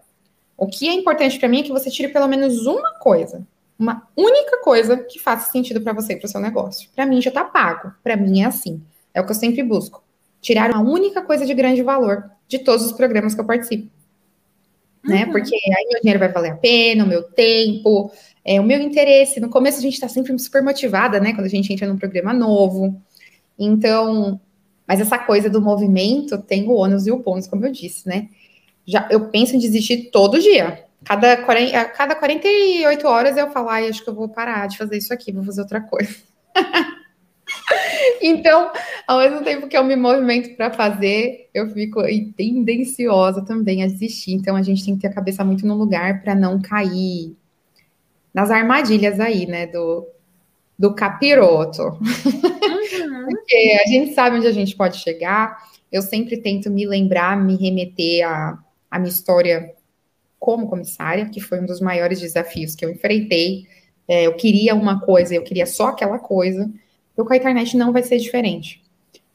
O 0.57 0.67
que 0.67 0.89
é 0.89 0.93
importante 0.93 1.39
para 1.39 1.49
mim 1.49 1.61
é 1.61 1.63
que 1.65 1.73
você 1.73 1.91
tire 1.91 2.13
pelo 2.13 2.29
menos 2.29 2.65
uma 2.67 2.93
coisa, 2.99 3.45
uma 3.79 4.09
única 4.17 4.59
coisa 4.59 4.97
que 4.99 5.19
faça 5.19 5.51
sentido 5.51 5.81
para 5.81 5.93
você 5.93 6.13
e 6.13 6.17
para 6.17 6.27
o 6.27 6.29
seu 6.29 6.41
negócio. 6.41 6.89
Para 6.95 7.07
mim 7.07 7.21
já 7.21 7.31
está 7.31 7.45
pago. 7.45 7.93
Para 8.03 8.17
mim 8.17 8.43
é 8.43 8.45
assim. 8.45 8.83
É 9.13 9.21
o 9.21 9.25
que 9.25 9.31
eu 9.31 9.37
sempre 9.37 9.63
busco. 9.63 10.03
Tirar 10.41 10.71
uma 10.71 10.81
única 10.81 11.23
coisa 11.23 11.45
de 11.45 11.55
grande 11.55 11.83
valor 11.83 12.31
de 12.47 12.59
todos 12.59 12.85
os 12.87 12.93
programas 12.93 13.35
que 13.35 13.41
eu 13.41 13.47
participo. 13.47 13.91
Né? 15.05 15.25
Uhum. 15.25 15.33
Porque 15.33 15.55
aí 15.55 15.89
meu 15.91 16.01
dinheiro 16.01 16.19
vai 16.19 16.31
valer 16.31 16.53
a 16.53 16.57
pena, 16.57 17.05
o 17.05 17.09
meu 17.09 17.23
tempo, 17.23 18.11
é, 18.45 18.61
o 18.61 18.65
meu 18.65 18.81
interesse. 18.81 19.41
No 19.41 19.49
começo 19.49 19.79
a 19.79 19.83
gente 19.83 19.95
está 19.95 20.09
sempre 20.09 20.37
super 20.39 20.63
motivada, 20.63 21.21
né? 21.21 21.33
Quando 21.33 21.47
a 21.47 21.51
gente 21.51 21.73
entra 21.73 21.87
num 21.87 21.99
programa 21.99 22.33
novo. 22.33 23.01
Então, 23.59 24.41
mas 24.87 25.01
essa 25.01 25.19
coisa 25.19 25.51
do 25.51 25.61
movimento 25.61 26.39
tem 26.39 26.67
o 26.67 26.73
ônus 26.73 27.07
e 27.07 27.11
o 27.11 27.19
bônus, 27.19 27.47
como 27.47 27.67
eu 27.67 27.73
disse, 27.73 28.09
né? 28.09 28.29
Já, 28.87 29.07
eu 29.11 29.29
penso 29.29 29.55
em 29.55 29.59
desistir 29.59 30.11
todo 30.11 30.41
dia. 30.41 30.85
Cada, 31.05 31.37
40, 31.37 31.85
cada 31.87 32.15
48 32.15 33.07
horas 33.07 33.37
eu 33.37 33.51
falo, 33.51 33.69
ai, 33.69 33.89
acho 33.89 34.03
que 34.03 34.09
eu 34.09 34.15
vou 34.15 34.29
parar 34.29 34.67
de 34.67 34.79
fazer 34.79 34.97
isso 34.97 35.13
aqui, 35.13 35.31
vou 35.31 35.45
fazer 35.45 35.61
outra 35.61 35.81
coisa. 35.81 36.15
então, 38.21 38.71
ao 39.07 39.19
mesmo 39.19 39.43
tempo 39.43 39.69
que 39.69 39.77
eu 39.77 39.85
me 39.85 39.97
movimento 39.97 40.57
para 40.57 40.71
fazer, 40.71 41.49
eu 41.53 41.69
fico 41.71 42.03
tendenciosa 42.37 43.45
também 43.45 43.83
a 43.83 43.87
desistir. 43.87 44.33
Então, 44.33 44.57
a 44.57 44.63
gente 44.63 44.85
tem 44.85 44.95
que 44.95 45.03
ter 45.03 45.09
a 45.09 45.15
cabeça 45.15 45.45
muito 45.45 45.67
no 45.67 45.75
lugar 45.75 46.23
para 46.23 46.35
não 46.35 46.61
cair 46.61 47.37
nas 48.33 48.51
armadilhas 48.51 49.19
aí, 49.19 49.47
né, 49.47 49.67
do, 49.67 50.07
do 50.79 50.95
capiroto. 50.95 51.83
Uhum. 51.83 53.27
Porque 53.29 53.79
a 53.85 53.89
gente 53.89 54.15
sabe 54.15 54.37
onde 54.37 54.47
a 54.47 54.53
gente 54.53 54.77
pode 54.77 54.99
chegar. 54.99 55.59
Eu 55.91 56.03
sempre 56.03 56.37
tento 56.37 56.71
me 56.71 56.87
lembrar, 56.87 57.37
me 57.37 57.57
remeter 57.57 58.27
à, 58.27 58.59
à 58.91 58.99
minha 58.99 59.11
história 59.11 59.75
como 60.39 60.69
comissária, 60.69 61.29
que 61.29 61.41
foi 61.41 61.61
um 61.61 61.67
dos 61.67 61.81
maiores 61.81 62.21
desafios 62.21 62.75
que 62.75 62.85
eu 62.85 62.91
enfrentei. 62.91 63.67
É, 64.07 64.27
eu 64.27 64.35
queria 64.35 64.75
uma 64.75 65.01
coisa, 65.01 65.35
eu 65.35 65.43
queria 65.43 65.67
só 65.67 65.89
aquela 65.89 66.19
coisa. 66.19 66.71
Eu 67.19 67.27
com 67.27 67.33
a 67.33 67.37
internet 67.37 67.77
não 67.77 67.93
vai 67.93 68.05
ser 68.05 68.17
diferente. 68.19 68.81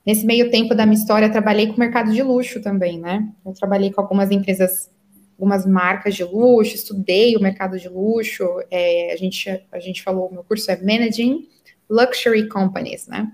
Nesse 0.06 0.26
meio 0.26 0.50
tempo 0.50 0.74
da 0.74 0.86
minha 0.86 0.98
história, 0.98 1.30
trabalhei 1.30 1.68
com 1.68 1.74
o 1.74 1.80
mercado 1.80 2.14
de 2.14 2.24
luxo 2.24 2.62
também, 2.62 2.98
né? 2.98 3.30
Eu 3.46 3.54
trabalhei 3.54 3.92
com 3.92 4.02
algumas 4.02 4.32
empresas 4.32 4.90
algumas 5.38 5.66
marcas 5.66 6.16
de 6.16 6.24
luxo, 6.24 6.76
estudei 6.76 7.36
o 7.36 7.42
mercado 7.42 7.78
de 7.78 7.90
luxo, 7.90 8.46
é, 8.72 9.12
a, 9.12 9.18
gente, 9.18 9.50
a 9.72 9.80
gente 9.80 10.02
falou, 10.02 10.32
meu 10.32 10.44
curso 10.44 10.72
é 10.72 10.78
Managing 10.78 11.48
Luxury 11.90 12.48
Companies, 12.48 13.08
né? 13.08 13.32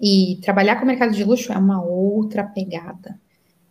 E 0.00 0.38
trabalhar 0.42 0.76
com 0.76 0.84
o 0.84 0.86
mercado 0.86 1.12
de 1.12 1.24
luxo 1.24 1.52
é 1.52 1.58
uma 1.58 1.82
outra 1.82 2.44
pegada. 2.44 3.18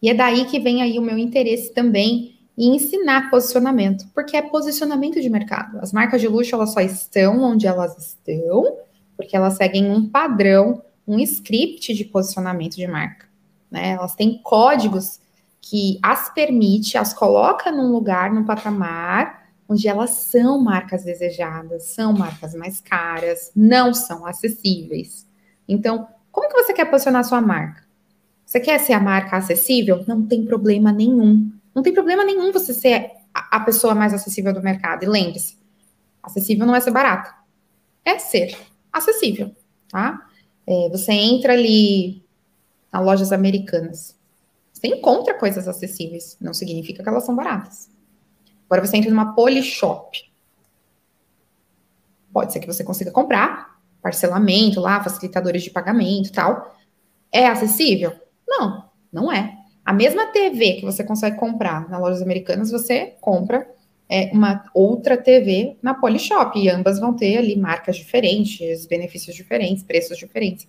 E 0.02 0.10
é 0.10 0.14
daí 0.14 0.46
que 0.46 0.60
vem 0.60 0.82
aí 0.82 1.00
o 1.00 1.02
meu 1.02 1.18
interesse 1.18 1.74
também 1.74 2.36
em 2.58 2.76
ensinar 2.76 3.30
posicionamento, 3.30 4.06
porque 4.14 4.36
é 4.36 4.42
posicionamento 4.42 5.22
de 5.22 5.30
mercado. 5.30 5.80
As 5.80 5.94
marcas 5.94 6.20
de 6.20 6.28
luxo, 6.28 6.54
elas 6.54 6.74
só 6.74 6.82
estão 6.82 7.42
onde 7.42 7.66
elas 7.66 7.98
estão, 7.98 8.78
porque 9.16 9.36
elas 9.36 9.56
seguem 9.56 9.90
um 9.90 10.08
padrão, 10.08 10.82
um 11.08 11.20
script 11.20 11.94
de 11.94 12.06
posicionamento 12.06 12.76
de 12.76 12.88
marca. 12.88 13.28
Né? 13.70 13.92
Elas 13.92 14.16
têm 14.16 14.42
códigos 14.42 15.20
que 15.62 15.98
as 16.02 16.34
permite, 16.34 16.98
as 16.98 17.14
coloca 17.14 17.72
num 17.72 17.92
lugar, 17.92 18.32
num 18.32 18.46
patamar, 18.46 19.44
onde 19.68 19.88
elas 19.88 20.12
são 20.12 20.62
marcas 20.62 21.04
desejadas, 21.04 21.86
são 21.86 22.14
marcas 22.14 22.54
mais 22.54 22.82
caras, 22.82 23.52
não 23.56 23.94
são 23.94 24.26
acessíveis. 24.26 25.26
Então, 25.68 26.08
como 26.32 26.50
que 26.50 26.56
você 26.56 26.74
quer 26.74 26.86
posicionar 26.86 27.24
sua 27.24 27.42
marca? 27.42 27.84
Você 28.46 28.60
quer 28.60 28.80
ser 28.80 28.94
a 28.94 29.00
marca 29.00 29.38
acessível? 29.38 30.04
Não 30.08 30.28
tem 30.28 30.46
problema 30.46 30.92
nenhum. 30.92 31.52
Não 31.74 31.82
tem 31.82 31.94
problema 31.94 32.24
nenhum 32.24 32.52
você 32.52 32.74
ser 32.74 33.12
a 33.34 33.60
pessoa 33.62 33.96
mais 33.96 34.14
acessível 34.14 34.54
do 34.54 34.62
mercado. 34.62 35.04
E 35.04 35.08
lembre-se, 35.08 35.58
acessível 36.22 36.66
não 36.66 36.76
é 36.76 36.80
ser 36.80 36.92
barata. 36.92 37.34
É 38.06 38.20
ser 38.20 38.58
acessível, 38.94 39.54
tá? 39.90 40.30
É, 40.66 40.90
você 40.90 41.12
entra 41.12 41.54
ali 41.54 42.24
nas 42.92 43.04
lojas 43.04 43.32
americanas. 43.34 44.16
Você 44.72 44.88
encontra 44.88 45.34
coisas 45.34 45.68
acessíveis. 45.68 46.38
Não 46.40 46.54
significa 46.54 47.02
que 47.02 47.10
elas 47.10 47.26
são 47.26 47.36
baratas. 47.36 47.90
Agora 48.70 48.86
você 48.86 48.98
entra 48.98 49.10
numa 49.10 49.34
Polishop. 49.34 50.32
Pode 52.32 52.54
ser 52.54 52.60
que 52.60 52.68
você 52.68 52.84
consiga 52.84 53.12
comprar, 53.12 53.80
parcelamento 54.02 54.80
lá, 54.80 55.04
facilitadores 55.04 55.64
de 55.64 55.70
pagamento 55.70 56.32
tal. 56.32 56.76
É 57.32 57.48
acessível? 57.48 58.14
Não, 58.48 58.90
não 59.12 59.32
é. 59.32 59.58
A 59.86 59.92
mesma 59.92 60.28
TV 60.28 60.74
que 60.74 60.86
você 60.86 61.04
consegue 61.04 61.38
comprar 61.38 61.90
nas 61.90 62.00
lojas 62.00 62.22
americanas, 62.22 62.72
você 62.72 63.18
compra 63.20 63.68
é, 64.14 64.30
uma 64.32 64.64
outra 64.74 65.18
TV 65.18 65.78
na 65.82 65.94
Polishop. 65.94 66.60
E 66.60 66.70
ambas 66.70 67.00
vão 67.00 67.16
ter 67.16 67.38
ali 67.38 67.56
marcas 67.56 67.96
diferentes, 67.96 68.86
benefícios 68.86 69.36
diferentes, 69.36 69.84
preços 69.84 70.18
diferentes. 70.18 70.68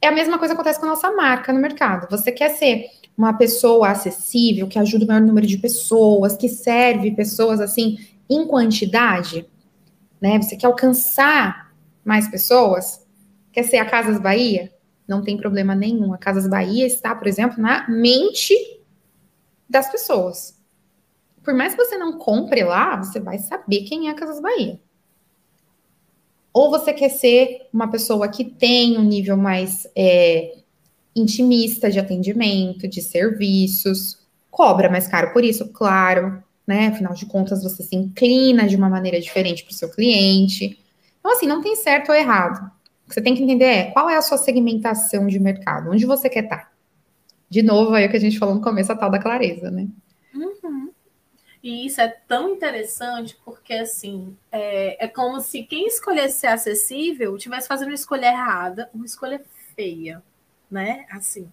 É 0.00 0.06
a 0.06 0.12
mesma 0.12 0.38
coisa 0.38 0.54
que 0.54 0.60
acontece 0.60 0.80
com 0.80 0.86
a 0.86 0.90
nossa 0.90 1.12
marca 1.12 1.52
no 1.52 1.60
mercado. 1.60 2.08
Você 2.10 2.32
quer 2.32 2.50
ser 2.50 2.86
uma 3.16 3.34
pessoa 3.34 3.90
acessível, 3.90 4.68
que 4.68 4.78
ajuda 4.78 5.04
o 5.04 5.08
maior 5.08 5.20
número 5.20 5.46
de 5.46 5.58
pessoas, 5.58 6.36
que 6.36 6.48
serve 6.48 7.10
pessoas 7.10 7.60
assim 7.60 7.98
em 8.30 8.46
quantidade, 8.46 9.46
né? 10.20 10.40
Você 10.40 10.56
quer 10.56 10.66
alcançar 10.66 11.74
mais 12.04 12.28
pessoas? 12.28 13.04
Quer 13.52 13.64
ser 13.64 13.78
a 13.78 13.84
Casas 13.84 14.20
Bahia? 14.20 14.70
não 15.08 15.22
tem 15.22 15.38
problema 15.38 15.74
nenhum. 15.74 16.12
A 16.12 16.18
Casas 16.18 16.46
Bahia 16.46 16.86
está, 16.86 17.14
por 17.14 17.26
exemplo, 17.26 17.60
na 17.60 17.88
mente 17.88 18.54
das 19.68 19.90
pessoas. 19.90 20.57
Por 21.48 21.54
mais 21.54 21.74
que 21.74 21.82
você 21.82 21.96
não 21.96 22.18
compre 22.18 22.62
lá, 22.62 22.98
você 22.98 23.18
vai 23.18 23.38
saber 23.38 23.84
quem 23.84 24.08
é 24.08 24.10
a 24.10 24.14
Casas 24.14 24.38
Bahia. 24.38 24.78
Ou 26.52 26.68
você 26.70 26.92
quer 26.92 27.08
ser 27.08 27.68
uma 27.72 27.90
pessoa 27.90 28.28
que 28.28 28.44
tem 28.44 28.98
um 28.98 29.02
nível 29.02 29.34
mais 29.34 29.88
é, 29.96 30.58
intimista 31.16 31.90
de 31.90 31.98
atendimento, 31.98 32.86
de 32.86 33.00
serviços, 33.00 34.18
cobra 34.50 34.90
mais 34.90 35.08
caro 35.08 35.32
por 35.32 35.42
isso, 35.42 35.72
claro, 35.72 36.44
né? 36.66 36.88
Afinal 36.88 37.14
de 37.14 37.24
contas, 37.24 37.62
você 37.62 37.82
se 37.82 37.96
inclina 37.96 38.68
de 38.68 38.76
uma 38.76 38.90
maneira 38.90 39.18
diferente 39.18 39.64
para 39.64 39.72
o 39.72 39.74
seu 39.74 39.88
cliente. 39.88 40.78
Então, 41.18 41.32
assim, 41.32 41.46
não 41.46 41.62
tem 41.62 41.76
certo 41.76 42.10
ou 42.10 42.14
errado. 42.14 42.70
O 43.06 43.08
que 43.08 43.14
você 43.14 43.22
tem 43.22 43.34
que 43.34 43.42
entender 43.42 43.64
é 43.64 43.84
qual 43.84 44.10
é 44.10 44.18
a 44.18 44.22
sua 44.22 44.36
segmentação 44.36 45.26
de 45.26 45.40
mercado, 45.40 45.92
onde 45.92 46.04
você 46.04 46.28
quer 46.28 46.44
estar. 46.44 46.70
De 47.48 47.62
novo, 47.62 47.94
aí 47.94 48.04
o 48.04 48.10
que 48.10 48.18
a 48.18 48.20
gente 48.20 48.38
falou 48.38 48.54
no 48.54 48.60
começo, 48.60 48.92
a 48.92 48.96
tal 48.96 49.10
da 49.10 49.18
clareza, 49.18 49.70
né? 49.70 49.88
Uhum. 50.34 50.87
E 51.62 51.86
isso 51.86 52.00
é 52.00 52.08
tão 52.08 52.52
interessante 52.52 53.38
porque, 53.44 53.74
assim, 53.74 54.36
é, 54.50 55.04
é 55.04 55.08
como 55.08 55.40
se 55.40 55.64
quem 55.64 55.86
escolhesse 55.86 56.38
ser 56.38 56.46
acessível 56.48 57.36
estivesse 57.36 57.66
fazendo 57.66 57.88
uma 57.88 57.94
escolha 57.94 58.26
errada, 58.26 58.88
uma 58.94 59.04
escolha 59.04 59.44
feia, 59.74 60.22
né? 60.70 61.06
Assim. 61.10 61.50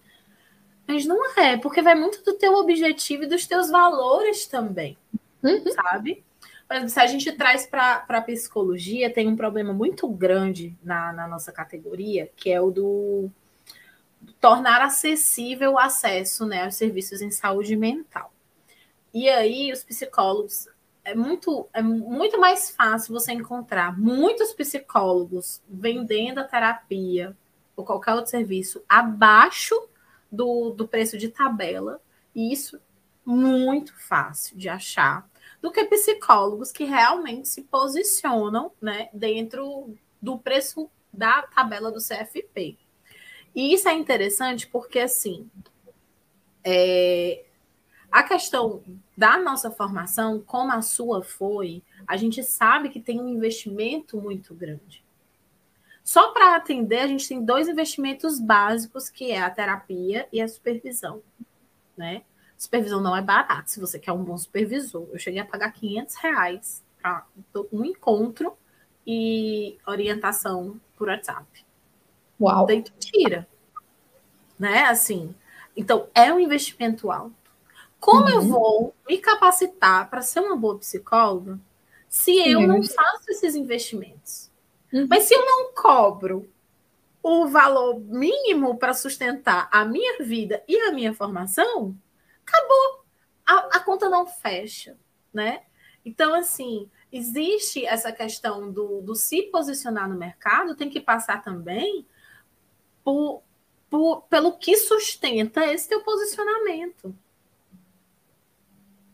Mas 0.86 1.04
não 1.04 1.36
é, 1.36 1.56
porque 1.56 1.82
vai 1.82 1.96
muito 1.96 2.22
do 2.22 2.34
teu 2.34 2.54
objetivo 2.54 3.24
e 3.24 3.28
dos 3.28 3.46
teus 3.46 3.68
valores 3.68 4.46
também, 4.46 4.96
uhum. 5.42 5.72
sabe? 5.72 6.24
Por 6.68 6.74
exemplo, 6.74 6.90
se 6.90 7.00
a 7.00 7.06
gente 7.06 7.32
traz 7.32 7.66
para 7.66 8.04
a 8.08 8.20
psicologia, 8.20 9.12
tem 9.12 9.28
um 9.28 9.36
problema 9.36 9.72
muito 9.72 10.08
grande 10.08 10.76
na, 10.82 11.12
na 11.12 11.26
nossa 11.26 11.52
categoria, 11.52 12.30
que 12.36 12.50
é 12.50 12.60
o 12.60 12.70
do 12.70 13.30
tornar 14.40 14.82
acessível 14.82 15.72
o 15.72 15.78
acesso 15.78 16.44
né, 16.44 16.64
aos 16.64 16.74
serviços 16.74 17.20
em 17.20 17.30
saúde 17.30 17.76
mental. 17.76 18.32
E 19.16 19.30
aí, 19.30 19.72
os 19.72 19.82
psicólogos, 19.82 20.68
é 21.02 21.14
muito, 21.14 21.66
é 21.72 21.80
muito 21.80 22.38
mais 22.38 22.70
fácil 22.72 23.14
você 23.14 23.32
encontrar 23.32 23.98
muitos 23.98 24.52
psicólogos 24.52 25.62
vendendo 25.66 26.36
a 26.36 26.44
terapia 26.44 27.34
ou 27.74 27.82
qualquer 27.82 28.12
outro 28.12 28.30
serviço 28.30 28.84
abaixo 28.86 29.74
do, 30.30 30.68
do 30.68 30.86
preço 30.86 31.16
de 31.16 31.30
tabela, 31.30 31.98
e 32.34 32.52
isso 32.52 32.78
muito 33.24 33.98
fácil 33.98 34.54
de 34.58 34.68
achar 34.68 35.26
do 35.62 35.72
que 35.72 35.86
psicólogos 35.86 36.70
que 36.70 36.84
realmente 36.84 37.48
se 37.48 37.62
posicionam 37.62 38.70
né, 38.78 39.08
dentro 39.14 39.96
do 40.20 40.38
preço 40.38 40.90
da 41.10 41.40
tabela 41.40 41.90
do 41.90 42.06
CFP. 42.06 42.76
E 43.54 43.72
isso 43.72 43.88
é 43.88 43.94
interessante 43.94 44.66
porque, 44.66 44.98
assim, 44.98 45.50
é, 46.62 47.46
a 48.12 48.22
questão 48.22 48.82
da 49.16 49.38
nossa 49.38 49.70
formação, 49.70 50.40
como 50.40 50.72
a 50.72 50.82
sua 50.82 51.22
foi, 51.22 51.82
a 52.06 52.16
gente 52.16 52.42
sabe 52.42 52.90
que 52.90 53.00
tem 53.00 53.20
um 53.20 53.28
investimento 53.28 54.20
muito 54.20 54.54
grande. 54.54 55.04
Só 56.04 56.32
para 56.32 56.54
atender, 56.54 57.00
a 57.00 57.06
gente 57.06 57.26
tem 57.26 57.44
dois 57.44 57.66
investimentos 57.66 58.38
básicos, 58.38 59.08
que 59.08 59.32
é 59.32 59.40
a 59.40 59.50
terapia 59.50 60.28
e 60.32 60.40
a 60.40 60.46
supervisão, 60.46 61.22
né? 61.96 62.22
Supervisão 62.56 63.00
não 63.00 63.16
é 63.16 63.20
barato, 63.20 63.70
se 63.70 63.80
você 63.80 63.98
quer 63.98 64.12
um 64.12 64.22
bom 64.22 64.36
supervisor. 64.38 65.08
Eu 65.12 65.18
cheguei 65.18 65.40
a 65.40 65.44
pagar 65.44 65.72
500 65.72 66.14
reais 66.16 66.84
para 67.00 67.26
um 67.72 67.84
encontro 67.84 68.56
e 69.06 69.76
orientação 69.86 70.80
por 70.96 71.08
WhatsApp. 71.08 71.64
Uau! 72.40 72.66
Daí 72.66 72.82
tu 72.82 72.92
tira. 72.98 73.46
Né? 74.58 74.84
Assim, 74.84 75.34
então, 75.76 76.08
é 76.14 76.32
um 76.32 76.40
investimento 76.40 77.10
alto. 77.10 77.45
Como 78.00 78.24
uhum. 78.24 78.30
eu 78.30 78.42
vou 78.42 78.94
me 79.08 79.18
capacitar 79.18 80.08
para 80.10 80.22
ser 80.22 80.40
uma 80.40 80.56
boa 80.56 80.78
psicóloga 80.78 81.58
se 82.08 82.36
eu 82.48 82.60
uhum. 82.60 82.66
não 82.66 82.82
faço 82.82 83.30
esses 83.30 83.54
investimentos? 83.54 84.50
Uhum. 84.92 85.06
Mas 85.08 85.24
se 85.24 85.34
eu 85.34 85.44
não 85.44 85.72
cobro 85.74 86.48
o 87.22 87.48
valor 87.48 87.98
mínimo 88.00 88.78
para 88.78 88.94
sustentar 88.94 89.68
a 89.72 89.84
minha 89.84 90.22
vida 90.22 90.62
e 90.68 90.76
a 90.82 90.92
minha 90.92 91.12
formação, 91.12 91.96
acabou. 92.46 93.04
A, 93.44 93.76
a 93.76 93.80
conta 93.80 94.08
não 94.08 94.26
fecha, 94.26 94.96
né? 95.32 95.62
Então, 96.04 96.34
assim, 96.34 96.88
existe 97.10 97.84
essa 97.84 98.12
questão 98.12 98.70
do, 98.70 99.02
do 99.02 99.16
se 99.16 99.42
posicionar 99.42 100.08
no 100.08 100.16
mercado, 100.16 100.76
tem 100.76 100.88
que 100.88 101.00
passar 101.00 101.42
também 101.42 102.06
por, 103.02 103.42
por, 103.90 104.22
pelo 104.22 104.56
que 104.56 104.76
sustenta 104.76 105.66
esse 105.66 105.88
teu 105.88 106.02
posicionamento. 106.02 107.12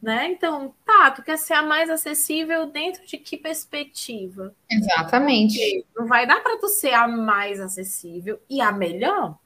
Né? 0.02 0.32
Então, 0.32 0.74
tá, 0.84 1.12
tu 1.12 1.22
quer 1.22 1.38
ser 1.38 1.54
a 1.54 1.62
mais 1.62 1.88
acessível 1.88 2.66
dentro 2.66 3.06
de 3.06 3.16
que 3.16 3.36
perspectiva? 3.36 4.52
Exatamente. 4.68 5.56
Porque 5.56 5.84
não 5.96 6.06
vai 6.08 6.26
dar 6.26 6.42
para 6.42 6.58
tu 6.58 6.66
ser 6.66 6.92
a 6.92 7.06
mais 7.06 7.60
acessível 7.60 8.40
e 8.50 8.60
a 8.60 8.72
melhor? 8.72 9.38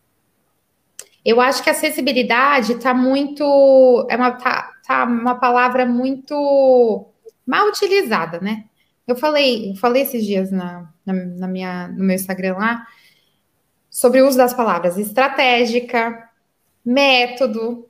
Eu 1.22 1.42
acho 1.42 1.62
que 1.62 1.68
acessibilidade 1.68 2.72
está 2.72 2.94
muito. 2.94 4.06
É 4.08 4.16
uma, 4.16 4.30
tá, 4.30 4.72
tá 4.86 5.04
uma 5.04 5.34
palavra 5.34 5.84
muito 5.84 7.06
mal 7.46 7.68
utilizada, 7.68 8.40
né? 8.40 8.64
Eu 9.06 9.14
falei, 9.14 9.72
eu 9.72 9.76
falei 9.76 10.02
esses 10.02 10.24
dias 10.24 10.50
na, 10.50 10.90
na, 11.04 11.12
na, 11.12 11.48
minha, 11.48 11.88
no 11.88 12.02
meu 12.02 12.16
Instagram 12.16 12.56
lá 12.56 12.86
sobre 13.90 14.22
o 14.22 14.28
uso 14.28 14.38
das 14.38 14.54
palavras 14.54 14.96
estratégica, 14.98 16.28
método, 16.84 17.88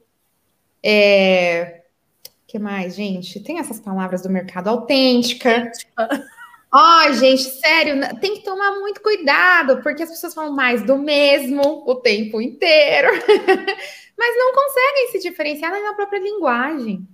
é, 0.83 1.83
que 2.47 2.59
mais, 2.59 2.95
gente? 2.95 3.41
Tem 3.41 3.59
essas 3.59 3.81
palavras 3.81 4.23
do 4.23 4.31
mercado 4.31 4.69
autêntica. 4.69 5.71
Ai, 6.73 7.15
gente, 7.15 7.43
sério, 7.43 7.95
tem 8.21 8.35
que 8.35 8.45
tomar 8.45 8.73
muito 8.73 9.01
cuidado, 9.01 9.83
porque 9.83 10.03
as 10.03 10.11
pessoas 10.11 10.35
falam 10.35 10.55
mais 10.55 10.85
do 10.85 10.99
mesmo 10.99 11.85
o 11.87 11.95
tempo 11.97 12.41
inteiro, 12.41 13.09
mas 14.19 14.37
não 14.37 14.55
conseguem 14.55 15.11
se 15.13 15.21
diferenciar 15.21 15.73
na 15.73 15.95
própria 15.95 16.19
linguagem. 16.19 17.07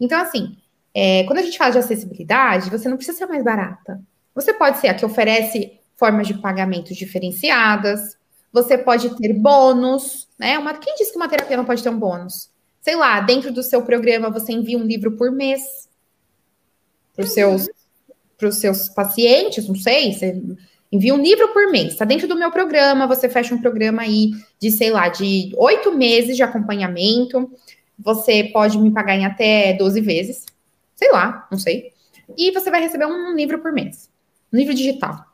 Então, 0.00 0.20
assim, 0.20 0.56
é, 0.94 1.24
quando 1.24 1.38
a 1.38 1.42
gente 1.42 1.56
fala 1.56 1.70
de 1.70 1.78
acessibilidade, 1.78 2.70
você 2.70 2.88
não 2.88 2.96
precisa 2.96 3.18
ser 3.18 3.26
mais 3.26 3.44
barata. 3.44 4.00
Você 4.34 4.52
pode 4.52 4.78
ser 4.78 4.88
a 4.88 4.94
que 4.94 5.04
oferece 5.04 5.78
formas 5.96 6.26
de 6.26 6.34
pagamento 6.34 6.94
diferenciadas, 6.94 8.16
você 8.52 8.76
pode 8.76 9.16
ter 9.16 9.32
bônus, 9.34 10.28
né? 10.38 10.58
Uma, 10.58 10.74
quem 10.74 10.94
disse 10.96 11.12
que 11.12 11.16
uma 11.16 11.28
terapia 11.28 11.56
não 11.56 11.64
pode 11.64 11.82
ter 11.82 11.90
um 11.90 11.98
bônus? 11.98 12.50
Sei 12.80 12.96
lá, 12.96 13.20
dentro 13.20 13.52
do 13.52 13.62
seu 13.62 13.82
programa 13.82 14.30
você 14.30 14.52
envia 14.52 14.78
um 14.78 14.84
livro 14.84 15.12
por 15.12 15.30
mês 15.30 15.88
para 17.14 17.24
os 17.24 17.32
seus 17.32 17.68
para 18.38 18.48
os 18.48 18.56
seus 18.56 18.88
pacientes, 18.88 19.68
não 19.68 19.74
sei, 19.74 20.14
você 20.14 20.42
envia 20.90 21.14
um 21.14 21.20
livro 21.20 21.48
por 21.52 21.70
mês, 21.70 21.92
está 21.92 22.06
dentro 22.06 22.26
do 22.26 22.34
meu 22.34 22.50
programa, 22.50 23.06
você 23.06 23.28
fecha 23.28 23.54
um 23.54 23.60
programa 23.60 24.00
aí 24.00 24.30
de, 24.58 24.70
sei 24.70 24.90
lá, 24.90 25.10
de 25.10 25.52
oito 25.58 25.92
meses 25.92 26.36
de 26.36 26.42
acompanhamento, 26.42 27.52
você 27.98 28.44
pode 28.44 28.78
me 28.78 28.90
pagar 28.90 29.14
em 29.14 29.26
até 29.26 29.74
12 29.74 30.00
vezes, 30.00 30.46
sei 30.96 31.12
lá, 31.12 31.46
não 31.50 31.58
sei, 31.58 31.92
e 32.34 32.50
você 32.50 32.70
vai 32.70 32.80
receber 32.80 33.04
um 33.04 33.34
livro 33.34 33.58
por 33.58 33.72
mês, 33.72 34.10
um 34.50 34.56
livro 34.56 34.72
digital. 34.72 35.26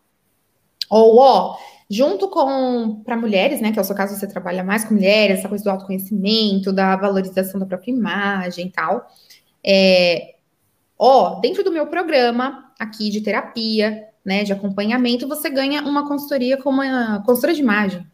Ou, 0.91 1.19
ó, 1.19 1.57
junto 1.89 2.29
com 2.29 3.03
para 3.05 3.17
mulheres, 3.17 3.61
né? 3.61 3.73
Que 3.73 3.79
é 3.79 3.83
o 3.83 3.85
seu 3.85 3.95
caso, 3.95 4.17
você 4.17 4.27
trabalha 4.27 4.65
mais 4.65 4.85
com 4.85 4.95
mulheres, 4.95 5.39
essa 5.39 5.49
coisa 5.49 5.65
do 5.65 5.71
autoconhecimento, 5.71 6.73
da 6.73 6.97
valorização 6.97 7.61
da 7.61 7.67
própria 7.67 7.93
imagem 7.93 8.67
e 8.67 8.71
tal. 8.71 9.07
É, 9.65 10.35
ó, 10.99 11.41
dentro 11.41 11.63
do 11.63 11.73
meu 11.73 11.87
programa 11.87 12.73
aqui 12.79 13.11
de 13.11 13.21
terapia, 13.21 14.09
né, 14.25 14.43
de 14.43 14.53
acompanhamento, 14.53 15.29
você 15.29 15.49
ganha 15.49 15.83
uma 15.83 16.09
consultoria 16.09 16.57
como 16.57 16.83
uma 16.83 17.23
consultora 17.25 17.55
de 17.55 17.63
imagem. 17.63 18.07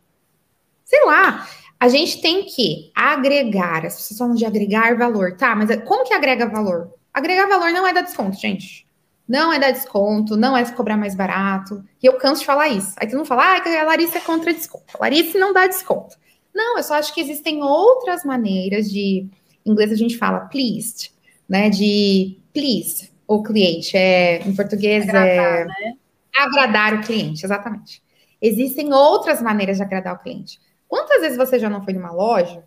Sei 0.84 1.04
lá, 1.06 1.46
a 1.80 1.88
gente 1.88 2.20
tem 2.20 2.44
que 2.44 2.92
agregar, 2.94 3.86
as 3.86 3.96
pessoas 3.96 4.18
falam 4.18 4.34
de 4.34 4.44
agregar 4.44 4.96
valor, 4.96 5.36
tá? 5.36 5.56
Mas 5.56 5.68
como 5.84 6.04
que 6.04 6.14
agrega 6.14 6.46
valor? 6.46 6.92
Agregar 7.12 7.48
valor 7.48 7.72
não 7.72 7.86
é 7.86 7.92
dar 7.92 8.02
desconto, 8.02 8.38
gente. 8.38 8.86
Não 9.28 9.52
é 9.52 9.58
dar 9.58 9.70
desconto, 9.70 10.36
não 10.36 10.56
é 10.56 10.64
se 10.64 10.74
cobrar 10.74 10.96
mais 10.96 11.14
barato. 11.14 11.82
E 12.02 12.06
eu 12.06 12.14
canso 12.18 12.40
de 12.40 12.46
falar 12.46 12.68
isso. 12.68 12.94
Aí 12.96 13.08
tu 13.08 13.16
não 13.16 13.24
fala, 13.24 13.56
ah, 13.56 13.80
a 13.80 13.84
Larissa 13.84 14.18
é 14.18 14.20
contra 14.20 14.52
desconto. 14.52 14.84
A 14.94 14.98
Larissa 14.98 15.38
não 15.38 15.52
dá 15.52 15.66
desconto. 15.66 16.16
Não, 16.54 16.76
eu 16.76 16.82
só 16.82 16.94
acho 16.94 17.14
que 17.14 17.20
existem 17.20 17.62
outras 17.62 18.24
maneiras 18.24 18.90
de. 18.90 19.26
Em 19.64 19.70
inglês 19.70 19.92
a 19.92 19.96
gente 19.96 20.18
fala 20.18 20.40
pleased, 20.40 21.12
né? 21.48 21.70
De 21.70 22.36
please 22.52 23.10
o 23.26 23.42
cliente. 23.42 23.96
É, 23.96 24.46
em 24.46 24.54
português 24.54 25.08
agradar, 25.08 25.60
é. 25.60 25.64
Né? 25.64 25.94
Agradar 26.36 26.94
o 26.94 27.02
cliente, 27.02 27.44
exatamente. 27.44 28.02
Existem 28.40 28.92
outras 28.92 29.40
maneiras 29.40 29.76
de 29.76 29.82
agradar 29.82 30.14
o 30.14 30.18
cliente. 30.18 30.60
Quantas 30.88 31.20
vezes 31.22 31.38
você 31.38 31.58
já 31.58 31.70
não 31.70 31.82
foi 31.82 31.94
numa 31.94 32.12
loja 32.12 32.64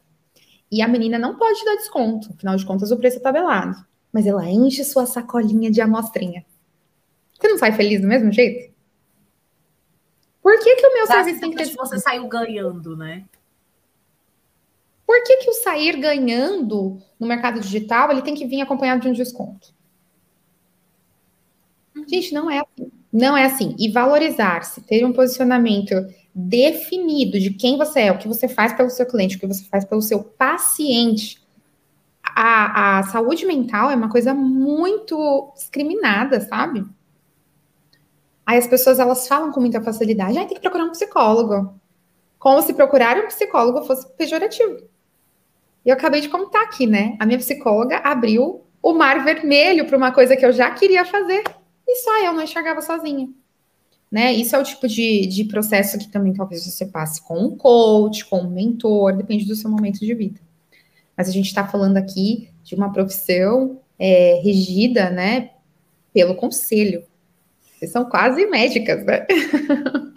e 0.72 0.82
a 0.82 0.88
menina 0.88 1.20
não 1.20 1.36
pode 1.36 1.64
dar 1.64 1.76
desconto? 1.76 2.34
Afinal 2.34 2.56
de 2.56 2.66
contas, 2.66 2.91
o 2.91 2.97
preço 2.97 3.18
é 3.18 3.22
tabelado. 3.22 3.76
Mas 4.16 4.26
ela 4.26 4.49
enche 4.49 4.82
sua 4.86 5.05
sacolinha 5.05 5.70
de 5.70 5.82
amostrinha. 5.82 6.45
Você 7.38 7.49
não 7.49 7.57
sai 7.57 7.74
feliz 7.74 7.99
do 7.99 8.07
mesmo 8.07 8.32
jeito? 8.32 8.74
Por 10.41 10.57
que, 10.57 10.74
que 10.78 10.88
o 10.88 10.93
meu 10.93 11.05
serviço 11.05 11.41
tem 11.41 11.51
que 11.51 11.57
ter. 11.57 11.76
Você 11.76 11.99
saiu 11.99 12.26
ganhando, 12.30 12.95
né? 12.95 13.26
Por 15.05 15.22
que, 15.22 15.36
que 15.36 15.49
o 15.49 15.53
sair 15.55 15.97
ganhando 15.97 16.97
no 17.20 17.28
mercado 17.28 17.59
digital 17.59 18.09
ele 18.09 18.22
tem 18.22 18.36
que 18.36 18.47
vir 18.47 18.61
acompanhado 18.61 19.01
de 19.01 19.09
um 19.09 19.11
desconto? 19.13 19.74
Uhum. 21.93 22.07
Gente, 22.07 22.34
não 22.34 22.49
é 22.49 22.59
assim. 22.59 22.91
Não 23.11 23.36
é 23.36 23.43
assim. 23.43 23.76
E 23.78 23.91
valorizar-se, 23.91 24.80
ter 24.80 25.03
um 25.03 25.11
posicionamento 25.11 25.93
definido 26.34 27.38
de 27.38 27.49
quem 27.49 27.78
você 27.78 28.03
é, 28.03 28.11
o 28.13 28.18
que 28.18 28.30
você 28.30 28.47
faz 28.47 28.72
pelo 28.72 28.89
seu 28.89 29.05
cliente, 29.05 29.36
o 29.36 29.39
que 29.41 29.47
você 29.47 29.66
faz 29.66 29.84
pelo 29.84 30.01
seu 30.01 30.24
paciente. 30.24 31.44
A, 32.36 32.99
a 32.99 33.03
saúde 33.03 33.45
mental 33.45 33.89
é 33.89 33.95
uma 33.95 34.09
coisa 34.09 34.33
muito 34.33 35.53
discriminada, 35.55 36.41
sabe? 36.41 36.86
Aí 38.45 38.57
as 38.57 38.67
pessoas 38.67 38.99
elas 38.99 39.27
falam 39.27 39.51
com 39.51 39.61
muita 39.61 39.81
facilidade, 39.81 40.38
ah, 40.38 40.45
tem 40.45 40.55
que 40.55 40.61
procurar 40.61 40.83
um 40.83 40.91
psicólogo. 40.91 41.79
Como 42.38 42.61
se 42.61 42.73
procurar 42.73 43.17
um 43.17 43.27
psicólogo 43.27 43.86
fosse 43.86 44.07
pejorativo. 44.15 44.88
E 45.86 45.89
eu 45.89 45.93
acabei 45.93 46.19
de 46.19 46.29
contar 46.29 46.63
aqui, 46.63 46.86
né? 46.86 47.15
A 47.19 47.25
minha 47.25 47.39
psicóloga 47.39 47.97
abriu 47.99 48.65
o 48.83 48.93
mar 48.93 49.23
vermelho 49.23 49.88
para 49.88 49.97
uma 49.97 50.11
coisa 50.11 50.36
que 50.36 50.45
eu 50.45 50.51
já 50.51 50.69
queria 50.71 51.05
fazer. 51.05 51.43
E 51.88 51.95
só 51.97 52.23
eu 52.23 52.33
não 52.33 52.43
enxergava 52.43 52.81
sozinha. 52.81 53.29
Né? 54.11 54.33
Isso 54.33 54.55
é 54.55 54.59
o 54.59 54.63
tipo 54.63 54.88
de, 54.88 55.25
de 55.27 55.43
processo 55.45 55.97
que 55.97 56.07
também 56.07 56.33
talvez 56.33 56.65
você 56.65 56.86
passe 56.86 57.21
com 57.21 57.38
um 57.38 57.57
coach, 57.57 58.25
com 58.25 58.39
um 58.41 58.49
mentor, 58.49 59.15
depende 59.15 59.45
do 59.45 59.55
seu 59.55 59.69
momento 59.69 59.99
de 59.99 60.13
vida. 60.13 60.39
Mas 61.16 61.30
a 61.30 61.32
gente 61.32 61.47
está 61.47 61.68
falando 61.68 61.97
aqui 61.97 62.49
de 62.63 62.76
uma 62.76 62.91
profissão 62.91 63.82
é, 63.97 64.39
regida, 64.43 65.09
né, 65.09 65.51
pelo 66.13 66.36
conselho, 66.36 67.05
vocês 67.78 67.91
são 67.91 68.05
quase 68.09 68.45
médicas, 68.47 69.05
né? 69.05 69.26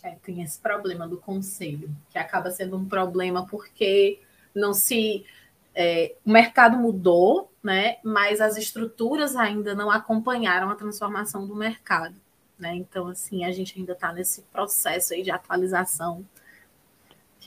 É, 0.00 0.12
tem 0.22 0.42
esse 0.42 0.58
problema 0.58 1.08
do 1.08 1.18
conselho, 1.18 1.90
que 2.08 2.18
acaba 2.18 2.50
sendo 2.50 2.76
um 2.78 2.88
problema 2.88 3.44
porque 3.46 4.20
não 4.54 4.72
se. 4.72 5.26
É, 5.74 6.14
o 6.24 6.30
mercado 6.30 6.78
mudou, 6.78 7.52
né? 7.62 7.98
Mas 8.02 8.40
as 8.40 8.56
estruturas 8.56 9.36
ainda 9.36 9.74
não 9.74 9.90
acompanharam 9.90 10.70
a 10.70 10.76
transformação 10.76 11.46
do 11.46 11.54
mercado. 11.54 12.14
Né? 12.58 12.74
Então, 12.76 13.08
assim, 13.08 13.44
a 13.44 13.52
gente 13.52 13.78
ainda 13.78 13.92
está 13.92 14.12
nesse 14.12 14.42
processo 14.42 15.12
aí 15.12 15.22
de 15.22 15.30
atualização. 15.30 16.24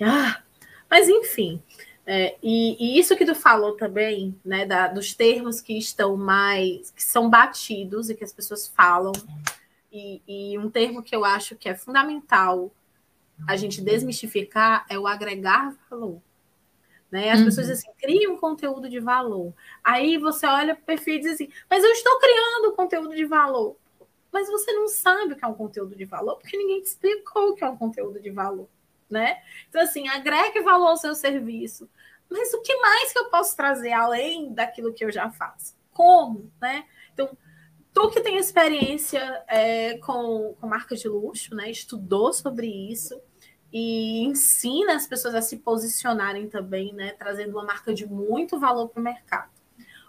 Ah, 0.01 0.41
mas, 0.91 1.07
enfim, 1.07 1.63
é, 2.05 2.35
e, 2.43 2.75
e, 2.77 2.99
isso 2.99 3.15
que 3.15 3.25
tu 3.25 3.33
falou 3.33 3.77
também, 3.77 4.37
né, 4.43 4.65
da, 4.65 4.89
dos 4.89 5.13
termos 5.13 5.61
que 5.61 5.77
estão 5.77 6.17
mais, 6.17 6.91
que 6.91 7.01
são 7.01 7.29
batidos 7.29 8.09
e 8.09 8.15
que 8.15 8.25
as 8.25 8.33
pessoas 8.33 8.67
falam, 8.67 9.13
e, 9.89 10.21
e, 10.27 10.57
um 10.57 10.69
termo 10.69 11.01
que 11.01 11.15
eu 11.15 11.23
acho 11.23 11.55
que 11.55 11.69
é 11.69 11.75
fundamental 11.75 12.69
a 13.47 13.55
gente 13.55 13.81
desmistificar 13.81 14.85
é 14.89 14.99
o 14.99 15.07
agregar 15.07 15.73
valor. 15.89 16.21
Né? 17.09 17.29
As 17.31 17.39
uhum. 17.39 17.45
pessoas 17.45 17.67
dizem 17.67 17.89
assim, 17.89 17.97
cria 17.97 18.29
um 18.29 18.37
conteúdo 18.37 18.89
de 18.89 18.99
valor. 18.99 19.53
Aí 19.81 20.17
você 20.17 20.45
olha 20.45 20.75
para 20.75 20.81
o 20.81 20.85
perfil 20.85 21.15
e 21.15 21.19
diz 21.19 21.33
assim, 21.33 21.49
mas 21.69 21.83
eu 21.83 21.91
estou 21.91 22.19
criando 22.19 22.75
conteúdo 22.75 23.15
de 23.15 23.25
valor. 23.25 23.77
Mas 24.31 24.49
você 24.49 24.73
não 24.73 24.89
sabe 24.89 25.33
o 25.33 25.35
que 25.37 25.45
é 25.45 25.47
um 25.47 25.53
conteúdo 25.53 25.95
de 25.95 26.05
valor, 26.05 26.37
porque 26.37 26.57
ninguém 26.57 26.81
te 26.81 26.87
explicou 26.87 27.49
o 27.49 27.55
que 27.55 27.63
é 27.63 27.69
um 27.69 27.77
conteúdo 27.77 28.19
de 28.19 28.29
valor 28.29 28.67
né? 29.11 29.41
Então, 29.69 29.81
assim, 29.81 30.07
agregue 30.07 30.61
valor 30.61 30.87
ao 30.87 30.97
seu 30.97 31.13
serviço. 31.13 31.89
Mas 32.29 32.53
o 32.53 32.61
que 32.61 32.75
mais 32.77 33.11
que 33.11 33.19
eu 33.19 33.29
posso 33.29 33.55
trazer 33.55 33.91
além 33.91 34.53
daquilo 34.53 34.93
que 34.93 35.03
eu 35.03 35.11
já 35.11 35.29
faço? 35.29 35.75
Como, 35.91 36.49
né? 36.61 36.85
Então, 37.13 37.37
tu 37.93 38.09
que 38.09 38.21
tem 38.21 38.37
experiência 38.37 39.43
é, 39.47 39.97
com, 39.97 40.55
com 40.59 40.67
marca 40.67 40.95
de 40.95 41.09
luxo, 41.09 41.53
né? 41.53 41.69
Estudou 41.69 42.31
sobre 42.31 42.67
isso 42.67 43.19
e 43.71 44.23
ensina 44.23 44.95
as 44.95 45.05
pessoas 45.07 45.35
a 45.35 45.41
se 45.41 45.57
posicionarem 45.57 46.47
também, 46.47 46.93
né? 46.93 47.11
Trazendo 47.11 47.51
uma 47.51 47.65
marca 47.65 47.93
de 47.93 48.05
muito 48.05 48.57
valor 48.57 48.87
para 48.87 48.99
o 48.99 49.03
mercado. 49.03 49.51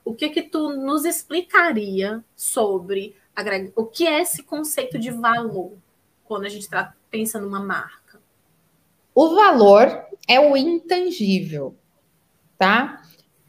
O 0.04 0.14
que 0.14 0.28
que 0.30 0.42
tu 0.42 0.70
nos 0.70 1.04
explicaria 1.04 2.24
sobre 2.34 3.16
o 3.76 3.86
que 3.86 4.06
é 4.06 4.20
esse 4.20 4.42
conceito 4.42 4.98
de 4.98 5.10
valor 5.10 5.72
quando 6.24 6.44
a 6.44 6.48
gente 6.48 6.62
está 6.62 6.94
pensando 7.10 7.44
numa 7.44 7.60
marca? 7.60 8.01
O 9.14 9.34
valor 9.34 10.06
é 10.26 10.40
o 10.40 10.56
intangível, 10.56 11.76
tá? 12.56 13.02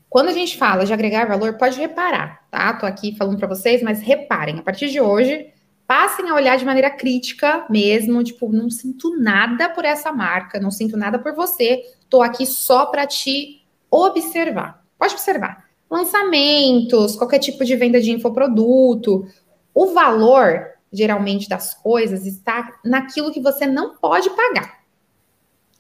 Quando 0.10 0.28
a 0.28 0.34
gente 0.34 0.58
fala 0.58 0.86
de 0.86 0.92
agregar 0.92 1.26
valor, 1.26 1.58
pode 1.58 1.80
reparar, 1.80 2.46
tá? 2.52 2.74
Tô 2.74 2.86
aqui 2.86 3.16
falando 3.16 3.38
para 3.38 3.48
vocês, 3.48 3.82
mas 3.82 4.02
reparem, 4.02 4.60
a 4.60 4.62
partir 4.62 4.90
de 4.90 5.00
hoje, 5.00 5.48
passem 5.88 6.30
a 6.30 6.36
olhar 6.36 6.58
de 6.58 6.66
maneira 6.66 6.90
crítica 6.90 7.66
mesmo, 7.70 8.22
tipo, 8.24 8.52
não 8.52 8.70
sinto 8.70 9.18
nada 9.18 9.70
por 9.70 9.86
essa 9.86 10.12
marca, 10.12 10.60
não 10.60 10.70
sinto 10.70 10.98
nada 10.98 11.18
por 11.18 11.34
você, 11.34 11.82
tô 12.10 12.22
aqui 12.22 12.46
só 12.46 12.88
para 12.88 13.08
te 13.08 13.66
observar. 13.90 14.84
Pode 15.00 15.14
observar. 15.14 15.66
Lançamentos, 15.90 17.16
qualquer 17.16 17.40
tipo 17.40 17.64
de 17.64 17.76
venda 17.78 18.02
de 18.02 18.12
infoproduto, 18.12 19.26
o 19.74 19.94
valor 19.94 20.74
geralmente 20.92 21.48
das 21.48 21.74
coisas 21.74 22.26
está 22.26 22.80
naquilo 22.84 23.32
que 23.32 23.40
você 23.40 23.66
não 23.66 23.96
pode 23.96 24.30
pagar 24.32 24.83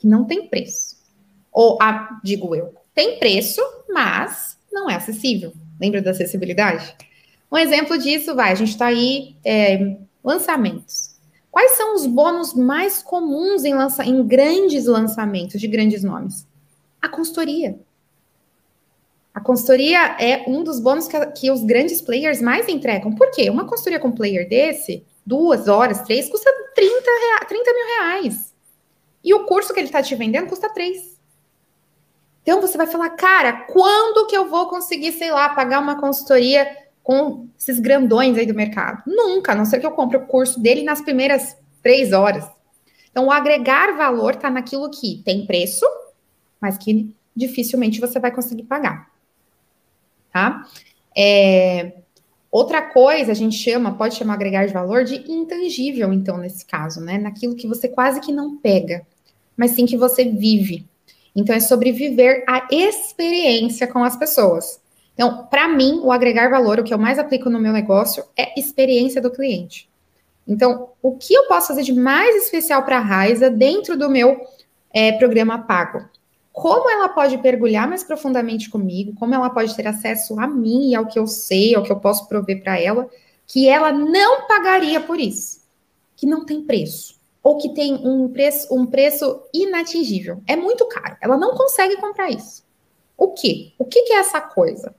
que 0.04 0.08
não 0.08 0.26
tem 0.26 0.47
preço. 0.47 0.97
Ou, 1.49 1.78
a, 1.82 2.20
digo 2.22 2.54
eu, 2.54 2.76
tem 2.93 3.18
preço, 3.18 3.62
mas 3.89 4.58
não 4.70 4.89
é 4.89 4.95
acessível. 4.95 5.54
Lembra 5.80 6.01
da 6.01 6.12
acessibilidade? 6.12 6.93
Um 7.49 7.58
exemplo 7.58 7.97
disso 7.97 8.36
vai, 8.36 8.51
a 8.51 8.56
gente 8.56 8.72
está 8.72 8.88
aí, 8.88 9.38
é, 9.45 9.97
lançamentos. 10.22 11.16
Quais 11.49 11.72
são 11.72 11.95
os 11.95 12.06
bônus 12.06 12.54
mais 12.54 13.01
comuns 13.01 13.64
em, 13.64 13.74
lança, 13.74 14.04
em 14.04 14.26
grandes 14.28 14.88
lançamentos 14.88 15.62
de 15.62 15.68
grandes 15.68 16.04
nomes? 16.04 16.45
A 17.01 17.08
consultoria. 17.08 17.80
A 19.34 19.39
consultoria 19.39 20.18
é 20.20 20.43
um 20.47 20.64
dos 20.64 20.80
bônus 20.80 21.08
que, 21.08 21.26
que, 21.28 21.51
os 21.51 21.64
grandes 21.64 22.01
players 22.01 22.41
mais 22.41 22.68
entregam. 22.68 23.14
Por 23.16 23.32
quê? 23.32 23.49
Uma 23.49 23.66
consultoria 23.66 23.99
com 23.99 24.12
player 24.12 24.49
desse, 24.49 25.06
duas 25.26 25.68
horas, 25.68 26.01
três, 26.01 26.28
custa 26.30 26.51
30, 26.76 26.91
rea, 26.91 27.47
30 27.47 27.74
mil 27.74 27.86
reais. 27.86 28.53
E 29.24 29.34
o 29.34 29.45
curso 29.45 29.74
que 29.74 29.80
ele 29.80 29.88
está 29.88 30.03
te 30.03 30.15
vendendo 30.15 30.49
custa 30.49 30.74
três. 30.74 31.13
Então 32.41 32.59
você 32.59 32.78
vai 32.78 32.88
falar, 32.88 33.11
cara, 33.11 33.53
quando 33.53 34.28
que 34.28 34.36
eu 34.36 34.49
vou 34.49 34.67
conseguir, 34.67 35.13
sei 35.13 35.32
lá, 35.32 35.49
pagar 35.49 35.80
uma 35.80 35.99
consultoria 35.99 36.67
com 37.01 37.47
esses 37.57 37.80
grandões 37.80 38.38
aí 38.38 38.45
do 38.45 38.53
mercado? 38.53 39.01
Nunca, 39.07 39.53
a 39.53 39.55
não 39.55 39.65
ser 39.65 39.80
que 39.80 39.86
eu 39.86 39.91
compre 39.91 40.17
o 40.17 40.26
curso 40.26 40.59
dele 40.59 40.84
nas 40.84 41.01
primeiras 41.01 41.55
três 41.82 42.11
horas. 42.11 42.45
Então, 43.11 43.28
o 43.28 43.32
agregar 43.32 43.95
valor 43.95 44.34
está 44.34 44.49
naquilo 44.49 44.89
que 44.89 45.21
tem 45.24 45.45
preço, 45.45 45.86
mas 46.59 46.78
que 46.78 47.15
dificilmente 47.36 48.01
você 48.01 48.19
vai 48.19 48.32
conseguir 48.32 48.63
pagar. 48.63 49.09
Tá? 50.32 50.67
É, 51.15 51.93
outra 52.51 52.82
coisa, 52.82 53.32
a 53.32 53.36
gente 53.36 53.55
chama, 53.55 53.95
pode 53.95 54.15
chamar 54.15 54.34
agregar 54.34 54.65
de 54.65 54.74
valor 54.74 55.03
de 55.03 55.32
intangível, 55.32 56.11
então, 56.11 56.38
nesse 56.38 56.65
caso, 56.65 56.99
né? 56.99 57.17
Naquilo 57.19 57.55
que 57.55 57.67
você 57.67 57.88
quase 57.88 58.19
que 58.19 58.32
não 58.32 58.57
pega 58.57 59.05
mas 59.58 59.72
sim 59.72 59.86
que 59.86 59.97
você 59.97 60.26
vive. 60.26 60.86
Então, 61.36 61.56
é 61.56 61.60
sobre 61.60 61.91
viver 61.91 62.43
a 62.47 62.68
experiência 62.72 63.88
com 63.88 64.04
as 64.04 64.16
pessoas. 64.16 64.80
Então, 65.14 65.47
para 65.47 65.68
mim, 65.68 65.99
o 66.04 66.12
agregar 66.12 66.49
valor, 66.49 66.80
o 66.80 66.84
que 66.84 66.93
eu 66.93 66.97
mais 66.97 67.18
aplico 67.18 67.49
no 67.49 67.60
meu 67.60 67.72
negócio, 67.72 68.24
é 68.38 68.60
experiência 68.60 69.22
do 69.22 69.32
cliente. 69.32 69.89
Então, 70.47 70.89
o 71.01 71.16
que 71.16 71.34
eu 71.34 71.47
posso 71.47 71.68
fazer 71.68 71.84
de 71.84 71.93
mais 71.93 72.36
especial 72.43 72.84
para 72.84 72.97
a 72.97 73.01
Raiza 73.01 73.49
dentro 73.49 73.97
do 73.97 74.10
meu 74.10 74.45
é, 74.93 75.12
programa 75.14 75.60
pago? 75.60 76.08
Como 76.51 76.89
ela 76.89 77.10
pode 77.10 77.38
mergulhar 77.38 77.88
mais 77.88 78.04
profundamente 78.04 78.70
comigo? 78.70 79.14
Como 79.18 79.34
ela 79.34 79.49
pode 79.49 79.76
ter 79.76 79.88
acesso 79.88 80.39
a 80.39 80.47
mim 80.47 80.91
e 80.91 80.95
ao 80.95 81.08
que 81.08 81.18
eu 81.18 81.26
sei, 81.26 81.74
ao 81.74 81.82
que 81.82 81.91
eu 81.91 81.99
posso 81.99 82.28
prover 82.28 82.62
para 82.62 82.80
ela, 82.80 83.10
que 83.47 83.68
ela 83.68 83.91
não 83.91 84.47
pagaria 84.47 84.99
por 84.99 85.20
isso, 85.20 85.62
que 86.16 86.28
não 86.28 86.45
tem 86.45 86.62
preço 86.62 87.22
ou 87.44 87.58
que 87.58 87.74
tem 87.74 87.96
um 87.96 88.30
preço, 88.30 88.74
um 88.74 88.86
preço 88.86 89.44
inatingível. 89.54 90.41
É 90.48 90.56
muito 90.56 90.88
caro. 90.88 91.18
Ela 91.22 91.38
não 91.38 91.54
consegue 91.54 91.98
comprar 91.98 92.32
isso. 92.32 92.64
O 93.18 93.34
que? 93.34 93.74
O 93.78 93.84
que, 93.84 94.04
que 94.04 94.14
é 94.14 94.18
essa 94.18 94.39
coisa? 94.39 94.96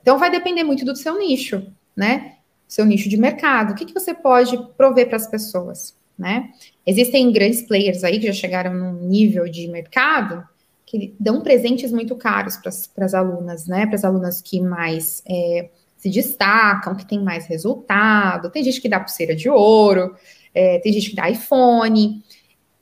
Então 0.00 0.16
vai 0.16 0.30
depender 0.30 0.62
muito 0.62 0.84
do 0.84 0.94
seu 0.94 1.18
nicho, 1.18 1.66
né? 1.96 2.36
Seu 2.68 2.84
nicho 2.86 3.08
de 3.08 3.16
mercado. 3.16 3.72
O 3.72 3.74
que, 3.74 3.84
que 3.84 3.92
você 3.92 4.14
pode 4.14 4.56
prover 4.76 5.08
para 5.08 5.16
as 5.16 5.26
pessoas, 5.26 5.96
né? 6.16 6.50
Existem 6.86 7.30
grandes 7.32 7.62
players 7.62 8.04
aí 8.04 8.20
que 8.20 8.26
já 8.28 8.32
chegaram 8.32 8.72
num 8.72 8.92
nível 8.92 9.48
de 9.48 9.66
mercado 9.66 10.48
que 10.86 11.14
dão 11.20 11.40
presentes 11.40 11.92
muito 11.92 12.16
caros 12.16 12.56
para 12.56 13.04
as 13.04 13.14
alunas, 13.14 13.66
né? 13.66 13.86
Para 13.86 13.96
as 13.96 14.04
alunas 14.04 14.40
que 14.40 14.60
mais 14.60 15.22
é, 15.28 15.70
se 15.96 16.08
destacam, 16.08 16.94
que 16.94 17.06
tem 17.06 17.22
mais 17.22 17.46
resultado. 17.46 18.50
Tem 18.50 18.64
gente 18.64 18.80
que 18.80 18.88
dá 18.88 18.98
pulseira 18.98 19.36
de 19.36 19.48
ouro, 19.48 20.16
é, 20.54 20.78
tem 20.78 20.92
gente 20.92 21.10
que 21.10 21.16
dá 21.16 21.30
iPhone. 21.30 22.22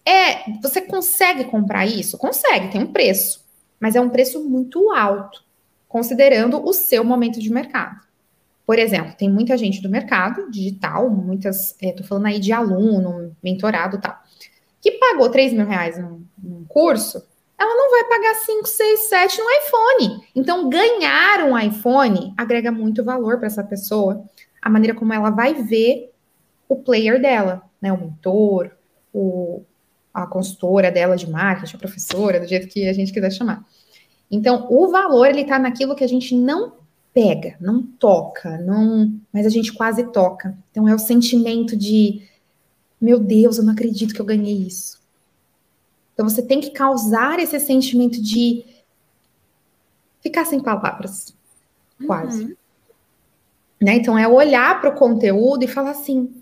É, 0.04 0.50
você 0.62 0.80
consegue 0.80 1.44
comprar 1.44 1.86
isso? 1.86 2.16
Consegue, 2.16 2.70
tem 2.70 2.82
um 2.82 2.92
preço, 2.92 3.44
mas 3.78 3.94
é 3.94 4.00
um 4.00 4.08
preço 4.08 4.42
muito 4.48 4.90
alto, 4.90 5.44
considerando 5.86 6.64
o 6.64 6.72
seu 6.72 7.04
momento 7.04 7.40
de 7.40 7.52
mercado. 7.52 8.00
Por 8.66 8.78
exemplo, 8.78 9.14
tem 9.16 9.30
muita 9.30 9.56
gente 9.56 9.80
do 9.80 9.88
mercado 9.88 10.50
digital, 10.50 11.08
muitas, 11.08 11.74
estou 11.80 12.04
é, 12.04 12.06
falando 12.06 12.26
aí 12.26 12.38
de 12.38 12.52
aluno, 12.52 13.34
mentorado 13.42 13.98
tal, 13.98 14.18
que 14.80 14.92
pagou 14.92 15.30
3 15.30 15.54
mil 15.54 15.66
reais 15.66 15.98
num, 15.98 16.22
num 16.42 16.64
curso, 16.66 17.22
ela 17.58 17.74
não 17.74 17.90
vai 17.90 18.04
pagar 18.04 18.34
5, 18.34 18.66
6, 18.68 19.00
7 19.08 19.38
no 19.38 19.50
iPhone. 19.50 20.28
Então, 20.34 20.68
ganhar 20.68 21.44
um 21.44 21.58
iPhone 21.58 22.32
agrega 22.36 22.70
muito 22.70 23.02
valor 23.02 23.38
para 23.38 23.48
essa 23.48 23.64
pessoa, 23.64 24.24
a 24.62 24.70
maneira 24.70 24.94
como 24.94 25.12
ela 25.12 25.30
vai 25.30 25.54
ver 25.54 26.07
o 26.68 26.76
player 26.76 27.20
dela, 27.20 27.62
né? 27.80 27.92
O 27.92 27.98
mentor, 27.98 28.70
o, 29.12 29.62
a 30.12 30.26
consultora 30.26 30.90
dela 30.90 31.16
de 31.16 31.30
marketing, 31.30 31.76
a 31.76 31.78
professora, 31.78 32.40
do 32.40 32.46
jeito 32.46 32.68
que 32.68 32.88
a 32.88 32.92
gente 32.92 33.12
quiser 33.12 33.30
chamar. 33.30 33.64
Então, 34.30 34.66
o 34.70 34.88
valor 34.88 35.26
ele 35.26 35.42
está 35.42 35.58
naquilo 35.58 35.94
que 35.96 36.04
a 36.04 36.08
gente 36.08 36.36
não 36.36 36.74
pega, 37.12 37.56
não 37.60 37.82
toca, 37.82 38.58
não, 38.58 39.12
mas 39.32 39.46
a 39.46 39.48
gente 39.48 39.72
quase 39.72 40.04
toca. 40.12 40.56
Então 40.70 40.88
é 40.88 40.94
o 40.94 40.98
sentimento 40.98 41.76
de 41.76 42.22
meu 43.00 43.18
Deus, 43.18 43.58
eu 43.58 43.64
não 43.64 43.72
acredito 43.72 44.14
que 44.14 44.20
eu 44.20 44.26
ganhei 44.26 44.56
isso. 44.56 45.00
Então 46.14 46.28
você 46.28 46.42
tem 46.42 46.60
que 46.60 46.70
causar 46.70 47.38
esse 47.38 47.58
sentimento 47.60 48.20
de 48.20 48.64
ficar 50.20 50.44
sem 50.44 50.60
palavras, 50.60 51.34
quase. 52.06 52.44
Uhum. 52.44 52.56
Né? 53.80 53.96
Então 53.96 54.18
é 54.18 54.26
olhar 54.26 54.80
para 54.80 54.90
o 54.90 54.96
conteúdo 54.96 55.64
e 55.64 55.68
falar 55.68 55.90
assim: 55.90 56.32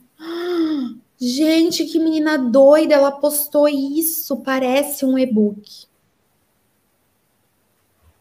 Gente, 1.19 1.85
que 1.87 1.99
menina 1.99 2.37
doida, 2.37 2.95
ela 2.95 3.13
postou 3.13 3.69
isso, 3.69 4.37
parece 4.39 5.05
um 5.05 5.19
e-book. 5.19 5.87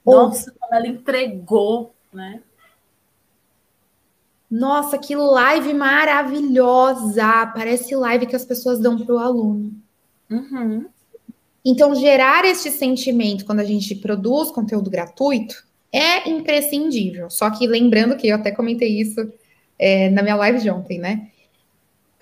Nossa, 0.06 0.54
como 0.60 0.76
ela 0.76 0.88
entregou, 0.88 1.94
né? 2.14 2.42
Nossa, 4.50 4.98
que 4.98 5.16
live 5.16 5.74
maravilhosa! 5.74 7.48
Parece 7.48 7.96
live 7.96 8.28
que 8.28 8.36
as 8.36 8.46
pessoas 8.46 8.80
dão 8.80 8.98
para 8.98 9.16
o 9.16 9.20
aluno. 9.20 9.74
Uhum. 10.30 10.86
Então, 11.66 11.96
gerar 11.96 12.46
este 12.46 12.72
sentimento 12.72 13.44
quando 13.44 13.60
a 13.60 13.66
gente 13.66 13.96
produz 13.96 14.52
conteúdo 14.52 14.90
gratuito 14.90 15.66
é 15.92 16.30
imprescindível. 16.30 17.30
Só 17.30 17.50
que 17.50 17.68
lembrando 17.68 18.16
que 18.16 18.28
eu 18.28 18.36
até 18.36 18.52
comentei 18.52 19.02
isso 19.02 19.20
é, 19.80 20.10
na 20.12 20.22
minha 20.22 20.36
live 20.36 20.62
de 20.62 20.70
ontem, 20.70 21.00
né? 21.00 21.32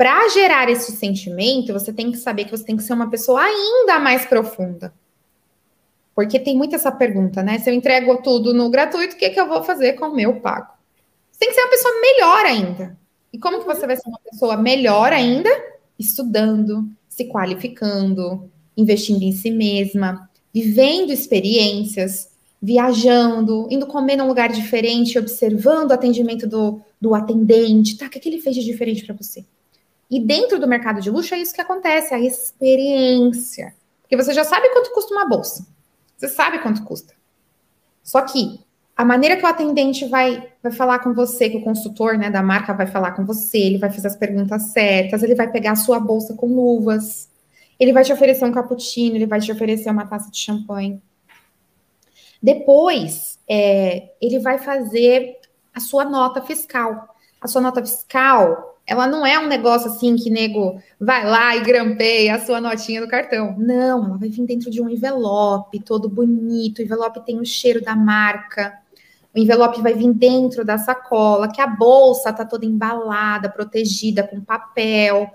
Para 0.03 0.27
gerar 0.27 0.69
esse 0.69 0.91
sentimento, 0.91 1.71
você 1.71 1.93
tem 1.93 2.11
que 2.11 2.17
saber 2.17 2.43
que 2.43 2.51
você 2.51 2.65
tem 2.65 2.75
que 2.75 2.83
ser 2.83 2.91
uma 2.91 3.09
pessoa 3.09 3.41
ainda 3.41 3.99
mais 3.99 4.25
profunda. 4.25 4.93
Porque 6.13 6.37
tem 6.37 6.57
muito 6.57 6.75
essa 6.75 6.91
pergunta, 6.91 7.41
né? 7.41 7.57
Se 7.59 7.69
eu 7.69 7.73
entrego 7.73 8.21
tudo 8.21 8.53
no 8.53 8.69
gratuito, 8.69 9.15
o 9.15 9.17
que, 9.17 9.29
que 9.29 9.39
eu 9.39 9.47
vou 9.47 9.63
fazer 9.63 9.93
com 9.93 10.07
o 10.07 10.13
meu 10.13 10.41
pago? 10.41 10.73
Você 11.31 11.39
tem 11.39 11.47
que 11.47 11.55
ser 11.55 11.61
uma 11.61 11.69
pessoa 11.69 12.01
melhor 12.01 12.45
ainda. 12.45 12.97
E 13.31 13.39
como 13.39 13.59
que 13.61 13.65
você 13.65 13.87
vai 13.87 13.95
ser 13.95 14.09
uma 14.09 14.19
pessoa 14.29 14.57
melhor 14.57 15.13
ainda? 15.13 15.49
Estudando, 15.97 16.85
se 17.07 17.23
qualificando, 17.29 18.51
investindo 18.75 19.23
em 19.23 19.31
si 19.31 19.51
mesma, 19.51 20.29
vivendo 20.53 21.13
experiências, 21.13 22.29
viajando, 22.61 23.69
indo 23.71 23.87
comer 23.87 24.17
num 24.17 24.27
lugar 24.27 24.49
diferente, 24.49 25.17
observando 25.17 25.91
o 25.91 25.93
atendimento 25.93 26.45
do, 26.45 26.81
do 26.99 27.15
atendente, 27.15 27.97
tá? 27.97 28.07
O 28.07 28.09
que, 28.09 28.17
é 28.17 28.21
que 28.21 28.27
ele 28.27 28.41
fez 28.41 28.57
de 28.57 28.65
diferente 28.65 29.05
para 29.05 29.15
você? 29.15 29.45
E 30.13 30.19
dentro 30.19 30.59
do 30.59 30.67
mercado 30.67 31.01
de 31.01 31.09
luxo 31.09 31.33
é 31.33 31.39
isso 31.39 31.55
que 31.55 31.61
acontece, 31.61 32.13
a 32.13 32.19
experiência. 32.19 33.73
Porque 34.03 34.15
você 34.15 34.31
já 34.31 34.43
sabe 34.43 34.69
quanto 34.69 34.91
custa 34.91 35.11
uma 35.11 35.27
bolsa. 35.27 35.65
Você 36.15 36.27
sabe 36.27 36.59
quanto 36.59 36.83
custa. 36.83 37.15
Só 38.03 38.21
que 38.21 38.59
a 38.95 39.03
maneira 39.03 39.35
que 39.35 39.43
o 39.43 39.47
atendente 39.47 40.05
vai, 40.05 40.51
vai 40.61 40.71
falar 40.71 40.99
com 40.99 41.15
você, 41.15 41.49
que 41.49 41.57
o 41.57 41.63
consultor 41.63 42.15
né, 42.15 42.29
da 42.29 42.43
marca 42.43 42.75
vai 42.75 42.85
falar 42.85 43.13
com 43.13 43.25
você, 43.25 43.57
ele 43.57 43.79
vai 43.79 43.89
fazer 43.89 44.05
as 44.05 44.15
perguntas 44.15 44.71
certas, 44.71 45.23
ele 45.23 45.33
vai 45.33 45.51
pegar 45.51 45.71
a 45.71 45.75
sua 45.75 45.99
bolsa 45.99 46.35
com 46.35 46.45
luvas, 46.45 47.27
ele 47.79 47.91
vai 47.91 48.03
te 48.03 48.13
oferecer 48.13 48.45
um 48.45 48.51
cappuccino, 48.51 49.15
ele 49.15 49.25
vai 49.25 49.39
te 49.39 49.51
oferecer 49.51 49.89
uma 49.89 50.05
taça 50.05 50.29
de 50.29 50.37
champanhe. 50.37 51.01
Depois, 52.39 53.39
é, 53.49 54.11
ele 54.21 54.37
vai 54.37 54.59
fazer 54.59 55.39
a 55.73 55.79
sua 55.79 56.05
nota 56.05 56.39
fiscal. 56.39 57.15
A 57.41 57.47
sua 57.47 57.61
nota 57.61 57.81
fiscal 57.81 58.72
ela 58.85 59.07
não 59.07 59.25
é 59.25 59.39
um 59.39 59.47
negócio 59.47 59.89
assim 59.89 60.15
que 60.15 60.29
nego 60.29 60.81
vai 60.99 61.25
lá 61.25 61.55
e 61.55 61.63
grampeia 61.63 62.35
a 62.35 62.39
sua 62.39 62.59
notinha 62.59 63.01
do 63.01 63.07
cartão. 63.07 63.55
Não, 63.57 64.05
ela 64.05 64.17
vai 64.17 64.29
vir 64.29 64.45
dentro 64.45 64.69
de 64.69 64.81
um 64.81 64.89
envelope 64.89 65.79
todo 65.79 66.09
bonito. 66.09 66.79
O 66.79 66.81
envelope 66.81 67.25
tem 67.25 67.39
o 67.39 67.45
cheiro 67.45 67.81
da 67.81 67.95
marca. 67.95 68.73
O 69.33 69.39
envelope 69.39 69.81
vai 69.81 69.93
vir 69.93 70.13
dentro 70.13 70.63
da 70.63 70.77
sacola, 70.77 71.51
que 71.51 71.61
a 71.61 71.67
bolsa 71.67 72.31
tá 72.31 72.45
toda 72.45 72.65
embalada, 72.65 73.49
protegida 73.49 74.21
com 74.27 74.41
papel. 74.41 75.31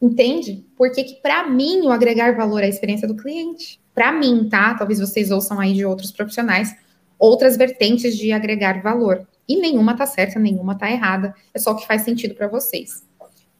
Entende? 0.00 0.66
Porque 0.76 1.04
que 1.04 1.14
para 1.22 1.46
mim 1.48 1.82
o 1.82 1.90
agregar 1.90 2.34
valor 2.34 2.62
a 2.62 2.68
experiência 2.68 3.06
do 3.06 3.14
cliente. 3.14 3.80
Para 3.94 4.10
mim, 4.10 4.48
tá? 4.48 4.74
Talvez 4.74 4.98
vocês 4.98 5.30
ouçam 5.30 5.60
aí 5.60 5.74
de 5.74 5.84
outros 5.84 6.10
profissionais 6.10 6.74
outras 7.22 7.56
vertentes 7.56 8.18
de 8.18 8.32
agregar 8.32 8.82
valor. 8.82 9.24
E 9.52 9.60
nenhuma 9.60 9.94
tá 9.94 10.06
certa, 10.06 10.38
nenhuma 10.38 10.74
tá 10.74 10.90
errada. 10.90 11.34
É 11.52 11.58
só 11.58 11.72
o 11.72 11.76
que 11.76 11.86
faz 11.86 12.02
sentido 12.02 12.34
para 12.34 12.48
vocês. 12.48 13.06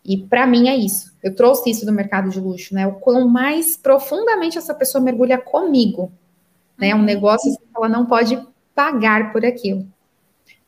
E 0.02 0.16
para 0.16 0.46
mim 0.46 0.68
é 0.68 0.74
isso. 0.74 1.14
Eu 1.22 1.36
trouxe 1.36 1.68
isso 1.68 1.84
do 1.84 1.92
mercado 1.92 2.30
de 2.30 2.40
luxo, 2.40 2.74
né? 2.74 2.86
O 2.86 2.94
quão 2.94 3.28
mais 3.28 3.76
profundamente 3.76 4.56
essa 4.56 4.74
pessoa 4.74 5.04
mergulha 5.04 5.36
comigo, 5.36 6.10
né? 6.78 6.94
Um 6.94 7.00
uhum. 7.00 7.04
negócio 7.04 7.54
que 7.54 7.62
ela 7.76 7.90
não 7.90 8.06
pode 8.06 8.42
pagar 8.74 9.32
por 9.32 9.44
aquilo, 9.44 9.86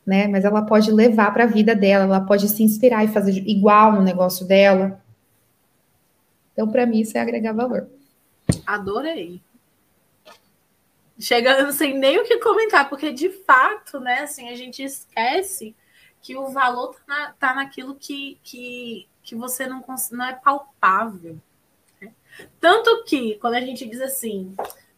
né? 0.05 0.27
Mas 0.27 0.45
ela 0.45 0.61
pode 0.61 0.91
levar 0.91 1.33
para 1.33 1.45
a 1.45 1.47
vida 1.47 1.73
dela, 1.73 2.03
ela 2.03 2.21
pode 2.21 2.47
se 2.47 2.61
inspirar 2.61 3.03
e 3.03 3.07
fazer 3.07 3.31
igual 3.47 3.93
no 3.93 4.03
negócio 4.03 4.45
dela. 4.45 5.01
Então, 6.53 6.69
para 6.69 6.85
mim, 6.85 6.99
isso 6.99 7.17
é 7.17 7.21
agregar 7.21 7.51
valor. 7.51 7.89
Adorei. 8.63 9.41
Chega, 11.19 11.63
não 11.63 11.71
sei 11.71 11.93
nem 11.93 12.19
o 12.19 12.25
que 12.25 12.39
comentar, 12.39 12.89
porque 12.89 13.11
de 13.11 13.29
fato, 13.29 13.99
né, 13.99 14.21
assim, 14.21 14.49
a 14.49 14.55
gente 14.55 14.83
esquece 14.83 15.75
que 16.21 16.35
o 16.35 16.49
valor 16.49 16.95
tá, 16.95 17.03
na, 17.07 17.33
tá 17.33 17.53
naquilo 17.53 17.95
que, 17.95 18.39
que, 18.43 19.07
que 19.23 19.35
você 19.35 19.65
não, 19.65 19.83
não 20.11 20.25
é 20.25 20.33
palpável. 20.33 21.39
Né? 22.01 22.11
Tanto 22.59 23.03
que, 23.05 23.35
quando 23.35 23.53
a 23.53 23.61
gente 23.61 23.87
diz 23.87 24.01
assim, 24.01 24.55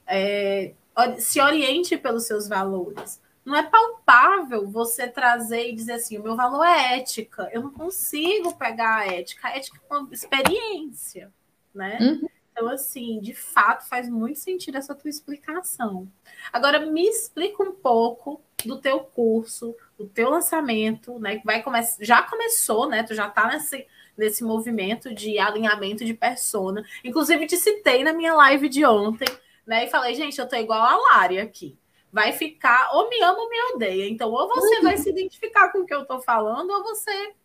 é, 0.07 0.73
se 1.19 1.39
oriente 1.39 1.97
pelos 1.97 2.25
seus 2.25 2.47
valores, 2.47 3.21
não 3.45 3.55
é 3.55 3.63
palpável 3.63 4.67
você 4.67 5.07
trazer 5.07 5.69
e 5.69 5.75
dizer 5.75 5.93
assim: 5.93 6.17
o 6.17 6.23
meu 6.23 6.35
valor 6.35 6.65
é 6.65 6.97
ética. 6.97 7.49
Eu 7.53 7.61
não 7.61 7.71
consigo 7.71 8.53
pegar 8.55 8.97
a 8.97 9.07
ética. 9.07 9.47
A 9.47 9.55
ética 9.55 9.79
é 9.89 9.93
uma 9.95 10.09
experiência, 10.11 11.31
né? 11.73 11.97
Uhum. 12.01 12.27
Então, 12.57 12.69
assim, 12.69 13.19
de 13.19 13.35
fato, 13.35 13.87
faz 13.87 14.09
muito 14.09 14.39
sentido 14.39 14.79
essa 14.79 14.95
tua 14.95 15.11
explicação. 15.11 16.11
Agora, 16.51 16.83
me 16.83 17.07
explica 17.07 17.61
um 17.61 17.71
pouco 17.71 18.41
do 18.65 18.81
teu 18.81 19.01
curso, 19.01 19.75
do 19.95 20.07
teu 20.07 20.31
lançamento, 20.31 21.19
né? 21.19 21.37
Que 21.37 21.45
vai 21.45 21.61
começar, 21.61 22.03
já 22.03 22.23
começou, 22.23 22.89
né? 22.89 23.03
Tu 23.03 23.13
já 23.13 23.29
tá 23.29 23.47
nesse, 23.47 23.85
nesse 24.17 24.43
movimento 24.43 25.13
de 25.13 25.37
alinhamento 25.37 26.03
de 26.03 26.15
persona. 26.15 26.83
Inclusive, 27.03 27.45
te 27.45 27.57
citei 27.57 28.03
na 28.03 28.11
minha 28.11 28.33
live 28.33 28.67
de 28.67 28.83
ontem, 28.83 29.29
né? 29.63 29.85
E 29.85 29.89
falei, 29.91 30.15
gente, 30.15 30.39
eu 30.39 30.49
tô 30.49 30.55
igual 30.55 30.81
a 30.81 30.97
Lari 30.97 31.37
aqui. 31.37 31.77
Vai 32.11 32.33
ficar, 32.33 32.89
ou 32.95 33.07
me 33.07 33.21
ama 33.21 33.39
ou 33.39 33.49
me 33.51 33.75
odeia. 33.75 34.09
Então, 34.09 34.31
ou 34.31 34.47
você 34.47 34.81
vai 34.81 34.97
se 34.97 35.11
identificar 35.11 35.71
com 35.71 35.81
o 35.81 35.85
que 35.85 35.93
eu 35.93 36.05
tô 36.05 36.19
falando, 36.21 36.71
ou 36.71 36.81
você 36.81 37.35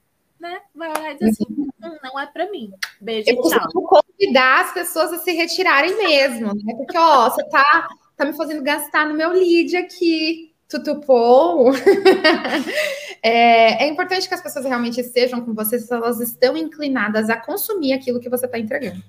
né, 0.41 0.63
vai 0.75 0.89
olhar 0.89 1.13
e 1.13 1.19
dizer 1.19 1.31
assim, 1.31 1.62
hum, 1.83 1.97
não 2.03 2.18
é 2.18 2.26
para 2.26 2.51
mim. 2.51 2.72
Beijo, 3.01 3.30
eu 3.30 3.43
tchau. 3.43 3.68
convidar 3.72 4.64
as 4.64 4.72
pessoas 4.72 5.12
a 5.12 5.18
se 5.18 5.33
retirarem 5.33 5.97
mesmo, 5.97 6.49
né? 6.55 6.74
Porque, 6.76 6.97
ó, 6.97 7.28
você 7.28 7.45
tá, 7.49 7.89
tá 8.16 8.24
me 8.24 8.33
fazendo 8.33 8.62
gastar 8.62 9.07
no 9.07 9.14
meu 9.14 9.30
lead 9.30 9.76
aqui, 9.76 10.53
tutupom. 10.68 11.72
é, 13.22 13.85
é 13.85 13.89
importante 13.89 14.28
que 14.28 14.35
as 14.35 14.43
pessoas 14.43 14.64
realmente 14.64 15.01
estejam 15.01 15.41
com 15.41 15.55
você 15.55 15.78
se 15.78 15.93
elas 15.93 16.20
estão 16.20 16.57
inclinadas 16.57 17.28
a 17.28 17.37
consumir 17.37 17.93
aquilo 17.93 18.20
que 18.20 18.30
você 18.30 18.47
está 18.47 18.59
entregando. 18.59 19.03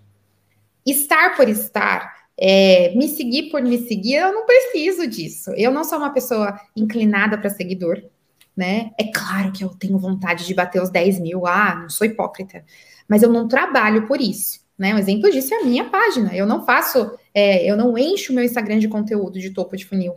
Estar 0.85 1.35
por 1.37 1.47
estar, 1.47 2.27
é, 2.37 2.93
me 2.95 3.07
seguir 3.07 3.49
por 3.49 3.61
me 3.61 3.77
seguir, 3.87 4.15
eu 4.15 4.33
não 4.33 4.45
preciso 4.45 5.07
disso. 5.07 5.51
Eu 5.51 5.71
não 5.71 5.83
sou 5.83 5.97
uma 5.97 6.13
pessoa 6.13 6.59
inclinada 6.75 7.37
para 7.37 7.49
seguidor 7.49 8.03
né? 8.55 8.91
É 8.97 9.05
claro 9.05 9.51
que 9.51 9.63
eu 9.63 9.69
tenho 9.69 9.97
vontade 9.97 10.45
de 10.45 10.53
bater 10.53 10.81
os 10.81 10.89
10 10.89 11.19
mil, 11.19 11.45
ah, 11.47 11.75
não 11.81 11.89
sou 11.89 12.05
hipócrita, 12.05 12.63
mas 13.07 13.23
eu 13.23 13.29
não 13.29 13.47
trabalho 13.47 14.05
por 14.07 14.21
isso, 14.21 14.61
né? 14.77 14.93
Um 14.93 14.97
exemplo 14.97 15.31
disso 15.31 15.53
é 15.53 15.57
a 15.61 15.65
minha 15.65 15.85
página. 15.89 16.35
Eu 16.35 16.45
não 16.45 16.65
faço, 16.65 17.11
é, 17.33 17.69
eu 17.69 17.75
não 17.75 17.97
encho 17.97 18.33
meu 18.33 18.43
Instagram 18.43 18.79
de 18.79 18.87
conteúdo 18.87 19.39
de 19.39 19.49
topo 19.49 19.75
de 19.75 19.85
funil. 19.85 20.15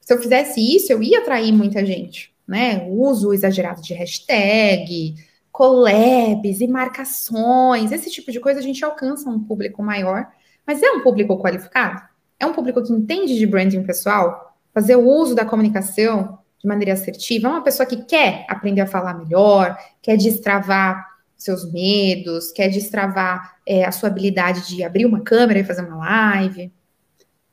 Se 0.00 0.12
eu 0.12 0.20
fizesse 0.20 0.60
isso, 0.60 0.92
eu 0.92 1.02
ia 1.02 1.20
atrair 1.20 1.52
muita 1.52 1.84
gente, 1.84 2.34
né? 2.46 2.86
Uso 2.88 3.32
exagerado 3.32 3.82
de 3.82 3.94
hashtag, 3.94 5.14
collabs 5.50 6.60
e 6.60 6.66
marcações, 6.66 7.92
esse 7.92 8.10
tipo 8.10 8.32
de 8.32 8.40
coisa 8.40 8.60
a 8.60 8.62
gente 8.62 8.84
alcança 8.84 9.30
um 9.30 9.38
público 9.42 9.82
maior, 9.82 10.26
mas 10.66 10.82
é 10.82 10.90
um 10.90 11.00
público 11.00 11.38
qualificado? 11.38 12.02
É 12.38 12.44
um 12.44 12.52
público 12.52 12.82
que 12.82 12.92
entende 12.92 13.38
de 13.38 13.46
branding 13.46 13.82
pessoal? 13.84 14.56
Fazer 14.74 14.96
o 14.96 15.06
uso 15.06 15.34
da 15.34 15.44
comunicação 15.44 16.38
de 16.64 16.68
maneira 16.68 16.94
assertiva, 16.94 17.46
é 17.46 17.50
uma 17.50 17.62
pessoa 17.62 17.86
que 17.86 18.04
quer 18.04 18.46
aprender 18.48 18.80
a 18.80 18.86
falar 18.86 19.12
melhor, 19.12 19.76
quer 20.00 20.16
destravar 20.16 21.14
seus 21.36 21.70
medos, 21.70 22.50
quer 22.52 22.70
destravar 22.70 23.58
é, 23.66 23.84
a 23.84 23.92
sua 23.92 24.08
habilidade 24.08 24.66
de 24.66 24.82
abrir 24.82 25.04
uma 25.04 25.20
câmera 25.20 25.60
e 25.60 25.64
fazer 25.64 25.82
uma 25.82 25.98
live. 25.98 26.72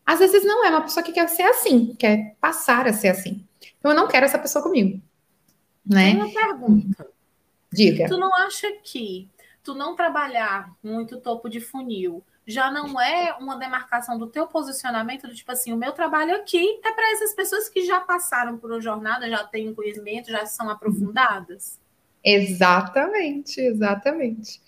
Às 0.06 0.20
vezes 0.20 0.46
não 0.46 0.66
é 0.66 0.70
uma 0.70 0.82
pessoa 0.82 1.04
que 1.04 1.12
quer 1.12 1.28
ser 1.28 1.44
assim, 1.44 1.94
quer 2.00 2.38
passar 2.40 2.88
a 2.88 2.94
ser 2.94 3.10
assim. 3.10 3.46
Então 3.80 3.92
eu 3.92 3.98
não 3.98 4.08
quero 4.08 4.26
essa 4.26 4.40
pessoa 4.40 4.64
comigo. 4.64 5.02
Né? 5.86 6.14
Tem 6.14 6.16
uma 6.16 6.34
pergunta. 6.34 7.08
Diga. 7.70 8.08
Tu 8.08 8.18
não 8.18 8.34
acha 8.34 8.72
que 8.82 9.30
tu 9.62 9.76
não 9.76 9.94
trabalhar 9.94 10.72
muito 10.82 11.20
topo 11.20 11.50
de 11.50 11.60
funil 11.60 12.24
já 12.48 12.72
não 12.72 13.00
é 13.00 13.36
uma 13.40 13.56
demarcação 13.56 14.18
do 14.18 14.28
teu 14.28 14.48
posicionamento, 14.48 15.28
do 15.28 15.36
tipo 15.36 15.52
assim, 15.52 15.72
o 15.72 15.78
meu 15.78 15.92
trabalho 15.92 16.36
aqui 16.36 16.80
é 16.84 16.92
para 16.92 17.12
essas 17.14 17.34
pessoas 17.34 17.70
que 17.70 17.86
já 17.86 18.00
passaram 18.00 18.58
por 18.58 18.72
uma 18.72 18.82
jornada, 18.82 19.30
já 19.30 19.44
têm 19.44 19.74
conhecimento, 19.74 20.32
já 20.32 20.46
são 20.46 20.70
aprofundadas? 20.70 21.80
Exatamente, 22.24 23.60
exatamente. 23.60 24.62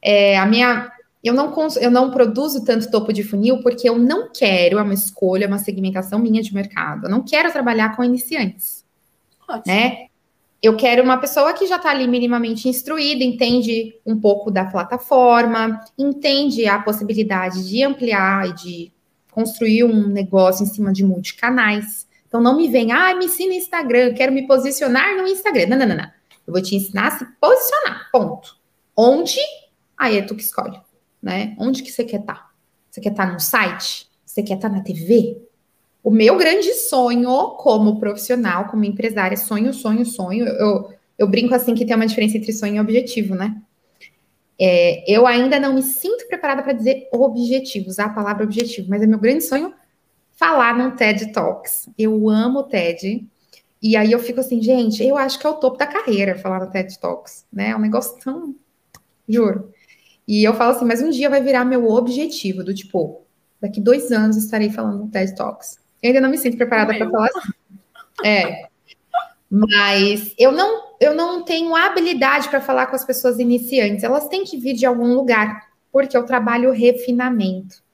É, 0.00 0.38
a 0.38 0.46
minha, 0.46 0.92
eu 1.22 1.34
não, 1.34 1.52
eu 1.80 1.90
não 1.90 2.10
produzo 2.10 2.64
tanto 2.64 2.90
topo 2.90 3.12
de 3.12 3.22
funil 3.22 3.60
porque 3.62 3.88
eu 3.88 3.98
não 3.98 4.30
quero, 4.32 4.78
é 4.78 4.82
uma 4.82 4.94
escolha, 4.94 5.44
é 5.44 5.48
uma 5.48 5.58
segmentação 5.58 6.18
minha 6.18 6.42
de 6.42 6.54
mercado. 6.54 7.06
Eu 7.06 7.10
não 7.10 7.22
quero 7.22 7.52
trabalhar 7.52 7.96
com 7.96 8.04
iniciantes. 8.04 8.84
Ótimo. 9.48 9.74
Né? 9.74 10.08
Eu 10.62 10.76
quero 10.76 11.02
uma 11.02 11.18
pessoa 11.18 11.52
que 11.52 11.66
já 11.66 11.76
está 11.76 11.90
ali 11.90 12.08
minimamente 12.08 12.68
instruída, 12.68 13.22
entende 13.22 13.94
um 14.04 14.18
pouco 14.18 14.50
da 14.50 14.64
plataforma, 14.64 15.80
entende 15.98 16.66
a 16.66 16.78
possibilidade 16.78 17.68
de 17.68 17.82
ampliar 17.82 18.48
e 18.48 18.52
de 18.54 18.92
construir 19.30 19.84
um 19.84 20.08
negócio 20.08 20.64
em 20.64 20.66
cima 20.66 20.92
de 20.92 21.04
multicanais. 21.04 22.06
Então 22.26 22.40
não 22.40 22.56
me 22.56 22.68
vem, 22.68 22.90
ah, 22.90 23.14
me 23.14 23.26
ensina 23.26 23.54
Instagram, 23.54 24.14
quero 24.14 24.32
me 24.32 24.46
posicionar 24.46 25.16
no 25.16 25.26
Instagram. 25.28 25.66
Não, 25.66 25.78
não, 25.78 25.86
não, 25.86 25.96
não. 25.96 26.10
Eu 26.46 26.52
vou 26.52 26.62
te 26.62 26.74
ensinar 26.74 27.08
a 27.08 27.10
se 27.18 27.24
posicionar, 27.40 28.08
ponto. 28.10 28.56
Onde? 28.96 29.40
Aí 29.96 30.18
é 30.18 30.22
tu 30.22 30.34
que 30.34 30.42
escolhe, 30.42 30.80
né? 31.22 31.54
Onde 31.58 31.82
que 31.82 31.90
você 31.90 32.04
quer 32.04 32.20
estar? 32.20 32.34
Tá? 32.34 32.50
Você 32.90 33.00
quer 33.00 33.10
estar 33.10 33.26
tá 33.26 33.32
no 33.32 33.40
site? 33.40 34.08
Você 34.24 34.42
quer 34.42 34.54
estar 34.54 34.70
tá 34.70 34.76
na 34.76 34.82
TV? 34.82 35.36
O 36.06 36.10
meu 36.12 36.36
grande 36.36 36.72
sonho 36.72 37.56
como 37.56 37.98
profissional, 37.98 38.68
como 38.68 38.84
empresária, 38.84 39.36
sonho, 39.36 39.74
sonho, 39.74 40.06
sonho. 40.06 40.46
Eu, 40.46 40.92
eu 41.18 41.26
brinco 41.26 41.52
assim 41.52 41.74
que 41.74 41.84
tem 41.84 41.96
uma 41.96 42.06
diferença 42.06 42.36
entre 42.36 42.52
sonho 42.52 42.76
e 42.76 42.80
objetivo, 42.80 43.34
né? 43.34 43.60
É, 44.56 45.02
eu 45.12 45.26
ainda 45.26 45.58
não 45.58 45.74
me 45.74 45.82
sinto 45.82 46.28
preparada 46.28 46.62
para 46.62 46.74
dizer 46.74 47.08
objetivo, 47.12 47.88
usar 47.88 48.04
a 48.04 48.10
palavra 48.10 48.44
objetivo, 48.44 48.88
mas 48.88 49.02
é 49.02 49.06
meu 49.08 49.18
grande 49.18 49.42
sonho 49.42 49.74
falar 50.36 50.78
num 50.78 50.94
TED 50.94 51.32
Talks. 51.32 51.88
Eu 51.98 52.30
amo 52.30 52.60
o 52.60 52.62
TED. 52.62 53.26
E 53.82 53.96
aí 53.96 54.12
eu 54.12 54.20
fico 54.20 54.38
assim, 54.38 54.62
gente, 54.62 55.04
eu 55.04 55.16
acho 55.16 55.40
que 55.40 55.46
é 55.48 55.50
o 55.50 55.54
topo 55.54 55.76
da 55.76 55.88
carreira 55.88 56.38
falar 56.38 56.60
no 56.60 56.70
TED 56.70 57.00
Talks, 57.00 57.44
né? 57.52 57.70
É 57.70 57.76
um 57.76 57.80
negócio 57.80 58.16
tão. 58.22 58.54
Juro. 59.28 59.72
E 60.28 60.44
eu 60.44 60.54
falo 60.54 60.70
assim, 60.70 60.84
mas 60.84 61.02
um 61.02 61.10
dia 61.10 61.28
vai 61.28 61.42
virar 61.42 61.64
meu 61.64 61.90
objetivo, 61.90 62.62
do 62.62 62.72
tipo, 62.72 63.22
daqui 63.60 63.80
dois 63.80 64.12
anos 64.12 64.36
estarei 64.36 64.70
falando 64.70 65.00
no 65.00 65.08
TED 65.08 65.34
Talks. 65.34 65.84
Eu 66.02 66.08
ainda 66.08 66.20
não 66.20 66.30
me 66.30 66.38
sinto 66.38 66.56
preparada 66.56 66.94
para 66.94 67.10
falar 67.10 67.28
assim. 67.34 67.52
É. 68.24 68.68
Mas 69.50 70.34
eu 70.36 70.50
não, 70.52 70.94
eu 71.00 71.14
não 71.14 71.44
tenho 71.44 71.74
habilidade 71.74 72.48
para 72.48 72.60
falar 72.60 72.86
com 72.86 72.96
as 72.96 73.04
pessoas 73.04 73.38
iniciantes. 73.38 74.02
Elas 74.02 74.28
têm 74.28 74.44
que 74.44 74.58
vir 74.58 74.74
de 74.74 74.86
algum 74.86 75.14
lugar, 75.14 75.68
porque 75.92 76.16
eu 76.16 76.24
trabalho 76.24 76.72
refinamento. 76.72 77.84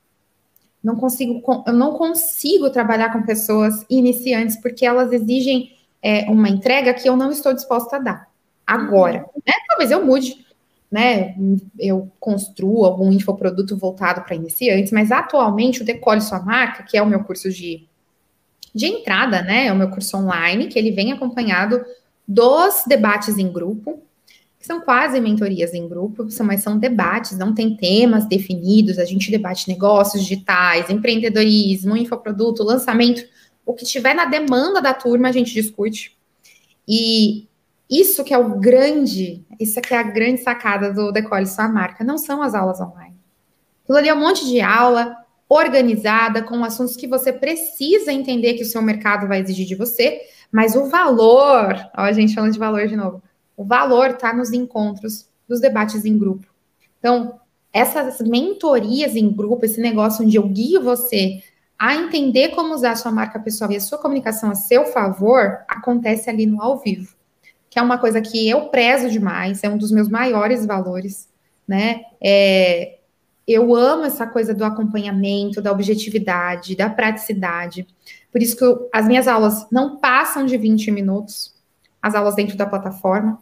Não 0.83 0.97
consigo, 0.97 1.43
eu 1.67 1.73
não 1.73 1.93
consigo 1.93 2.71
trabalhar 2.71 3.13
com 3.13 3.23
pessoas 3.23 3.85
iniciantes 3.89 4.57
porque 4.57 4.85
elas 4.85 5.13
exigem 5.13 5.77
é, 6.03 6.29
uma 6.29 6.49
entrega 6.49 6.93
que 6.93 7.09
eu 7.09 7.17
não 7.17 7.31
estou 7.31 7.55
disposta 7.55 7.97
a 7.97 8.01
dar 8.01 8.29
agora. 8.67 9.27
Né? 9.47 9.53
Talvez 9.69 9.91
eu 9.91 10.05
mude, 10.05 10.45
né? 10.91 11.37
Eu 11.79 12.11
construo 12.19 12.85
algum 12.85 13.13
infoproduto 13.13 13.77
voltado 13.77 14.23
para 14.23 14.35
iniciantes, 14.35 14.91
mas 14.91 15.13
atualmente 15.13 15.83
o 15.83 15.85
Decole 15.85 16.21
Sua 16.21 16.41
Marca, 16.41 16.83
que 16.83 16.97
é 16.97 17.03
o 17.03 17.07
meu 17.07 17.23
curso 17.23 17.51
de 17.51 17.87
de 18.75 18.87
entrada, 18.87 19.43
né? 19.43 19.67
É 19.67 19.73
o 19.73 19.77
meu 19.77 19.91
curso 19.91 20.17
online, 20.17 20.69
que 20.69 20.79
ele 20.79 20.91
vem 20.91 21.13
acompanhado 21.13 21.85
dos 22.27 22.85
debates 22.87 23.39
em 23.39 23.53
grupo, 23.53 24.03
que 24.59 24.67
são 24.67 24.81
quase 24.81 25.21
mentorias 25.21 25.75
em 25.75 25.89
grupo, 25.89 26.27
mas 26.45 26.63
são 26.63 26.79
debates, 26.79 27.37
não 27.37 27.53
tem 27.53 27.77
temas 27.77 28.27
definidos, 28.27 28.99
a 28.99 29.05
gente 29.05 29.31
debate 29.31 29.69
negócios 29.69 30.23
digitais, 30.23 30.89
empreendedorismo, 30.89 31.97
infoproduto, 31.97 32.63
lançamento, 32.63 33.23
o 33.67 33.75
que 33.75 33.85
tiver 33.85 34.15
na 34.15 34.25
demanda 34.25 34.81
da 34.81 34.95
turma, 34.95 35.29
a 35.29 35.33
gente 35.33 35.53
discute. 35.53 36.17
E 36.87 37.49
isso 37.91 38.25
que 38.25 38.33
é 38.33 38.39
o 38.39 38.59
grande, 38.59 39.45
isso 39.61 39.81
que 39.81 39.93
é 39.93 39.99
a 39.99 40.03
grande 40.03 40.43
sacada 40.43 40.93
do 40.93 41.13
Decole 41.13 41.47
Sua 41.47 41.69
Marca, 41.69 42.05
não 42.05 42.17
são 42.17 42.41
as 42.41 42.55
aulas 42.55 42.81
online. 42.81 43.17
Aquilo 43.83 43.99
ali 43.99 44.09
é 44.09 44.15
um 44.15 44.21
monte 44.21 44.47
de 44.47 44.61
aula, 44.61 45.17
organizada, 45.53 46.43
com 46.43 46.65
assuntos 46.65 46.97
que 46.97 47.07
você 47.07 47.33
precisa 47.33 48.13
entender 48.13 48.55
que 48.55 48.63
o 48.63 48.67
seu 48.67 48.81
mercado 48.81 49.29
vai 49.29 49.41
exigir 49.41 49.67
de 49.67 49.75
você, 49.75 50.23
mas 50.51 50.75
o 50.75 50.87
valor, 50.87 51.75
ó, 51.97 52.03
a 52.03 52.13
gente 52.13 52.35
falando 52.35 52.53
de 52.53 52.59
valor 52.59 52.87
de 52.87 52.97
novo, 52.97 53.23
o 53.57 53.65
valor 53.65 54.11
está 54.11 54.33
nos 54.33 54.53
encontros, 54.53 55.29
dos 55.47 55.61
debates 55.61 56.05
em 56.05 56.19
grupo. 56.19 56.47
Então, 56.99 57.39
essas 57.73 58.21
mentorias 58.21 59.15
em 59.15 59.31
grupo, 59.31 59.65
esse 59.65 59.81
negócio 59.81 60.25
onde 60.25 60.37
eu 60.37 60.49
guio 60.49 60.83
você 60.83 61.43
a 61.79 61.97
entender 61.97 62.51
como 62.51 62.75
usar 62.75 62.93
a 62.93 62.97
sua 62.97 63.11
marca 63.11 63.41
pessoal 63.41 63.71
e 63.73 63.77
a 63.77 63.81
sua 63.81 63.99
comunicação 63.99 64.51
a 64.51 64.55
seu 64.55 64.87
favor, 64.87 65.59
acontece 65.67 66.31
ali 66.31 66.47
no 66.47 66.63
ao 66.63 66.79
vivo, 66.79 67.15
que 67.69 67.79
é 67.79 67.83
uma 67.83 67.99
coisa 67.99 68.21
que 68.21 68.49
eu 68.49 68.69
prezo 68.69 69.11
demais, 69.11 69.65
é 69.65 69.69
um 69.69 69.77
dos 69.77 69.91
meus 69.91 70.09
maiores 70.09 70.65
valores, 70.65 71.29
né? 71.67 72.03
É, 72.23 72.99
eu 73.47 73.75
amo 73.75 74.05
essa 74.05 74.27
coisa 74.27 74.55
do 74.55 74.65
acompanhamento, 74.65 75.61
da 75.61 75.73
objetividade, 75.73 76.77
da 76.77 76.89
praticidade. 76.89 77.87
Por 78.31 78.41
isso 78.41 78.57
que 78.57 78.65
eu, 78.65 78.89
as 78.93 79.07
minhas 79.07 79.27
aulas 79.27 79.67
não 79.71 79.99
passam 79.99 80.47
de 80.47 80.57
20 80.57 80.91
minutos, 80.91 81.55
as 82.01 82.15
aulas 82.15 82.35
dentro 82.35 82.57
da 82.57 82.67
plataforma, 82.67 83.39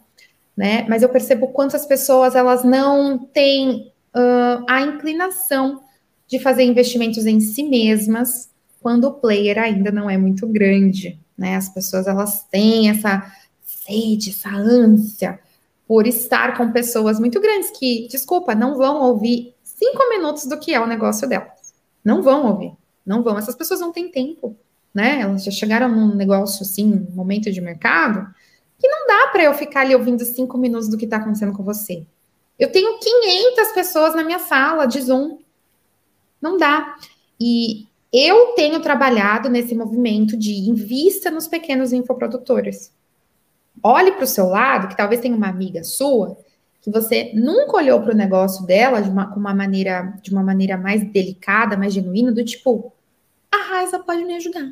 né? 0.57 0.87
Mas 0.89 1.03
eu 1.03 1.09
percebo 1.09 1.49
quantas 1.49 1.87
pessoas 1.87 2.35
elas 2.35 2.65
não 2.65 3.19
têm 3.19 3.93
uh, 4.15 4.65
a 4.69 4.83
inclinação 4.83 5.83
de 6.27 6.39
fazer 6.39 6.63
investimentos 6.65 7.27
em 7.27 7.41
si 7.41 7.63
mesmas 7.63 8.51
quando 8.81 9.05
o 9.05 9.15
player 9.15 9.59
ainda 9.59 9.91
não 9.91 10.09
é 10.09 10.17
muito 10.17 10.47
grande, 10.47 11.19
né? 11.37 11.57
As 11.57 11.69
pessoas 11.69 12.07
elas 12.07 12.45
têm 12.45 12.89
essa 12.89 13.31
sede, 13.65 14.31
essa 14.31 14.51
ânsia 14.51 15.39
por 15.87 16.07
estar 16.07 16.57
com 16.57 16.71
pessoas 16.71 17.19
muito 17.19 17.41
grandes 17.41 17.73
que, 17.77 18.07
desculpa, 18.09 18.55
não 18.55 18.77
vão 18.77 19.03
ouvir 19.03 19.57
cinco 19.81 20.09
minutos 20.11 20.45
do 20.45 20.59
que 20.59 20.75
é 20.75 20.81
o 20.81 20.87
negócio 20.87 21.27
delas. 21.27 21.75
Não 22.05 22.23
vão 22.23 22.47
ouvir, 22.47 22.73
não 23.05 23.23
vão. 23.23 23.39
Essas 23.39 23.57
pessoas 23.57 23.81
não 23.81 23.91
têm 23.91 24.11
tempo, 24.11 24.55
né? 24.95 25.23
Elas 25.23 25.43
já 25.43 25.51
chegaram 25.51 25.89
num 25.89 26.15
negócio 26.15 26.63
assim, 26.63 27.09
momento 27.15 27.51
de 27.51 27.61
mercado, 27.63 28.29
que 28.79 28.87
não 28.87 29.07
dá 29.07 29.29
para 29.29 29.45
eu 29.45 29.55
ficar 29.55 29.81
ali 29.81 29.95
ouvindo 29.95 30.23
cinco 30.23 30.59
minutos 30.59 30.89
do 30.89 30.99
que 30.99 31.07
está 31.07 31.17
acontecendo 31.17 31.55
com 31.55 31.63
você. 31.63 32.07
Eu 32.59 32.71
tenho 32.71 32.99
500 32.99 33.73
pessoas 33.73 34.15
na 34.15 34.23
minha 34.23 34.39
sala 34.39 34.85
de 34.85 35.01
Zoom. 35.01 35.39
Não 36.43 36.59
dá. 36.59 36.97
E 37.41 37.87
eu 38.13 38.49
tenho 38.49 38.81
trabalhado 38.81 39.49
nesse 39.49 39.75
movimento 39.75 40.37
de 40.37 40.53
invista 40.69 41.31
nos 41.31 41.49
pequenos 41.49 41.93
infoprodutores. 41.93 42.93
Olhe 43.83 44.13
para 44.13 44.25
o 44.25 44.27
seu 44.27 44.47
lado, 44.47 44.89
que 44.89 44.97
talvez 44.97 45.23
tenha 45.23 45.35
uma 45.35 45.49
amiga 45.49 45.83
sua, 45.83 46.37
que 46.81 46.91
você 46.91 47.31
nunca 47.35 47.77
olhou 47.77 48.01
para 48.01 48.13
o 48.13 48.17
negócio 48.17 48.65
dela 48.67 49.01
de 49.01 49.11
uma, 49.11 49.35
uma 49.35 49.55
maneira, 49.55 50.15
de 50.23 50.31
uma 50.31 50.43
maneira 50.43 50.79
mais 50.79 51.05
delicada, 51.13 51.77
mais 51.77 51.93
genuína, 51.93 52.33
do 52.33 52.45
tipo, 52.45 52.93
a 53.53 53.57
Raiza 53.57 53.99
pode 53.99 54.25
me 54.25 54.35
ajudar. 54.37 54.71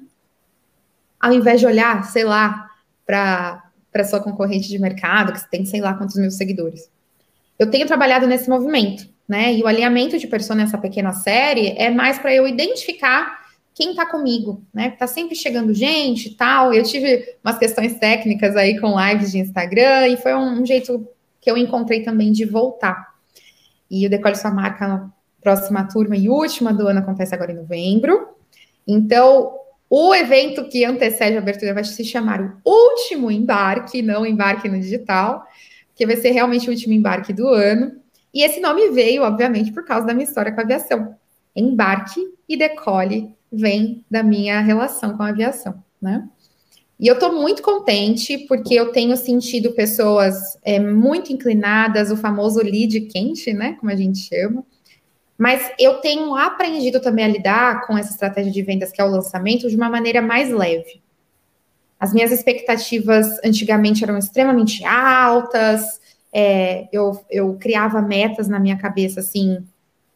Ao 1.20 1.32
invés 1.32 1.60
de 1.60 1.66
olhar, 1.66 2.04
sei 2.04 2.24
lá, 2.24 2.70
para 3.04 4.04
sua 4.04 4.20
concorrente 4.20 4.68
de 4.68 4.78
mercado, 4.78 5.32
que 5.32 5.50
tem 5.50 5.64
sei 5.64 5.80
lá 5.80 5.94
quantos 5.94 6.16
mil 6.16 6.30
seguidores. 6.30 6.90
Eu 7.58 7.70
tenho 7.70 7.86
trabalhado 7.86 8.26
nesse 8.26 8.48
movimento, 8.48 9.08
né? 9.28 9.52
E 9.54 9.62
o 9.62 9.66
alinhamento 9.66 10.18
de 10.18 10.26
persona 10.26 10.62
nessa 10.62 10.78
pequena 10.78 11.12
série 11.12 11.74
é 11.76 11.90
mais 11.90 12.18
para 12.18 12.32
eu 12.32 12.46
identificar 12.46 13.38
quem 13.74 13.90
está 13.90 14.06
comigo, 14.06 14.62
né? 14.72 14.90
Tá 14.90 15.06
sempre 15.06 15.34
chegando 15.34 15.74
gente 15.74 16.28
e 16.28 16.34
tal. 16.34 16.72
Eu 16.72 16.84
tive 16.84 17.36
umas 17.44 17.58
questões 17.58 17.98
técnicas 17.98 18.56
aí 18.56 18.78
com 18.80 18.98
lives 18.98 19.32
de 19.32 19.38
Instagram 19.38 20.08
e 20.08 20.16
foi 20.16 20.34
um 20.34 20.64
jeito 20.64 21.06
que 21.48 21.50
eu 21.50 21.56
encontrei 21.56 22.02
também 22.02 22.30
de 22.30 22.44
voltar. 22.44 23.14
E 23.90 24.06
o 24.06 24.10
Decole 24.10 24.36
Sua 24.36 24.50
Marca, 24.50 25.10
próxima 25.40 25.88
turma 25.88 26.14
e 26.14 26.28
última 26.28 26.74
do 26.74 26.86
ano, 26.86 26.98
acontece 26.98 27.34
agora 27.34 27.52
em 27.52 27.56
novembro. 27.56 28.36
Então, 28.86 29.54
o 29.88 30.14
evento 30.14 30.68
que 30.68 30.84
antecede 30.84 31.36
a 31.36 31.40
abertura 31.40 31.72
vai 31.72 31.84
se 31.84 32.04
chamar 32.04 32.60
o 32.62 32.90
último 32.90 33.30
embarque, 33.30 34.02
não 34.02 34.26
embarque 34.26 34.68
no 34.68 34.78
digital, 34.78 35.42
que 35.94 36.04
vai 36.06 36.16
ser 36.16 36.32
realmente 36.32 36.68
o 36.68 36.70
último 36.70 36.92
embarque 36.92 37.32
do 37.32 37.48
ano. 37.48 37.92
E 38.34 38.44
esse 38.44 38.60
nome 38.60 38.90
veio, 38.90 39.22
obviamente, 39.22 39.72
por 39.72 39.86
causa 39.86 40.06
da 40.06 40.12
minha 40.12 40.28
história 40.28 40.52
com 40.52 40.60
a 40.60 40.64
aviação. 40.64 41.16
Embarque 41.56 42.20
e 42.46 42.58
decole 42.58 43.34
vem 43.50 44.04
da 44.10 44.22
minha 44.22 44.60
relação 44.60 45.16
com 45.16 45.22
a 45.22 45.28
aviação, 45.28 45.82
né? 46.00 46.28
E 46.98 47.06
eu 47.06 47.14
estou 47.14 47.32
muito 47.32 47.62
contente 47.62 48.38
porque 48.48 48.74
eu 48.74 48.90
tenho 48.90 49.16
sentido 49.16 49.72
pessoas 49.72 50.58
é, 50.64 50.80
muito 50.80 51.32
inclinadas, 51.32 52.10
o 52.10 52.16
famoso 52.16 52.60
lead 52.60 53.00
quente, 53.02 53.52
né? 53.52 53.76
Como 53.78 53.90
a 53.90 53.96
gente 53.96 54.18
chama. 54.18 54.64
Mas 55.36 55.70
eu 55.78 56.00
tenho 56.00 56.34
aprendido 56.34 57.00
também 57.00 57.24
a 57.24 57.28
lidar 57.28 57.86
com 57.86 57.96
essa 57.96 58.10
estratégia 58.10 58.50
de 58.50 58.62
vendas 58.62 58.90
que 58.90 59.00
é 59.00 59.04
o 59.04 59.10
lançamento 59.10 59.68
de 59.70 59.76
uma 59.76 59.88
maneira 59.88 60.20
mais 60.20 60.50
leve. 60.50 61.00
As 62.00 62.12
minhas 62.12 62.32
expectativas 62.32 63.38
antigamente 63.44 64.02
eram 64.02 64.18
extremamente 64.18 64.84
altas, 64.84 66.00
é, 66.32 66.88
eu, 66.92 67.20
eu 67.30 67.54
criava 67.54 68.02
metas 68.02 68.48
na 68.48 68.58
minha 68.58 68.76
cabeça 68.76 69.20
assim, 69.20 69.64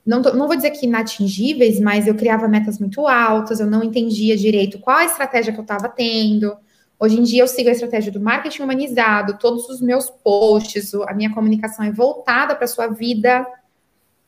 não, 0.04 0.20
não 0.20 0.46
vou 0.46 0.56
dizer 0.56 0.70
que 0.70 0.86
inatingíveis, 0.86 1.80
mas 1.80 2.06
eu 2.06 2.14
criava 2.14 2.48
metas 2.48 2.78
muito 2.78 3.06
altas, 3.06 3.60
eu 3.60 3.66
não 3.66 3.84
entendia 3.84 4.36
direito 4.36 4.80
qual 4.80 4.98
a 4.98 5.04
estratégia 5.04 5.52
que 5.52 5.58
eu 5.60 5.62
estava 5.62 5.88
tendo. 5.88 6.56
Hoje 7.02 7.18
em 7.18 7.24
dia 7.24 7.42
eu 7.42 7.48
sigo 7.48 7.68
a 7.68 7.72
estratégia 7.72 8.12
do 8.12 8.20
marketing 8.20 8.62
humanizado, 8.62 9.36
todos 9.36 9.68
os 9.68 9.80
meus 9.80 10.08
posts, 10.08 10.94
a 10.94 11.12
minha 11.12 11.34
comunicação 11.34 11.84
é 11.84 11.90
voltada 11.90 12.54
para 12.54 12.64
a 12.64 12.68
sua 12.68 12.86
vida, 12.86 13.44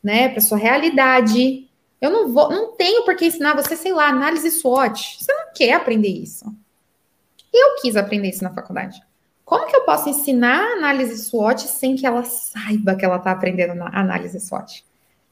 né, 0.03 0.29
para 0.29 0.41
sua 0.41 0.59
realidade. 0.59 1.69
Eu 2.01 2.11
não 2.11 2.33
vou, 2.33 2.51
não 2.51 2.73
tenho 2.73 3.05
por 3.05 3.15
que 3.15 3.27
ensinar 3.27 3.55
você, 3.55 3.77
sei 3.77 3.93
lá, 3.93 4.09
análise 4.09 4.51
SWOT. 4.51 5.19
Você 5.21 5.33
não 5.33 5.53
quer 5.55 5.75
aprender 5.75 6.09
isso. 6.09 6.53
Eu 7.53 7.77
quis 7.81 7.95
aprender 7.95 8.31
isso 8.31 8.43
na 8.43 8.53
faculdade. 8.53 9.01
Como 9.45 9.69
que 9.69 9.77
eu 9.77 9.83
posso 9.83 10.09
ensinar 10.09 10.73
análise 10.73 11.17
SWOT 11.17 11.69
sem 11.69 11.95
que 11.95 12.05
ela 12.05 12.25
saiba 12.25 12.97
que 12.97 13.05
ela 13.05 13.19
está 13.19 13.31
aprendendo 13.31 13.77
na 13.77 13.87
análise 13.97 14.41
SWOT? 14.41 14.85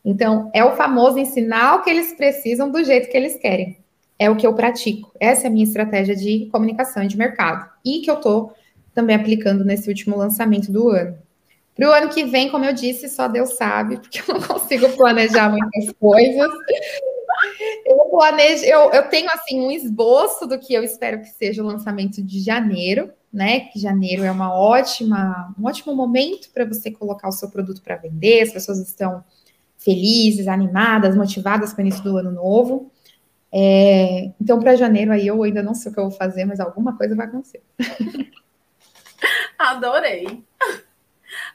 Então, 0.05 0.49
é 0.55 0.65
o 0.65 0.77
famoso 0.77 1.19
ensinar 1.19 1.75
o 1.75 1.83
que 1.83 1.91
eles 1.91 2.13
precisam 2.13 2.71
do 2.71 2.85
jeito 2.85 3.11
que 3.11 3.17
eles 3.17 3.37
querem 3.37 3.82
é 4.19 4.31
o 4.31 4.37
que 4.37 4.47
eu 4.47 4.55
pratico. 4.55 5.13
Essa 5.19 5.47
é 5.47 5.49
a 5.49 5.51
minha 5.51 5.65
estratégia 5.65 6.15
de 6.15 6.49
comunicação 6.53 7.03
e 7.03 7.09
de 7.09 7.17
mercado. 7.17 7.69
E 7.85 8.01
que 8.01 8.11
eu 8.11 8.17
estou 8.17 8.53
também 8.95 9.17
aplicando 9.17 9.65
nesse 9.65 9.89
último 9.89 10.17
lançamento 10.17 10.71
do 10.71 10.89
ano. 10.89 11.19
Para 11.75 11.89
o 11.89 11.93
ano 11.93 12.09
que 12.11 12.25
vem, 12.25 12.51
como 12.51 12.65
eu 12.65 12.73
disse, 12.73 13.09
só 13.09 13.27
Deus 13.27 13.55
sabe, 13.55 13.97
porque 13.97 14.21
eu 14.21 14.35
não 14.35 14.43
consigo 14.43 14.89
planejar 14.91 15.51
muitas 15.51 15.93
coisas. 15.99 16.51
Eu 17.87 17.97
planejo, 18.11 18.65
eu, 18.65 18.91
eu 18.91 19.09
tenho 19.09 19.29
assim 19.33 19.61
um 19.61 19.71
esboço 19.71 20.47
do 20.47 20.59
que 20.59 20.75
eu 20.75 20.85
espero 20.85 21.21
que 21.21 21.31
seja 21.31 21.63
o 21.63 21.67
lançamento 21.67 22.23
de 22.23 22.41
janeiro, 22.41 23.11
né? 23.33 23.61
Que 23.61 23.79
janeiro 23.79 24.23
é 24.23 24.31
uma 24.31 24.55
ótima, 24.55 25.55
um 25.59 25.67
ótimo 25.67 25.95
momento 25.95 26.51
para 26.53 26.65
você 26.65 26.91
colocar 26.91 27.29
o 27.29 27.33
seu 27.33 27.51
produto 27.51 27.83
para 27.83 27.97
vender, 27.97 28.43
as 28.43 28.53
pessoas 28.53 28.79
estão 28.79 29.25
felizes, 29.79 30.47
animadas, 30.47 31.17
motivadas 31.17 31.73
para 31.73 31.83
o 31.83 31.87
início 31.87 32.05
do 32.05 32.17
ano 32.17 32.31
novo. 32.31 32.92
É, 33.55 34.33
então, 34.41 34.59
para 34.59 34.77
janeiro 34.77 35.13
aí 35.13 35.27
eu 35.27 35.43
ainda 35.43 35.63
não 35.63 35.75
sei 35.75 35.91
o 35.91 35.95
que 35.95 36.01
eu 36.01 36.09
vou 36.09 36.19
fazer, 36.19 36.45
mas 36.45 36.59
alguma 36.59 36.97
coisa 36.97 37.15
vai 37.15 37.27
acontecer. 37.27 37.63
Adorei. 39.59 40.43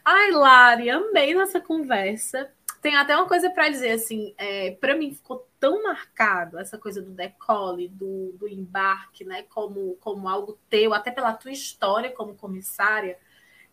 Ai, 0.05 0.31
Lari, 0.31 0.89
amei 0.89 1.33
nossa 1.33 1.59
conversa. 1.59 2.49
Tem 2.81 2.95
até 2.95 3.15
uma 3.15 3.27
coisa 3.27 3.49
para 3.49 3.69
dizer 3.69 3.91
assim, 3.91 4.33
é, 4.37 4.71
para 4.71 4.95
mim 4.95 5.13
ficou 5.13 5.47
tão 5.59 5.83
marcado 5.83 6.59
essa 6.59 6.77
coisa 6.77 7.01
do 7.01 7.09
decole, 7.09 7.89
do, 7.89 8.31
do 8.33 8.47
embarque, 8.47 9.25
né, 9.25 9.43
como, 9.49 9.97
como 9.99 10.29
algo 10.29 10.57
teu, 10.69 10.93
até 10.93 11.11
pela 11.11 11.33
tua 11.33 11.51
história 11.51 12.11
como 12.11 12.35
comissária, 12.35 13.17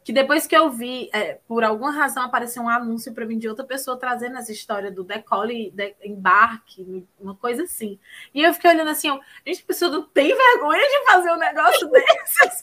que 0.05 0.13
depois 0.13 0.47
que 0.47 0.55
eu 0.55 0.71
vi, 0.71 1.09
é, 1.15 1.39
por 1.49 1.65
alguma 1.65 1.91
razão 1.91 2.23
apareceu 2.23 2.63
um 2.63 2.69
anúncio 2.69 3.15
para 3.15 3.25
mim 3.25 3.39
de 3.39 3.49
outra 3.49 3.65
pessoa 3.65 3.99
trazendo 3.99 4.37
essa 4.37 4.53
história 4.53 4.91
do 4.93 5.03
decole, 5.03 5.71
de, 5.71 5.97
embarque, 6.05 7.07
uma 7.19 7.35
coisa 7.35 7.63
assim. 7.63 7.99
E 8.35 8.43
eu 8.43 8.53
fiquei 8.53 8.71
olhando 8.71 8.91
assim, 8.91 9.09
ó, 9.09 9.19
gente, 9.47 9.63
a 9.63 9.67
pessoa 9.67 9.91
não 9.91 10.03
tem 10.03 10.29
vergonha 10.29 10.87
de 10.87 11.07
fazer 11.07 11.33
um 11.33 11.39
negócio 11.39 11.89
desses? 11.91 12.63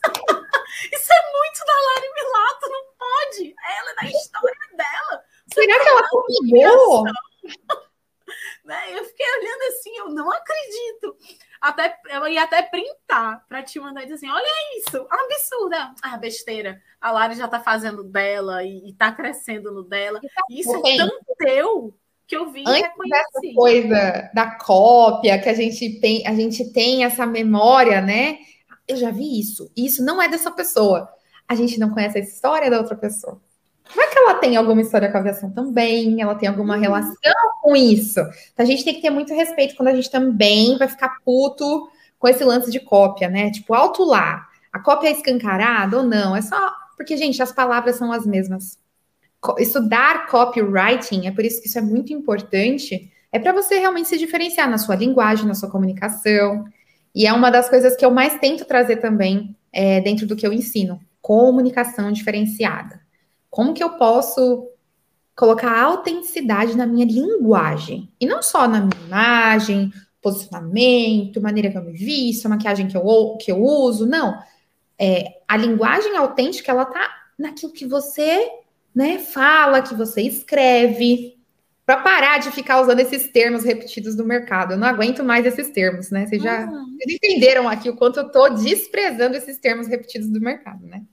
Isso 0.94 1.14
é 1.14 1.32
muito 1.34 1.66
da 1.66 1.74
Lari 1.74 2.14
Milato, 2.14 2.70
não 2.70 2.86
pode. 3.00 3.56
Ela 3.78 3.92
é 3.92 3.96
da 3.96 4.06
história 4.06 4.70
dela. 4.78 5.24
Você 5.48 5.62
Será 5.62 5.80
que 5.80 5.89
ela 5.89 6.10
copiou? 6.10 7.04
né? 8.64 9.00
Eu 9.00 9.04
fiquei 9.06 9.26
olhando 9.26 9.62
assim, 9.64 9.98
eu 9.98 10.10
não 10.10 10.32
acredito. 10.32 11.18
Até, 11.62 11.95
eu 12.09 12.28
ia 12.28 12.43
até 12.43 12.64
printar 12.64 13.45
para 13.47 13.62
te 13.62 13.80
mandar 13.80 14.01
e 14.01 14.05
dizer 14.05 14.16
assim: 14.16 14.30
olha 14.30 14.80
isso, 14.80 15.07
absurda. 15.09 15.93
Ah, 16.01 16.18
besteira. 16.18 16.82
A 16.99 17.12
Lari 17.12 17.36
já 17.36 17.47
tá 17.47 17.59
fazendo 17.59 18.03
dela 18.03 18.64
e, 18.64 18.89
e 18.89 18.93
tá 18.93 19.12
crescendo 19.12 19.72
no 19.72 19.84
dela. 19.84 20.20
Tá 20.20 20.43
isso 20.49 20.76
é 20.84 20.97
tão 20.97 21.12
teu 21.38 21.95
que 22.26 22.36
eu 22.36 22.49
vi 22.49 22.64
Antes 22.66 22.89
dessa 23.09 23.53
coisa 23.53 24.32
da 24.34 24.57
cópia, 24.57 25.39
que 25.39 25.49
a 25.49 25.53
gente 25.53 25.99
tem, 25.99 26.26
a 26.26 26.34
gente 26.34 26.72
tem 26.72 27.03
essa 27.03 27.26
memória, 27.28 28.01
né? 28.01 28.39
Eu 28.88 28.97
já 28.97 29.12
vi 29.12 29.39
isso. 29.39 29.72
Isso 29.78 30.03
não 30.03 30.20
é 30.20 30.28
dessa 30.28 30.49
pessoa. 30.49 31.07
A 31.47 31.53
gente 31.53 31.80
não 31.80 31.91
conhece 31.91 32.18
a 32.18 32.22
história 32.22 32.72
da 32.72 32.80
outra 32.80 32.95
pessoa. 32.95 33.39
Vai 33.96 34.10
que 34.10 34.18
ela 34.18 34.36
tem 34.36 34.56
alguma 34.56 34.82
história 34.82 35.10
com 35.10 35.18
a 35.18 35.20
aviação 35.20 35.52
também, 35.52 36.22
ela 36.22 36.36
tem 36.36 36.48
alguma 36.48 36.76
uhum. 36.76 36.82
relação 36.82 37.16
com 37.62 37.76
isso. 37.76 38.20
Então 38.54 38.64
a 38.64 38.66
gente 38.66 38.84
tem 38.84 38.94
que 38.94 39.02
ter 39.02 39.10
muito 39.10 39.34
respeito 39.34 39.76
quando 39.76 39.89
a 39.89 39.96
gente 39.96 40.10
também 40.10 40.78
vai 40.78 40.88
ficar 40.88 41.18
puto 41.26 41.89
com 42.18 42.28
esse 42.28 42.44
lance 42.44 42.72
de 42.72 42.80
cópia, 42.80 43.30
né? 43.30 43.52
Tipo, 43.52 43.74
alto 43.74 44.04
lá. 44.04 44.48
A 44.72 44.80
cópia 44.80 45.10
é 45.10 45.12
escancarada 45.12 45.98
ou 45.98 46.04
não? 46.04 46.36
É 46.36 46.42
só 46.42 46.72
porque, 46.96 47.18
gente, 47.18 47.42
as 47.42 47.52
palavras 47.52 47.96
são 47.96 48.12
as 48.12 48.26
mesmas. 48.26 48.78
Estudar 49.58 50.28
copywriting, 50.28 51.28
é 51.28 51.32
por 51.32 51.44
isso 51.44 51.60
que 51.62 51.68
isso 51.68 51.80
é 51.80 51.82
muito 51.82 52.14
importante, 52.14 53.12
é 53.32 53.39
para 53.39 53.52
você 53.52 53.80
realmente 53.80 54.08
se 54.08 54.18
diferenciar 54.18 54.70
na 54.70 54.78
sua 54.78 54.96
linguagem, 54.96 55.48
na 55.48 55.56
sua 55.56 55.70
comunicação. 55.70 56.66
E 57.14 57.26
é 57.26 57.34
uma 57.34 57.50
das 57.50 57.70
coisas 57.70 57.96
que 57.96 58.06
eu 58.06 58.12
mais 58.12 58.38
tento 58.39 58.66
trazer 58.66 58.98
também 58.98 59.56
é, 59.74 60.00
dentro 60.02 60.28
do 60.28 60.36
que 60.36 60.46
eu 60.46 60.54
ensino: 60.54 61.00
comunicação 61.22 62.12
diferenciada. 62.12 63.02
Como 63.52 63.74
que 63.74 63.84
eu 63.84 63.91
posso 63.91 64.70
colocar 65.36 65.80
autenticidade 65.80 66.76
na 66.76 66.88
minha 66.88 67.06
linguagem? 67.06 68.10
E 68.20 68.26
não 68.26 68.41
só 68.41 68.68
na 68.68 68.80
minha 68.80 69.06
imagem, 69.06 69.91
posicionamento, 70.22 71.41
maneira 71.41 71.70
que 71.70 71.78
eu 71.78 71.84
me 71.84 71.93
visto, 71.93 72.45
a 72.45 72.49
maquiagem 72.49 72.88
que 72.88 72.95
eu, 72.95 73.38
que 73.39 73.52
eu 73.52 73.62
uso, 73.62 74.08
não. 74.08 74.41
É, 74.97 75.41
a 75.47 75.58
linguagem 75.58 76.16
autêntica, 76.16 76.72
ela 76.72 76.86
tá 76.86 77.10
naquilo 77.38 77.74
que 77.74 77.86
você 77.86 78.49
né, 78.95 79.20
fala, 79.20 79.82
que 79.82 79.95
você 79.95 80.22
escreve, 80.22 81.38
para 81.86 81.97
parar 81.97 82.38
de 82.38 82.52
ficar 82.52 82.80
usando 82.80 82.99
esses 82.99 83.28
termos 83.28 83.64
repetidos 83.64 84.16
no 84.16 84.24
mercado. 84.24 84.74
Eu 84.74 84.78
não 84.78 84.88
aguento 84.88 85.24
mais 85.24 85.45
esses 85.45 85.70
termos, 85.72 86.10
né? 86.10 86.26
Vocês 86.26 86.41
já 86.41 86.66
vocês 86.66 87.16
entenderam 87.16 87.68
aqui 87.68 87.89
o 87.89 87.95
quanto 87.97 88.20
eu 88.20 88.28
estou 88.28 88.54
desprezando 88.54 89.36
esses 89.36 89.58
termos 89.58 89.88
repetidos 89.88 90.30
do 90.30 90.39
mercado, 90.39 90.86
né? 90.86 91.04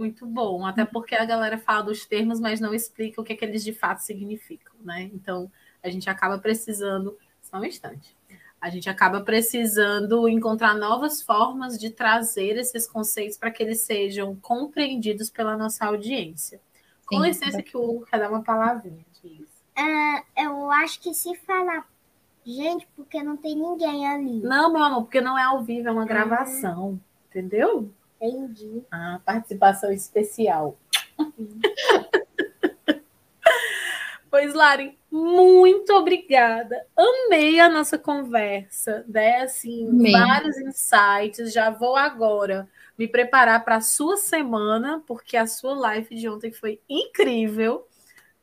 Muito 0.00 0.24
bom, 0.24 0.64
até 0.64 0.82
porque 0.82 1.14
a 1.14 1.26
galera 1.26 1.58
fala 1.58 1.82
dos 1.82 2.06
termos, 2.06 2.40
mas 2.40 2.58
não 2.58 2.72
explica 2.72 3.20
o 3.20 3.24
que, 3.24 3.34
é 3.34 3.36
que 3.36 3.44
eles 3.44 3.62
de 3.62 3.74
fato 3.74 3.98
significam, 3.98 4.72
né? 4.80 5.10
Então, 5.12 5.52
a 5.82 5.90
gente 5.90 6.08
acaba 6.08 6.38
precisando. 6.38 7.18
Só 7.42 7.58
um 7.58 7.64
instante. 7.66 8.16
A 8.58 8.70
gente 8.70 8.88
acaba 8.88 9.20
precisando 9.20 10.26
encontrar 10.26 10.74
novas 10.74 11.20
formas 11.20 11.78
de 11.78 11.90
trazer 11.90 12.56
esses 12.56 12.88
conceitos 12.88 13.36
para 13.36 13.50
que 13.50 13.62
eles 13.62 13.82
sejam 13.82 14.34
compreendidos 14.36 15.28
pela 15.28 15.54
nossa 15.54 15.84
audiência. 15.84 16.62
Com 17.04 17.16
Sim, 17.16 17.26
licença, 17.26 17.62
que 17.62 17.76
o 17.76 17.82
Hugo 17.82 18.06
quer 18.06 18.20
dar 18.20 18.30
uma 18.30 18.42
palavrinha. 18.42 19.04
Uh, 19.22 20.24
eu 20.34 20.70
acho 20.70 20.98
que 20.98 21.12
se 21.12 21.36
falar, 21.36 21.86
gente, 22.42 22.88
porque 22.96 23.22
não 23.22 23.36
tem 23.36 23.54
ninguém 23.54 24.08
ali. 24.08 24.40
Não, 24.40 24.72
meu 24.72 24.82
amor, 24.82 25.02
porque 25.02 25.20
não 25.20 25.38
é 25.38 25.42
ao 25.42 25.62
vivo, 25.62 25.88
é 25.88 25.92
uma 25.92 26.06
gravação. 26.06 26.98
Entendeu? 27.28 27.92
Entendi. 28.20 28.82
Ah, 28.90 29.18
participação 29.24 29.90
especial. 29.90 30.76
pois, 34.30 34.52
Lari, 34.52 34.98
muito 35.10 35.92
obrigada. 35.94 36.86
Amei 36.94 37.58
a 37.58 37.68
nossa 37.68 37.98
conversa, 37.98 39.04
né? 39.08 39.40
Assim, 39.42 39.88
Amei. 39.88 40.12
vários 40.12 40.58
insights. 40.58 41.52
Já 41.52 41.70
vou 41.70 41.96
agora 41.96 42.68
me 42.98 43.08
preparar 43.08 43.64
para 43.64 43.76
a 43.76 43.80
sua 43.80 44.18
semana, 44.18 45.02
porque 45.06 45.36
a 45.36 45.46
sua 45.46 45.74
live 45.74 46.14
de 46.14 46.28
ontem 46.28 46.52
foi 46.52 46.80
incrível. 46.88 47.86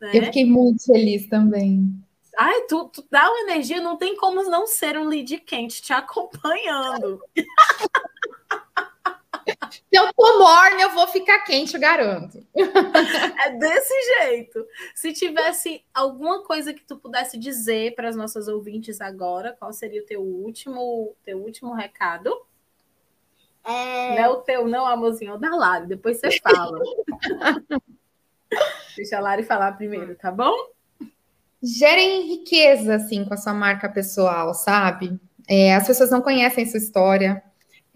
Né? 0.01 0.11
Eu 0.13 0.23
fiquei 0.23 0.45
muito 0.45 0.83
feliz 0.85 1.27
também. 1.27 1.93
Ai, 2.35 2.61
tu, 2.67 2.85
tu 2.89 3.03
dá 3.09 3.29
uma 3.29 3.51
energia, 3.51 3.81
não 3.81 3.97
tem 3.97 4.15
como 4.15 4.43
não 4.43 4.67
ser 4.67 4.97
um 4.97 5.05
lead 5.05 5.37
quente 5.39 5.81
te 5.81 5.93
acompanhando. 5.93 7.19
Se 9.71 9.81
eu 9.91 10.13
tô 10.13 10.39
morna, 10.39 10.81
eu 10.81 10.91
vou 10.91 11.07
ficar 11.07 11.39
quente, 11.39 11.73
eu 11.73 11.81
garanto. 11.81 12.45
É 12.55 13.51
desse 13.57 13.93
jeito. 14.19 14.65
Se 14.93 15.13
tivesse 15.13 15.83
alguma 15.93 16.43
coisa 16.43 16.73
que 16.73 16.83
tu 16.83 16.97
pudesse 16.97 17.37
dizer 17.37 17.95
para 17.95 18.07
as 18.07 18.15
nossas 18.15 18.47
ouvintes 18.47 19.01
agora, 19.01 19.55
qual 19.57 19.73
seria 19.73 20.01
o 20.01 20.05
teu 20.05 20.21
último, 20.21 21.15
teu 21.23 21.39
último 21.39 21.73
recado? 21.73 22.31
É, 23.63 24.15
Não 24.15 24.17
é 24.17 24.29
o 24.29 24.37
teu, 24.37 24.67
não, 24.67 24.85
amorzinho, 24.85 25.31
é 25.31 25.35
o 25.35 25.37
da 25.37 25.55
Lari. 25.55 25.87
Depois 25.87 26.19
você 26.19 26.39
fala. 26.39 26.79
Deixa 28.95 29.17
a 29.17 29.19
Lari 29.19 29.43
falar 29.43 29.73
primeiro, 29.73 30.15
tá 30.15 30.31
bom? 30.31 30.55
Gerem 31.61 32.27
riqueza, 32.27 32.95
assim, 32.95 33.25
com 33.25 33.33
a 33.33 33.37
sua 33.37 33.53
marca 33.53 33.89
pessoal, 33.89 34.53
sabe? 34.53 35.19
É, 35.49 35.75
as 35.75 35.85
pessoas 35.87 36.11
não 36.11 36.21
conhecem 36.21 36.65
sua 36.65 36.77
história, 36.77 37.43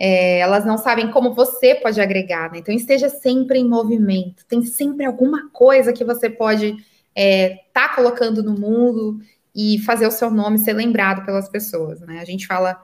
é, 0.04 0.40
elas 0.40 0.66
não 0.66 0.80
sabem 0.80 1.12
como 1.12 1.32
você 1.32 1.76
pode 1.76 2.02
agregar, 2.02 2.52
né? 2.52 2.58
Então, 2.58 2.74
esteja 2.74 3.08
sempre 3.08 3.60
em 3.60 3.70
movimento. 3.70 4.44
Tem 4.48 4.64
sempre 4.64 5.06
alguma 5.06 5.52
coisa 5.52 5.94
que 5.94 6.04
você 6.04 6.28
pode 6.28 6.70
estar 6.70 6.84
é, 7.16 7.60
tá 7.72 7.90
colocando 7.90 8.42
no 8.42 8.60
mundo 8.60 9.20
e 9.56 9.78
fazer 9.86 10.08
o 10.08 10.12
seu 10.12 10.32
nome 10.32 10.58
ser 10.58 10.74
lembrado 10.74 11.24
pelas 11.24 11.48
pessoas, 11.48 12.02
né? 12.02 12.20
A 12.20 12.26
gente 12.26 12.48
fala 12.48 12.82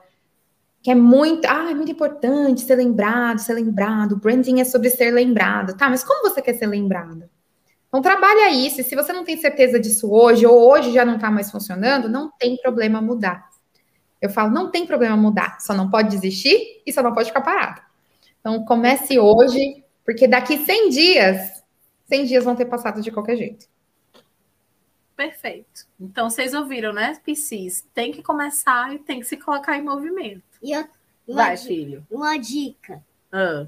que 0.80 0.92
é 0.92 0.94
muito, 0.94 1.44
ah, 1.48 1.68
é 1.68 1.74
muito 1.74 1.90
importante 1.90 2.60
ser 2.60 2.76
lembrado, 2.76 3.40
ser 3.40 3.54
lembrado. 3.54 4.16
Branding 4.16 4.60
é 4.60 4.64
sobre 4.64 4.88
ser 4.88 5.10
lembrado, 5.10 5.76
tá? 5.76 5.90
Mas 5.90 6.04
como 6.04 6.22
você 6.22 6.40
quer 6.40 6.54
ser 6.54 6.68
lembrado? 6.68 7.28
Então, 7.88 8.00
trabalha 8.00 8.52
isso. 8.52 8.80
E 8.80 8.84
se 8.84 8.94
você 8.94 9.12
não 9.12 9.24
tem 9.24 9.36
certeza 9.36 9.80
disso 9.80 10.08
hoje, 10.08 10.46
ou 10.46 10.70
hoje 10.70 10.92
já 10.92 11.04
não 11.04 11.16
está 11.16 11.32
mais 11.32 11.50
funcionando, 11.50 12.08
não 12.08 12.30
tem 12.38 12.56
problema 12.58 13.02
mudar. 13.02 13.47
Eu 14.20 14.30
falo, 14.30 14.50
não 14.50 14.70
tem 14.70 14.86
problema 14.86 15.16
mudar, 15.16 15.60
só 15.60 15.72
não 15.74 15.90
pode 15.90 16.10
desistir 16.10 16.82
e 16.86 16.92
só 16.92 17.02
não 17.02 17.14
pode 17.14 17.28
ficar 17.28 17.40
parado. 17.40 17.80
Então, 18.40 18.64
comece 18.64 19.18
hoje, 19.18 19.84
porque 20.04 20.26
daqui 20.26 20.58
100 20.64 20.88
dias, 20.90 21.62
100 22.06 22.24
dias 22.24 22.44
vão 22.44 22.56
ter 22.56 22.64
passado 22.66 23.00
de 23.00 23.10
qualquer 23.10 23.36
jeito. 23.36 23.66
Perfeito. 25.16 25.86
Então, 26.00 26.30
vocês 26.30 26.54
ouviram, 26.54 26.92
né, 26.92 27.18
Piscis? 27.24 27.84
Tem 27.92 28.12
que 28.12 28.22
começar 28.22 28.94
e 28.94 28.98
tem 29.00 29.18
que 29.20 29.26
se 29.26 29.36
colocar 29.36 29.76
em 29.76 29.82
movimento. 29.82 30.42
e 30.62 30.72
eu- 30.72 30.84
uma, 31.26 31.44
Vai, 31.44 31.56
di- 31.56 31.66
filho. 31.66 32.06
uma 32.10 32.36
dica. 32.38 33.04
Ah, 33.30 33.66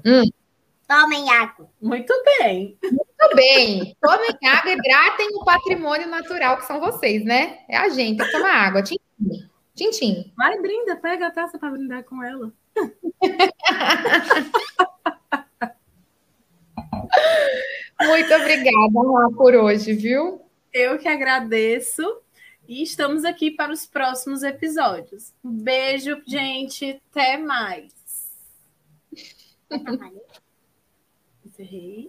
Tomem 0.87 1.29
água. 1.29 1.69
muito 1.81 2.13
bem. 2.39 2.77
Tudo 2.81 3.35
bem, 3.35 3.95
tomem 4.01 4.29
água, 4.49 4.71
hidratem 4.73 5.29
o 5.35 5.45
patrimônio 5.45 6.07
natural 6.07 6.57
que 6.57 6.65
são 6.65 6.79
vocês, 6.81 7.23
né? 7.23 7.59
É 7.69 7.77
a 7.77 7.87
gente, 7.89 8.21
que 8.25 8.31
tomar 8.31 8.51
água. 8.51 8.81
Tintim, 8.83 8.99
tintim. 9.81 10.31
Vai, 10.37 10.61
brinda, 10.61 10.95
pega 10.95 11.25
a 11.27 11.31
taça 11.31 11.57
para 11.57 11.71
brindar 11.71 12.03
com 12.03 12.23
ela. 12.23 12.53
Muito 17.99 18.33
obrigada, 18.33 18.99
Rá, 19.13 19.29
por 19.35 19.55
hoje, 19.55 19.93
viu? 19.93 20.41
Eu 20.71 20.99
que 20.99 21.07
agradeço. 21.07 22.03
E 22.67 22.83
estamos 22.83 23.25
aqui 23.25 23.49
para 23.51 23.71
os 23.71 23.85
próximos 23.87 24.43
episódios. 24.43 25.33
Um 25.43 25.51
beijo, 25.51 26.21
gente. 26.25 27.01
Até 27.11 27.37
mais. 27.37 27.91
Encerrei. 31.43 31.97